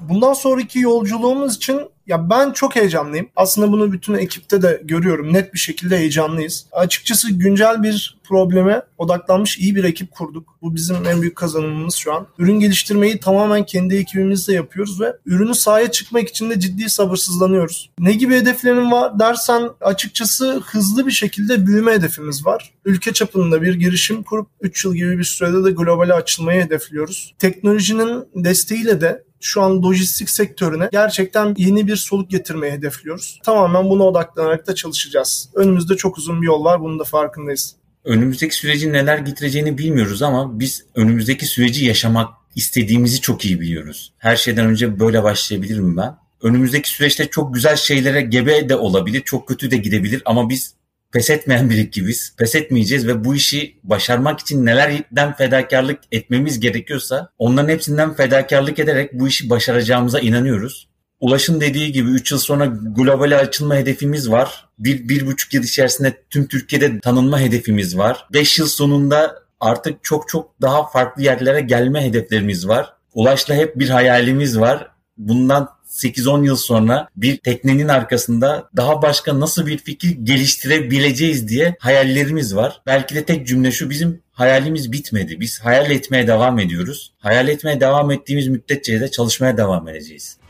Bundan 0.00 0.32
sonraki 0.32 0.78
yolculuğumuz 0.78 1.56
için 1.56 1.80
ya 2.06 2.30
ben 2.30 2.50
çok 2.50 2.76
heyecanlıyım. 2.76 3.28
Aslında 3.36 3.72
bunu 3.72 3.92
bütün 3.92 4.14
ekipte 4.14 4.62
de 4.62 4.80
görüyorum. 4.84 5.32
Net 5.32 5.54
bir 5.54 5.58
şekilde 5.58 5.98
heyecanlıyız. 5.98 6.66
Açıkçası 6.72 7.32
güncel 7.32 7.82
bir 7.82 8.18
probleme 8.24 8.82
odaklanmış 8.98 9.58
iyi 9.58 9.74
bir 9.74 9.84
ekip 9.84 10.10
kurduk. 10.10 10.58
Bu 10.62 10.74
bizim 10.74 10.96
en 11.06 11.22
büyük 11.22 11.36
kazanımımız 11.36 11.94
şu 11.94 12.14
an. 12.14 12.26
Ürün 12.38 12.60
geliştirmeyi 12.60 13.20
tamamen 13.20 13.66
kendi 13.66 13.96
ekibimizle 13.96 14.54
yapıyoruz 14.54 15.00
ve 15.00 15.16
ürünü 15.26 15.54
sahaya 15.54 15.90
çıkmak 15.90 16.28
için 16.28 16.50
de 16.50 16.60
ciddi 16.60 16.90
sabırsızlanıyoruz. 16.90 17.90
Ne 17.98 18.12
gibi 18.12 18.36
hedeflerin 18.36 18.90
var 18.90 19.18
dersen 19.18 19.70
açıkçası 19.80 20.62
hızlı 20.66 21.06
bir 21.06 21.12
şekilde 21.12 21.66
büyüme 21.66 21.92
hedefimiz 21.92 22.46
var. 22.46 22.72
Ülke 22.84 23.12
çapında 23.12 23.62
bir 23.62 23.74
girişim 23.74 24.22
kurup 24.22 24.48
3 24.60 24.84
yıl 24.84 24.94
gibi 24.94 25.18
bir 25.18 25.24
sürede 25.24 25.64
de 25.64 25.70
globale 25.70 26.14
açılmayı 26.14 26.62
hedefliyoruz. 26.62 27.34
Teknolojinin 27.38 28.24
desteğiyle 28.34 29.00
de 29.00 29.24
şu 29.42 29.62
an 29.62 29.82
lojistik 29.82 30.30
sektörüne 30.30 30.88
gerçekten 30.92 31.54
yeni 31.58 31.86
bir 31.86 31.96
soluk 31.96 32.30
getirmeyi 32.30 32.72
hedefliyoruz. 32.72 33.40
Tamamen 33.44 33.90
buna 33.90 34.02
odaklanarak 34.02 34.66
da 34.66 34.74
çalışacağız. 34.74 35.50
Önümüzde 35.54 35.96
çok 35.96 36.18
uzun 36.18 36.42
bir 36.42 36.46
yol 36.46 36.64
var. 36.64 36.80
Bunun 36.80 36.98
da 36.98 37.04
farkındayız. 37.04 37.76
Önümüzdeki 38.04 38.56
sürecin 38.56 38.92
neler 38.92 39.18
getireceğini 39.18 39.78
bilmiyoruz 39.78 40.22
ama 40.22 40.60
biz 40.60 40.84
önümüzdeki 40.94 41.46
süreci 41.46 41.84
yaşamak 41.84 42.34
istediğimizi 42.54 43.20
çok 43.20 43.44
iyi 43.44 43.60
biliyoruz. 43.60 44.12
Her 44.18 44.36
şeyden 44.36 44.66
önce 44.66 45.00
böyle 45.00 45.22
başlayabilirim 45.22 45.96
ben. 45.96 46.16
Önümüzdeki 46.42 46.88
süreçte 46.88 47.26
çok 47.26 47.54
güzel 47.54 47.76
şeylere 47.76 48.20
gebe 48.20 48.68
de 48.68 48.76
olabilir, 48.76 49.22
çok 49.24 49.48
kötü 49.48 49.70
de 49.70 49.76
gidebilir 49.76 50.22
ama 50.24 50.48
biz 50.48 50.74
pes 51.12 51.30
etmeyen 51.30 51.70
bir 51.70 51.78
ekibiz. 51.78 52.34
Pes 52.38 52.54
etmeyeceğiz 52.54 53.06
ve 53.06 53.24
bu 53.24 53.34
işi 53.34 53.76
başarmak 53.84 54.40
için 54.40 54.66
nelerden 54.66 55.36
fedakarlık 55.36 55.98
etmemiz 56.12 56.60
gerekiyorsa 56.60 57.28
onların 57.38 57.68
hepsinden 57.68 58.14
fedakarlık 58.14 58.78
ederek 58.78 59.10
bu 59.12 59.28
işi 59.28 59.50
başaracağımıza 59.50 60.20
inanıyoruz. 60.20 60.88
Ulaş'ın 61.22 61.60
dediği 61.60 61.92
gibi 61.92 62.10
3 62.10 62.32
yıl 62.32 62.38
sonra 62.38 62.66
globale 62.96 63.36
açılma 63.36 63.76
hedefimiz 63.76 64.30
var. 64.30 64.68
1 64.78 65.08
bir, 65.08 65.26
1,5 65.26 65.56
yıl 65.56 65.62
içerisinde 65.62 66.22
tüm 66.30 66.46
Türkiye'de 66.46 67.00
tanınma 67.00 67.40
hedefimiz 67.40 67.98
var. 67.98 68.26
5 68.32 68.58
yıl 68.58 68.66
sonunda 68.66 69.42
artık 69.60 70.04
çok 70.04 70.28
çok 70.28 70.60
daha 70.62 70.86
farklı 70.86 71.22
yerlere 71.22 71.60
gelme 71.60 72.04
hedeflerimiz 72.04 72.68
var. 72.68 72.92
Ulaş'la 73.14 73.54
hep 73.54 73.78
bir 73.78 73.88
hayalimiz 73.88 74.60
var. 74.60 74.90
Bundan 75.18 75.68
8-10 75.88 76.44
yıl 76.44 76.56
sonra 76.56 77.08
bir 77.16 77.36
teknenin 77.36 77.88
arkasında 77.88 78.68
daha 78.76 79.02
başka 79.02 79.40
nasıl 79.40 79.66
bir 79.66 79.78
fikir 79.78 80.10
geliştirebileceğiz 80.10 81.48
diye 81.48 81.76
hayallerimiz 81.78 82.56
var. 82.56 82.82
Belki 82.86 83.14
de 83.14 83.24
tek 83.24 83.46
cümle 83.46 83.72
şu 83.72 83.90
bizim 83.90 84.22
hayalimiz 84.32 84.92
bitmedi. 84.92 85.40
Biz 85.40 85.60
hayal 85.60 85.90
etmeye 85.90 86.26
devam 86.26 86.58
ediyoruz. 86.58 87.12
Hayal 87.18 87.48
etmeye 87.48 87.80
devam 87.80 88.10
ettiğimiz 88.10 88.48
müddetçe 88.48 89.00
de 89.00 89.10
çalışmaya 89.10 89.56
devam 89.56 89.88
edeceğiz. 89.88 90.41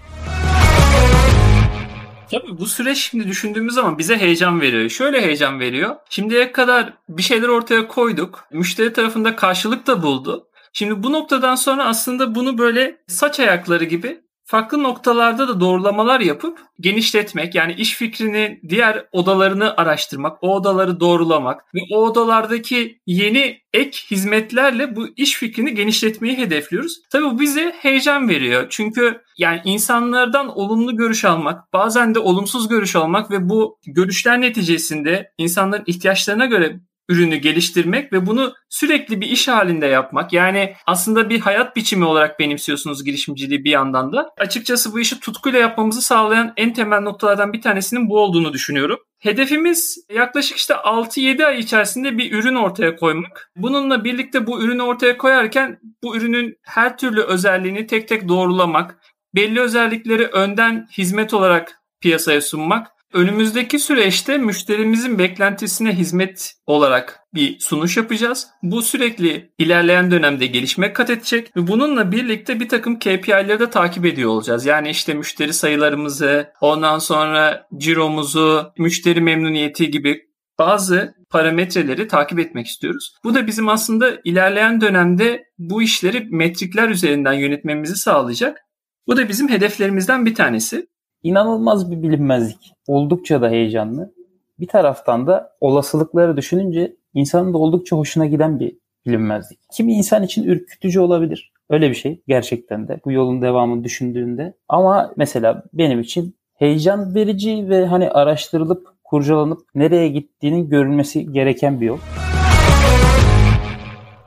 Tabii 2.31 2.59
bu 2.59 2.67
süreç 2.67 2.99
şimdi 2.99 3.29
düşündüğümüz 3.29 3.75
zaman 3.75 3.99
bize 3.99 4.17
heyecan 4.17 4.61
veriyor. 4.61 4.91
Şöyle 4.91 5.23
heyecan 5.23 5.61
veriyor. 5.61 5.97
Şimdiye 6.11 6.53
kadar 6.53 6.93
bir 7.09 7.23
şeyler 7.23 7.49
ortaya 7.49 7.89
koyduk. 7.89 8.45
Müşteri 8.53 8.93
tarafında 8.93 9.37
karşılık 9.37 9.87
da 9.87 10.03
buldu. 10.03 10.49
Şimdi 10.73 11.03
bu 11.03 11.13
noktadan 11.13 11.55
sonra 11.55 11.85
aslında 11.85 12.35
bunu 12.35 12.59
böyle 12.59 12.97
saç 13.07 13.41
ayakları 13.41 13.85
gibi 13.85 14.21
farklı 14.53 14.83
noktalarda 14.83 15.49
da 15.49 15.61
doğrulamalar 15.61 16.21
yapıp 16.21 16.59
genişletmek 16.81 17.55
yani 17.55 17.73
iş 17.73 17.95
fikrini 17.95 18.61
diğer 18.69 19.07
odalarını 19.13 19.77
araştırmak, 19.77 20.39
o 20.43 20.55
odaları 20.55 21.01
doğrulamak 21.01 21.75
ve 21.75 21.79
o 21.93 21.97
odalardaki 21.97 23.01
yeni 23.07 23.59
ek 23.73 23.99
hizmetlerle 24.11 24.97
bu 24.97 25.09
iş 25.17 25.35
fikrini 25.35 25.75
genişletmeyi 25.75 26.39
hedefliyoruz. 26.39 27.01
Tabii 27.11 27.25
bu 27.25 27.41
bize 27.41 27.73
heyecan 27.79 28.29
veriyor. 28.29 28.67
Çünkü 28.71 29.21
yani 29.39 29.61
insanlardan 29.65 30.59
olumlu 30.59 30.97
görüş 30.97 31.25
almak, 31.25 31.73
bazen 31.73 32.15
de 32.15 32.19
olumsuz 32.19 32.69
görüş 32.69 32.97
almak 32.97 33.31
ve 33.31 33.49
bu 33.49 33.79
görüşler 33.87 34.41
neticesinde 34.41 35.33
insanların 35.39 35.85
ihtiyaçlarına 35.87 36.47
göre 36.47 36.81
ürünü 37.09 37.37
geliştirmek 37.37 38.13
ve 38.13 38.27
bunu 38.27 38.55
sürekli 38.69 39.21
bir 39.21 39.27
iş 39.27 39.49
halinde 39.49 39.87
yapmak. 39.87 40.33
Yani 40.33 40.75
aslında 40.87 41.31
bir 41.31 41.41
hayat 41.41 41.77
biçimi 41.77 42.05
olarak 42.05 42.39
benimsiyorsunuz 42.41 43.05
girişimciliği 43.05 43.65
bir 43.65 43.71
yandan 43.71 44.13
da. 44.13 44.31
Açıkçası 44.39 44.93
bu 44.93 45.01
işi 45.01 45.21
tutkuyla 45.21 45.59
yapmamızı 45.59 46.03
sağlayan 46.03 46.53
en 46.57 46.73
temel 46.73 47.01
noktalardan 47.01 47.53
bir 47.53 47.61
tanesinin 47.61 48.09
bu 48.09 48.21
olduğunu 48.21 48.53
düşünüyorum. 48.53 48.99
Hedefimiz 49.19 49.99
yaklaşık 50.15 50.57
işte 50.57 50.75
6-7 50.75 51.45
ay 51.45 51.59
içerisinde 51.59 52.19
bir 52.19 52.33
ürün 52.33 52.55
ortaya 52.55 52.97
koymak. 52.97 53.51
Bununla 53.57 54.05
birlikte 54.05 54.47
bu 54.47 54.63
ürünü 54.63 54.83
ortaya 54.83 55.19
koyarken 55.19 55.81
bu 56.03 56.17
ürünün 56.17 56.59
her 56.63 56.99
türlü 56.99 57.23
özelliğini 57.23 57.87
tek 57.87 58.09
tek 58.09 58.29
doğrulamak, 58.29 58.99
belli 59.35 59.61
özellikleri 59.61 60.27
önden 60.27 60.89
hizmet 60.99 61.35
olarak 61.35 61.83
piyasaya 62.01 62.41
sunmak 62.41 62.89
Önümüzdeki 63.13 63.79
süreçte 63.79 64.39
müşterimizin 64.39 65.19
beklentisine 65.19 65.93
hizmet 65.93 66.55
olarak 66.67 67.21
bir 67.35 67.59
sunuş 67.59 67.97
yapacağız. 67.97 68.47
Bu 68.63 68.83
sürekli 68.83 69.53
ilerleyen 69.59 70.11
dönemde 70.11 70.47
gelişme 70.47 70.93
kat 70.93 71.11
edecek 71.11 71.57
ve 71.57 71.67
bununla 71.67 72.13
birlikte 72.13 72.61
bir 72.61 72.69
takım 72.69 72.99
KPI'leri 72.99 73.61
de 73.61 73.71
takip 73.71 74.07
ediyor 74.07 74.31
olacağız. 74.31 74.67
Yani 74.67 74.91
işte 74.91 75.15
müşteri 75.15 75.53
sayılarımızı, 75.53 76.53
ondan 76.61 76.99
sonra 76.99 77.67
ciromuzu, 77.77 78.73
müşteri 78.79 79.21
memnuniyeti 79.21 79.91
gibi 79.91 80.21
bazı 80.59 81.15
parametreleri 81.31 82.09
takip 82.09 82.39
etmek 82.39 82.67
istiyoruz. 82.67 83.15
Bu 83.25 83.35
da 83.35 83.47
bizim 83.47 83.69
aslında 83.69 84.11
ilerleyen 84.25 84.81
dönemde 84.81 85.45
bu 85.59 85.83
işleri 85.83 86.27
metrikler 86.31 86.89
üzerinden 86.89 87.33
yönetmemizi 87.33 87.97
sağlayacak. 87.97 88.59
Bu 89.07 89.17
da 89.17 89.29
bizim 89.29 89.49
hedeflerimizden 89.49 90.27
bir 90.27 90.35
tanesi 90.35 90.87
inanılmaz 91.23 91.91
bir 91.91 92.03
bilinmezlik. 92.03 92.73
Oldukça 92.87 93.43
da 93.43 93.51
heyecanlı. 93.51 94.13
Bir 94.61 94.67
taraftan 94.67 95.27
da 95.27 95.53
olasılıkları 95.61 96.37
düşününce 96.37 96.97
insanın 97.15 97.55
da 97.55 97.59
oldukça 97.59 97.97
hoşuna 97.97 98.27
giden 98.27 98.61
bir 98.61 98.77
bilinmezlik. 99.07 99.59
Kimi 99.73 99.93
insan 99.93 100.23
için 100.23 100.45
ürkütücü 100.45 101.01
olabilir. 101.01 101.53
Öyle 101.71 101.91
bir 101.91 101.95
şey 101.95 102.23
gerçekten 102.29 102.89
de 102.89 103.01
bu 103.05 103.13
yolun 103.13 103.43
devamını 103.43 103.85
düşündüğünde. 103.85 104.55
Ama 104.69 105.13
mesela 105.17 105.65
benim 105.73 106.01
için 106.01 106.37
heyecan 106.55 107.15
verici 107.15 107.69
ve 107.69 107.87
hani 107.87 108.11
araştırılıp 108.11 108.89
kurcalanıp 109.05 109.61
nereye 109.75 110.09
gittiğinin 110.09 110.69
görülmesi 110.69 111.33
gereken 111.33 111.81
bir 111.81 111.87
yol. 111.87 111.99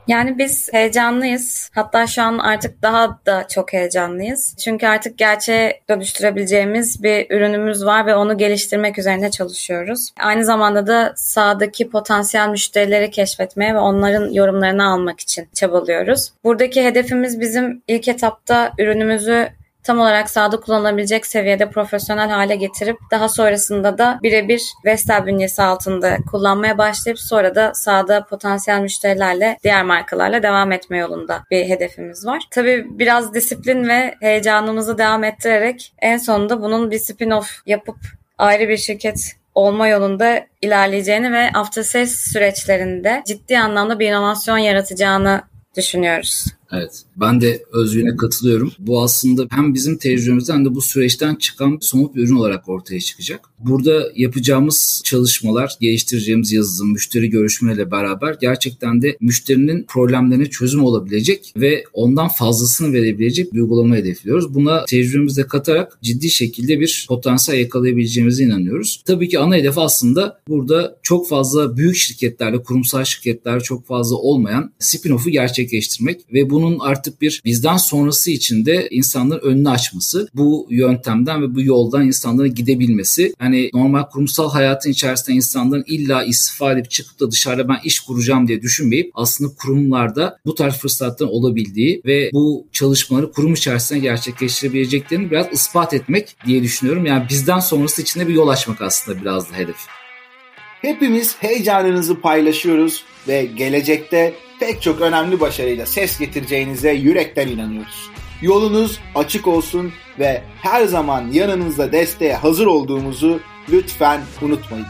Yani 0.06 0.38
biz 0.38 0.72
heyecanlıyız. 0.72 1.70
Hatta 1.74 2.06
şu 2.06 2.22
an 2.22 2.38
artık 2.38 2.82
daha 2.82 3.18
da 3.26 3.48
çok 3.48 3.72
heyecanlıyız. 3.72 4.54
Çünkü 4.58 4.86
artık 4.86 5.18
gerçeğe 5.18 5.80
dönüştürebileceğimiz 5.88 7.02
bir 7.02 7.26
ürünümüz 7.30 7.84
var 7.84 8.06
ve 8.06 8.14
onu 8.14 8.38
geliştirmek 8.38 8.98
üzerine 8.98 9.30
çalışıyoruz. 9.30 10.10
Aynı 10.20 10.44
zamanda 10.44 10.86
da 10.86 11.12
sahadaki 11.16 11.90
potansiyel 11.90 12.48
müşterileri 12.48 13.10
keşfetmeye 13.10 13.74
ve 13.74 13.78
onların 13.78 14.32
yorumlarını 14.32 14.86
almak 14.86 15.20
için 15.20 15.48
çabalıyoruz. 15.54 16.32
Buradaki 16.44 16.84
hedefimiz 16.84 17.40
bizim 17.40 17.82
ilk 17.88 18.08
etapta 18.08 18.72
ürünümüzü 18.78 19.48
tam 19.86 20.00
olarak 20.00 20.30
sahada 20.30 20.60
kullanılabilecek 20.60 21.26
seviyede 21.26 21.70
profesyonel 21.70 22.30
hale 22.30 22.56
getirip 22.56 22.96
daha 23.10 23.28
sonrasında 23.28 23.98
da 23.98 24.18
birebir 24.22 24.62
Vestel 24.84 25.26
bünyesi 25.26 25.62
altında 25.62 26.16
kullanmaya 26.30 26.78
başlayıp 26.78 27.20
sonra 27.20 27.54
da 27.54 27.74
sahada 27.74 28.26
potansiyel 28.26 28.80
müşterilerle 28.80 29.58
diğer 29.64 29.84
markalarla 29.84 30.42
devam 30.42 30.72
etme 30.72 30.98
yolunda 30.98 31.44
bir 31.50 31.68
hedefimiz 31.68 32.26
var. 32.26 32.42
Tabii 32.50 32.86
biraz 32.90 33.34
disiplin 33.34 33.88
ve 33.88 34.14
heyecanımızı 34.20 34.98
devam 34.98 35.24
ettirerek 35.24 35.94
en 35.98 36.16
sonunda 36.16 36.62
bunun 36.62 36.90
bir 36.90 36.98
spin-off 36.98 37.46
yapıp 37.66 37.96
ayrı 38.38 38.68
bir 38.68 38.76
şirket 38.76 39.36
olma 39.54 39.88
yolunda 39.88 40.46
ilerleyeceğini 40.62 41.32
ve 41.32 41.50
after 41.54 41.82
sales 41.82 42.32
süreçlerinde 42.32 43.22
ciddi 43.26 43.58
anlamda 43.58 43.98
bir 43.98 44.08
inovasyon 44.08 44.58
yaratacağını 44.58 45.42
düşünüyoruz. 45.76 46.44
Evet. 46.72 47.02
Ben 47.16 47.40
de 47.40 47.64
Özgün'e 47.72 48.16
katılıyorum. 48.16 48.72
Bu 48.78 49.02
aslında 49.02 49.46
hem 49.50 49.74
bizim 49.74 49.96
tecrübemizden 49.96 50.64
de 50.64 50.74
bu 50.74 50.82
süreçten 50.82 51.34
çıkan 51.34 51.78
somut 51.80 52.14
bir 52.14 52.22
ürün 52.22 52.36
olarak 52.36 52.68
ortaya 52.68 53.00
çıkacak. 53.00 53.40
Burada 53.58 54.08
yapacağımız 54.16 55.02
çalışmalar, 55.04 55.76
geliştireceğimiz 55.80 56.52
yazılım, 56.52 56.92
müşteri 56.92 57.30
görüşmeleriyle 57.30 57.90
beraber 57.90 58.36
gerçekten 58.40 59.02
de 59.02 59.16
müşterinin 59.20 59.84
problemlerine 59.88 60.46
çözüm 60.46 60.84
olabilecek 60.84 61.52
ve 61.56 61.84
ondan 61.92 62.28
fazlasını 62.28 62.92
verebilecek 62.92 63.52
bir 63.52 63.60
uygulama 63.60 63.96
hedefliyoruz. 63.96 64.54
Buna 64.54 64.84
tecrübemizi 64.84 65.42
katarak 65.42 65.98
ciddi 66.02 66.30
şekilde 66.30 66.80
bir 66.80 67.06
potansiyel 67.08 67.60
yakalayabileceğimize 67.60 68.44
inanıyoruz. 68.44 69.02
Tabii 69.04 69.28
ki 69.28 69.38
ana 69.38 69.56
hedef 69.56 69.78
aslında 69.78 70.40
burada 70.48 70.98
çok 71.02 71.28
fazla 71.28 71.76
büyük 71.76 71.96
şirketlerle, 71.96 72.62
kurumsal 72.62 73.04
şirketlerle 73.04 73.60
çok 73.60 73.86
fazla 73.86 74.16
olmayan 74.16 74.72
spin-off'u 74.80 75.30
gerçekleştirmek 75.30 76.32
ve 76.32 76.50
bunun 76.66 76.78
artık 76.78 77.20
bir 77.20 77.42
bizden 77.44 77.76
sonrası 77.76 78.30
için 78.30 78.66
de 78.66 78.88
insanların 78.90 79.40
önünü 79.40 79.68
açması, 79.68 80.28
bu 80.34 80.66
yöntemden 80.70 81.42
ve 81.42 81.54
bu 81.54 81.62
yoldan 81.62 82.06
insanların 82.06 82.54
gidebilmesi 82.54 83.34
hani 83.38 83.70
normal 83.74 84.02
kurumsal 84.02 84.50
hayatın 84.50 84.90
içerisinde 84.90 85.36
insanların 85.36 85.84
illa 85.86 86.24
istifa 86.24 86.72
edip 86.72 86.90
çıkıp 86.90 87.20
da 87.20 87.30
dışarıda 87.30 87.68
ben 87.68 87.78
iş 87.84 88.00
kuracağım 88.00 88.48
diye 88.48 88.62
düşünmeyip 88.62 89.10
aslında 89.14 89.54
kurumlarda 89.58 90.38
bu 90.46 90.54
tarz 90.54 90.74
fırsatların 90.74 91.30
olabildiği 91.30 92.02
ve 92.06 92.30
bu 92.32 92.66
çalışmaları 92.72 93.32
kurum 93.32 93.54
içerisinde 93.54 93.98
gerçekleştirebileceklerini 93.98 95.30
biraz 95.30 95.46
ispat 95.52 95.94
etmek 95.94 96.36
diye 96.46 96.62
düşünüyorum. 96.62 97.06
Yani 97.06 97.26
bizden 97.28 97.60
sonrası 97.60 98.02
için 98.02 98.20
de 98.20 98.28
bir 98.28 98.34
yol 98.34 98.48
açmak 98.48 98.82
aslında 98.82 99.20
biraz 99.20 99.50
da 99.50 99.56
hedef. 99.56 99.76
Hepimiz 100.82 101.36
heyecanınızı 101.40 102.20
paylaşıyoruz 102.20 103.04
ve 103.28 103.44
gelecekte 103.44 104.34
pek 104.60 104.82
çok 104.82 105.00
önemli 105.00 105.40
başarıyla 105.40 105.86
ses 105.86 106.18
getireceğinize 106.18 106.92
yürekten 106.92 107.48
inanıyoruz. 107.48 108.10
Yolunuz 108.42 109.00
açık 109.14 109.46
olsun 109.46 109.92
ve 110.18 110.42
her 110.62 110.84
zaman 110.84 111.32
yanınızda 111.32 111.92
desteğe 111.92 112.34
hazır 112.34 112.66
olduğumuzu 112.66 113.40
lütfen 113.72 114.20
unutmayın. 114.42 114.86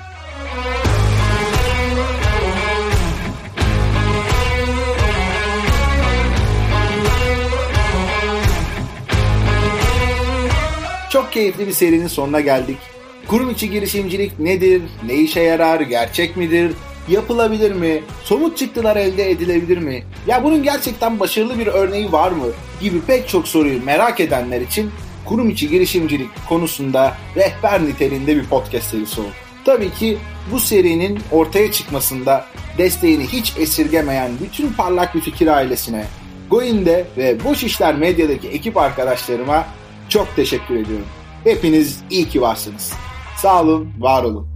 Çok 11.10 11.32
keyifli 11.32 11.66
bir 11.66 11.72
serinin 11.72 12.06
sonuna 12.06 12.40
geldik. 12.40 12.78
Kurum 13.28 13.50
içi 13.50 13.70
girişimcilik 13.70 14.38
nedir? 14.38 14.82
Ne 15.06 15.14
işe 15.14 15.40
yarar? 15.40 15.80
Gerçek 15.80 16.36
midir? 16.36 16.72
Yapılabilir 17.08 17.72
mi? 17.72 18.02
Somut 18.24 18.56
çıktılar 18.56 18.96
elde 18.96 19.30
edilebilir 19.30 19.78
mi? 19.78 20.04
Ya 20.26 20.44
bunun 20.44 20.62
gerçekten 20.62 21.20
başarılı 21.20 21.58
bir 21.58 21.66
örneği 21.66 22.12
var 22.12 22.30
mı? 22.30 22.46
Gibi 22.80 23.00
pek 23.00 23.28
çok 23.28 23.48
soruyu 23.48 23.84
merak 23.84 24.20
edenler 24.20 24.60
için 24.60 24.90
kurum 25.24 25.50
içi 25.50 25.68
girişimcilik 25.68 26.30
konusunda 26.48 27.14
rehber 27.36 27.84
niteliğinde 27.84 28.36
bir 28.36 28.44
podcast 28.44 28.90
serisi 28.90 29.20
oldu. 29.20 29.30
Tabii 29.64 29.90
ki 29.90 30.18
bu 30.52 30.60
serinin 30.60 31.18
ortaya 31.32 31.72
çıkmasında 31.72 32.44
desteğini 32.78 33.26
hiç 33.26 33.56
esirgemeyen 33.58 34.30
bütün 34.40 34.72
parlak 34.72 35.14
bir 35.14 35.20
fikir 35.20 35.46
ailesine, 35.46 36.04
Goin'de 36.50 37.04
ve 37.16 37.44
Boş 37.44 37.64
İşler 37.64 37.94
Medya'daki 37.94 38.48
ekip 38.48 38.76
arkadaşlarıma 38.76 39.66
çok 40.08 40.36
teşekkür 40.36 40.74
ediyorum. 40.74 41.06
Hepiniz 41.44 42.00
iyi 42.10 42.28
ki 42.28 42.40
varsınız. 42.40 42.92
Sağ 43.36 43.62
olun, 43.62 43.92
var 43.98 44.22
olun. 44.22 44.55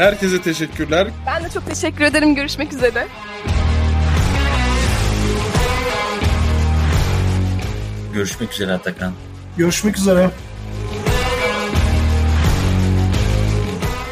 Herkese 0.00 0.42
teşekkürler. 0.42 1.08
Ben 1.26 1.44
de 1.44 1.50
çok 1.50 1.66
teşekkür 1.66 2.04
ederim. 2.04 2.34
Görüşmek 2.34 2.72
üzere. 2.72 3.06
Görüşmek 8.14 8.52
üzere 8.52 8.72
Atakan. 8.72 9.12
Görüşmek 9.56 9.98
üzere. 9.98 10.30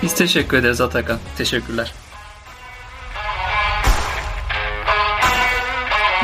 Biz 0.02 0.14
teşekkür 0.14 0.56
ederiz 0.56 0.80
Atakan. 0.80 1.18
Teşekkürler. 1.38 1.92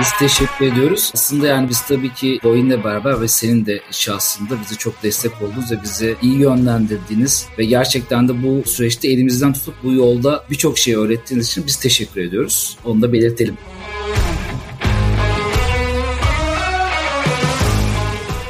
Biz 0.05 0.13
teşekkür 0.19 0.73
ediyoruz. 0.73 1.11
Aslında 1.15 1.47
yani 1.47 1.69
biz 1.69 1.83
tabii 1.83 2.15
ki 2.15 2.41
oyunla 2.45 2.85
beraber 2.85 3.21
ve 3.21 3.29
senin 3.29 3.67
de 3.67 3.81
şahsında 3.91 4.61
bize 4.61 4.75
çok 4.75 5.03
destek 5.03 5.33
oldunuz 5.43 5.73
ve 5.73 5.83
bizi 5.83 6.17
iyi 6.23 6.39
yönlendirdiğiniz 6.39 7.47
ve 7.59 7.65
gerçekten 7.65 8.29
de 8.29 8.43
bu 8.43 8.69
süreçte 8.69 9.09
elimizden 9.09 9.53
tutup 9.53 9.75
bu 9.83 9.93
yolda 9.93 10.45
birçok 10.51 10.79
şey 10.79 10.95
öğrettiğiniz 10.95 11.49
için 11.49 11.67
biz 11.67 11.77
teşekkür 11.77 12.21
ediyoruz. 12.21 12.77
Onu 12.85 13.03
da 13.03 13.13
belirtelim. 13.13 13.57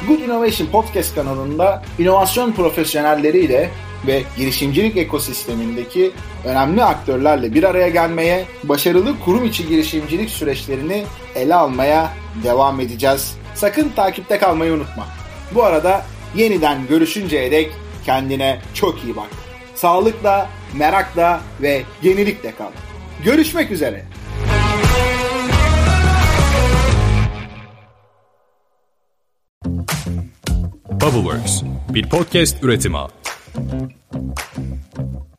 Good 0.08 0.18
Innovation 0.18 0.68
Podcast 0.68 1.14
kanalında 1.14 1.82
inovasyon 1.98 2.52
profesyonelleriyle 2.52 3.70
ve 4.06 4.22
girişimcilik 4.36 4.96
ekosistemindeki 4.96 6.12
önemli 6.44 6.84
aktörlerle 6.84 7.54
bir 7.54 7.64
araya 7.64 7.88
gelmeye, 7.88 8.44
başarılı 8.64 9.20
kurum 9.24 9.44
içi 9.44 9.68
girişimcilik 9.68 10.30
süreçlerini 10.30 11.04
ele 11.34 11.54
almaya 11.54 12.12
devam 12.44 12.80
edeceğiz. 12.80 13.36
Sakın 13.54 13.88
takipte 13.96 14.38
kalmayı 14.38 14.72
unutma. 14.72 15.06
Bu 15.54 15.64
arada 15.64 16.06
yeniden 16.36 16.86
görüşünceye 16.86 17.50
dek 17.50 17.72
kendine 18.06 18.60
çok 18.74 19.04
iyi 19.04 19.16
bak. 19.16 19.28
Sağlıkla, 19.74 20.50
merakla 20.74 21.40
ve 21.62 21.82
yenilikle 22.02 22.54
kal. 22.54 22.70
Görüşmek 23.24 23.70
üzere. 23.70 24.04
Bubbleworks 31.04 31.62
bir 31.88 32.08
podcast 32.08 32.64
üretimi. 32.64 32.98
Thank 33.54 33.94
you. 34.98 35.33